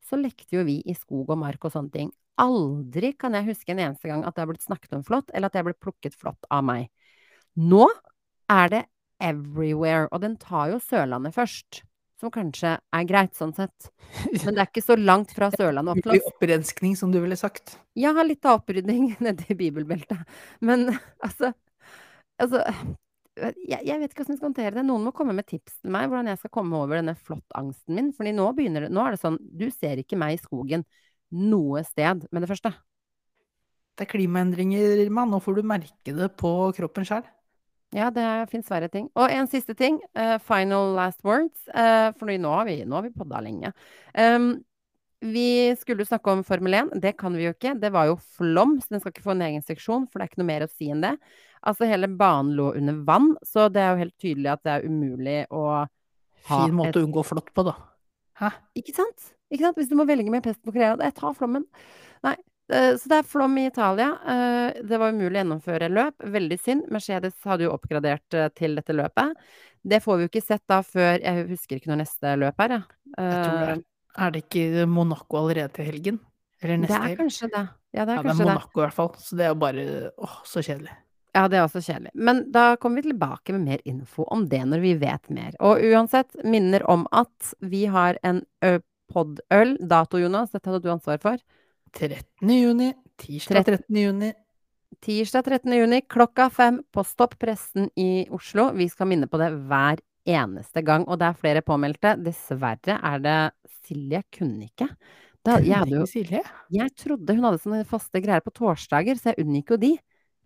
så 0.10 0.18
lekte 0.18 0.58
jo 0.58 0.64
vi 0.66 0.80
i 0.90 0.96
skog 0.98 1.30
og 1.30 1.38
mark 1.38 1.68
og 1.68 1.76
sånne 1.76 1.94
ting. 1.94 2.10
Aldri 2.42 3.12
kan 3.14 3.38
jeg 3.38 3.52
huske 3.52 3.76
en 3.76 3.84
eneste 3.84 4.10
gang 4.10 4.24
at 4.26 4.34
det 4.34 4.42
har 4.42 4.50
blitt 4.50 4.66
snakket 4.66 4.96
om 4.98 5.06
flått, 5.06 5.30
eller 5.30 5.52
at 5.52 5.54
jeg 5.54 5.62
har 5.62 5.70
blitt 5.70 5.84
plukket 5.86 6.18
flått 6.18 6.50
av 6.50 6.66
meg. 6.66 6.90
Nå 7.62 7.86
er 8.50 8.74
det 8.74 8.82
everywhere, 9.22 10.10
og 10.10 10.24
den 10.26 10.40
tar 10.42 10.74
jo 10.74 10.82
Sørlandet 10.82 11.38
først. 11.38 11.84
Som 12.22 12.30
kanskje 12.34 12.76
er 12.78 13.06
greit, 13.10 13.34
sånn 13.34 13.54
sett. 13.58 13.90
Men 14.46 14.54
det 14.54 14.62
er 14.62 14.68
ikke 14.68 14.86
så 14.86 14.98
langt 15.00 15.34
fra 15.34 15.50
Sørlandet 15.56 15.96
opp 15.96 16.06
til 16.06 16.14
oss. 16.20 16.28
opprenskning, 16.36 16.94
som 17.00 17.14
du 17.14 17.18
ville 17.24 17.38
sagt. 17.40 17.80
Ja, 17.98 18.14
litt 18.22 18.46
av 18.46 18.60
opprydning 18.60 19.16
nedi 19.26 19.58
bibelbeltet. 19.58 20.22
Men 20.62 20.92
altså, 21.26 21.50
altså 22.38 22.62
jeg, 23.40 23.80
jeg 23.88 23.98
vet 23.98 24.12
ikke 24.12 24.22
hvordan 24.22 24.36
jeg 24.36 24.42
skal 24.42 24.50
håndtere 24.52 24.76
det. 24.78 24.86
Noen 24.86 25.08
må 25.08 25.16
komme 25.18 25.34
med 25.34 25.48
tips 25.50 25.80
til 25.80 25.94
meg 25.96 26.12
hvordan 26.12 26.30
jeg 26.30 26.42
skal 26.44 26.54
komme 26.54 26.78
over 26.78 27.00
denne 27.00 27.18
flåttangsten 27.18 27.98
min. 27.98 28.14
Fordi 28.14 28.36
nå 28.38 28.48
begynner 28.58 28.86
det 28.86 28.94
Nå 28.94 29.06
er 29.06 29.16
det 29.16 29.24
sånn 29.24 29.40
Du 29.42 29.68
ser 29.74 30.02
ikke 30.04 30.20
meg 30.20 30.38
i 30.38 30.42
skogen 30.42 30.86
noe 31.32 31.82
sted 31.88 32.26
med 32.30 32.44
det 32.44 32.50
første. 32.52 32.74
Det 33.96 34.06
er 34.06 34.12
klimaendringer, 34.12 35.00
Irma. 35.06 35.26
Nå 35.26 35.40
får 35.44 35.58
du 35.58 35.68
merke 35.68 36.16
det 36.16 36.28
på 36.40 36.52
kroppen 36.76 37.08
sjøl. 37.08 37.26
Ja, 37.92 38.08
det 38.14 38.26
fins 38.52 38.70
verre 38.72 38.88
ting. 38.92 39.10
Og 39.20 39.32
en 39.32 39.50
siste 39.52 39.76
ting. 39.76 40.00
Uh, 40.16 40.38
final 40.40 40.94
last 40.96 41.24
words. 41.28 41.66
Uh, 41.76 42.12
for 42.16 42.32
nå 42.32 42.52
har 42.56 42.68
vi, 42.70 42.82
nå 42.88 42.98
har 42.98 43.08
vi 43.08 43.16
podda 43.16 43.42
lenge. 43.44 43.74
Um, 44.16 44.54
Vi 45.22 45.76
skulle 45.78 46.06
snakke 46.06 46.32
om 46.32 46.40
Formel 46.44 46.74
1. 46.74 46.96
Det 47.02 47.12
kan 47.20 47.36
vi 47.38 47.44
jo 47.46 47.52
ikke. 47.54 47.76
Det 47.78 47.92
var 47.94 48.08
jo 48.10 48.16
flom, 48.40 48.80
så 48.82 48.96
den 48.96 49.04
skal 49.04 49.14
ikke 49.14 49.26
få 49.28 49.36
en 49.36 49.44
egen 49.46 49.62
seksjon, 49.62 50.08
for 50.10 50.18
det 50.18 50.26
er 50.26 50.32
ikke 50.32 50.42
noe 50.42 50.48
mer 50.50 50.66
å 50.66 50.70
si 50.72 50.88
enn 50.90 51.04
det. 51.04 51.12
Altså, 51.62 51.86
hele 51.86 52.10
banen 52.10 52.56
lå 52.58 52.72
under 52.80 53.04
vann, 53.06 53.36
så 53.46 53.68
det 53.70 53.84
er 53.84 53.92
jo 53.92 54.02
helt 54.02 54.16
tydelig 54.24 54.50
at 54.50 54.64
det 54.66 54.74
er 54.74 54.88
umulig 54.90 55.36
å 55.54 55.66
ha 55.76 55.86
Fin 56.48 56.74
måte 56.74 56.96
et 56.96 56.98
å 56.98 57.04
unngå 57.06 57.22
flått 57.28 57.52
på, 57.54 57.68
da. 57.68 57.76
Hæ? 58.42 58.50
Ikke 58.82 58.96
sant? 58.98 59.28
Ikke 59.54 59.68
sant? 59.68 59.78
Hvis 59.78 59.92
du 59.92 59.94
må 60.00 60.08
velge 60.10 60.34
med 60.34 60.42
pest 60.42 60.64
på 60.66 60.74
Korea, 60.74 60.96
jeg 60.98 61.18
tar 61.20 61.38
flommen. 61.38 61.68
Nei. 62.26 62.34
Eh, 62.72 62.96
Så 62.98 63.10
det 63.12 63.18
er 63.22 63.28
flom 63.28 63.58
i 63.58 63.66
Italia. 63.70 64.10
Eh, 64.28 64.82
Det 64.88 64.98
var 65.00 65.12
umulig 65.14 65.36
å 65.36 65.42
gjennomføre 65.42 65.90
løp. 65.92 66.16
Veldig 66.24 66.58
synd. 66.60 66.88
Mercedes 66.92 67.36
hadde 67.44 67.68
jo 67.68 67.74
oppgradert 67.76 68.34
eh, 68.38 68.50
til 68.56 68.76
dette 68.80 68.96
løpet. 68.96 69.36
Det 69.84 70.02
får 70.04 70.18
vi 70.18 70.26
jo 70.26 70.30
ikke 70.32 70.44
sett 70.46 70.64
da 70.70 70.82
før 70.86 71.20
Jeg 71.24 71.48
husker 71.50 71.80
ikke 71.80 71.90
når 71.90 72.04
neste 72.04 72.36
løp 72.38 72.60
er, 72.62 72.76
jeg. 72.78 72.84
Jeg 73.18 73.46
tror 73.46 73.60
det 73.62 73.70
er, 73.76 73.86
er 74.26 74.32
det 74.36 74.44
ikke 74.46 74.88
Monaco 74.88 75.40
allerede 75.40 75.74
til 75.74 75.86
helgen? 75.90 76.20
Eller 76.62 76.84
Det 76.86 76.98
er 76.98 77.16
kanskje 77.18 77.50
det. 77.50 77.64
Ja, 77.92 78.06
det 78.06 78.14
er 78.14 78.20
Ja, 78.20 78.20
det 78.20 78.20
er 78.20 78.24
kanskje 78.24 78.38
det. 78.46 78.52
Monaco 78.52 78.80
i 78.80 78.84
hvert 78.86 78.94
fall. 79.00 79.10
Så 79.18 79.36
det 79.40 79.48
er 79.48 79.50
jo 79.56 79.56
bare 79.64 79.86
åh, 80.18 80.36
så 80.46 80.62
kjedelig. 80.62 80.94
Ja, 81.34 81.48
det 81.48 81.58
er 81.58 81.64
også 81.66 81.82
kjedelig. 81.82 82.12
Men 82.14 82.44
da 82.52 82.76
kommer 82.76 83.02
vi 83.02 83.10
tilbake 83.10 83.54
med 83.56 83.66
mer 83.66 83.82
info 83.88 84.24
om 84.36 84.46
det 84.52 84.62
når 84.68 84.82
vi 84.84 84.94
vet 85.00 85.30
mer. 85.32 85.56
Og 85.64 85.80
uansett, 85.80 86.36
minner 86.44 86.84
om 86.92 87.08
at 87.12 87.54
vi 87.64 87.86
har 87.90 88.20
en 88.22 88.44
podøl. 89.12 89.78
Dato, 89.80 90.20
Jonas, 90.22 90.52
dette 90.52 90.70
hadde 90.70 90.84
du 90.84 90.92
ansvar 90.94 91.20
for. 91.24 91.38
13. 91.98 92.54
juni. 92.56 92.92
Tirsdag 93.22 93.66
13. 93.66 94.00
juni. 94.02 94.32
Tirsdag 95.02 95.48
13. 95.48 95.74
juni 95.80 96.02
klokka 96.02 96.50
fem 96.54 96.82
på 96.94 97.04
Stopp 97.08 97.38
pressen 97.42 97.90
i 98.00 98.28
Oslo. 98.34 98.70
Vi 98.78 98.88
skal 98.92 99.10
minne 99.12 99.30
på 99.30 99.40
det 99.42 99.52
hver 99.70 100.02
eneste 100.30 100.84
gang, 100.86 101.08
og 101.08 101.20
det 101.22 101.32
er 101.32 101.42
flere 101.42 101.64
påmeldte. 101.66 102.16
Dessverre 102.22 103.00
er 103.00 103.24
det 103.24 103.40
Silje 103.82 104.22
kunne 104.34 104.70
ikke. 104.70 104.88
Da, 105.42 105.58
jeg, 105.58 105.74
hadde 105.74 105.98
jo, 105.98 106.42
jeg 106.70 106.94
trodde 107.02 107.34
hun 107.34 107.46
hadde 107.48 107.62
sånne 107.64 107.86
faste 107.90 108.22
greier 108.22 108.44
på 108.46 108.54
torsdager, 108.54 109.18
så 109.18 109.32
jeg 109.32 109.42
unngikk 109.42 109.74
jo 109.74 109.80
de. 109.82 109.96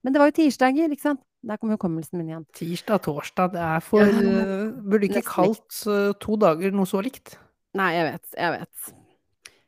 Men 0.05 0.15
det 0.15 0.21
var 0.21 0.29
jo 0.29 0.37
tirsdager, 0.37 0.93
ikke 0.93 1.03
sant? 1.03 1.23
Der 1.45 1.59
kom 1.61 1.73
hukommelsen 1.73 2.21
min 2.21 2.29
igjen. 2.31 2.45
Tirsdag, 2.55 3.03
torsdag. 3.05 3.51
Det 3.53 3.63
er 3.65 3.83
for 3.83 4.05
Ja, 4.05 4.21
eh, 4.21 4.69
Burde 4.85 5.09
ikke 5.09 5.25
kalt 5.27 5.81
eh, 5.91 6.13
to 6.21 6.37
dager 6.41 6.73
noe 6.73 6.89
så 6.89 7.03
likt. 7.05 7.35
Nei, 7.75 7.91
jeg 7.97 8.07
vet, 8.13 8.37
jeg 8.39 8.55
vet. 8.55 8.95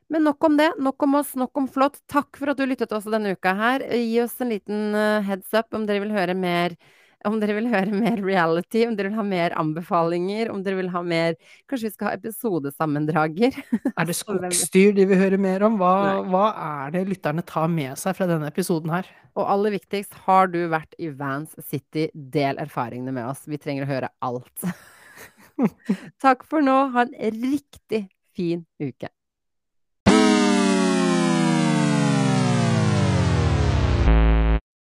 Men 0.10 0.24
nok 0.24 0.43
om 0.47 0.58
det. 0.60 0.70
Nok 0.80 1.03
om 1.03 1.18
oss, 1.20 1.34
nok 1.36 1.60
om 1.60 1.68
flott. 1.72 1.99
Takk 2.12 2.39
for 2.39 2.51
at 2.51 2.60
du 2.60 2.68
lyttet 2.68 2.89
til 2.91 2.99
oss 2.99 3.10
denne 3.12 3.34
uka 3.36 3.53
her. 3.58 3.84
Gi 3.91 4.22
oss 4.24 4.38
en 4.43 4.53
liten 4.53 4.95
eh, 4.95 5.26
heads 5.28 5.51
up 5.58 5.76
om 5.76 5.88
dere 5.89 6.05
vil 6.05 6.16
høre 6.16 6.38
mer 6.38 6.78
om 7.26 7.39
dere 7.41 7.55
vil 7.58 7.70
høre 7.72 7.93
mer 8.03 8.20
reality, 8.24 8.84
om 8.88 8.95
dere 8.97 9.12
vil 9.12 9.20
ha 9.20 9.26
mer 9.26 9.55
anbefalinger, 9.60 10.51
om 10.53 10.62
dere 10.64 10.80
vil 10.82 10.91
ha 10.93 11.03
mer 11.05 11.38
Kanskje 11.68 11.89
vi 11.89 11.93
skal 11.95 12.10
ha 12.10 12.18
episodesammendrager? 12.18 13.58
Er 13.93 14.08
det 14.08 14.18
skogsdyr 14.22 14.93
de 14.97 15.08
vil 15.10 15.22
høre 15.22 15.39
mer 15.41 15.66
om? 15.68 15.80
Hva, 15.82 16.22
hva 16.28 16.45
er 16.68 16.95
det 16.95 17.08
lytterne 17.12 17.45
tar 17.47 17.70
med 17.72 17.97
seg 17.99 18.18
fra 18.18 18.30
denne 18.30 18.51
episoden 18.51 18.93
her? 18.93 19.10
Og 19.38 19.45
aller 19.45 19.76
viktigst, 19.76 20.16
har 20.26 20.49
du 20.53 20.64
vært 20.72 20.95
i 21.01 21.12
Vans 21.14 21.53
City, 21.68 22.08
del 22.14 22.62
erfaringene 22.62 23.14
med 23.14 23.28
oss. 23.30 23.45
Vi 23.49 23.60
trenger 23.62 23.86
å 23.86 23.91
høre 23.91 24.14
alt. 24.26 24.70
Takk 26.24 26.47
for 26.47 26.66
nå. 26.66 26.80
Ha 26.95 27.05
en 27.05 27.43
riktig 27.43 28.08
fin 28.38 28.66
uke. 28.82 29.12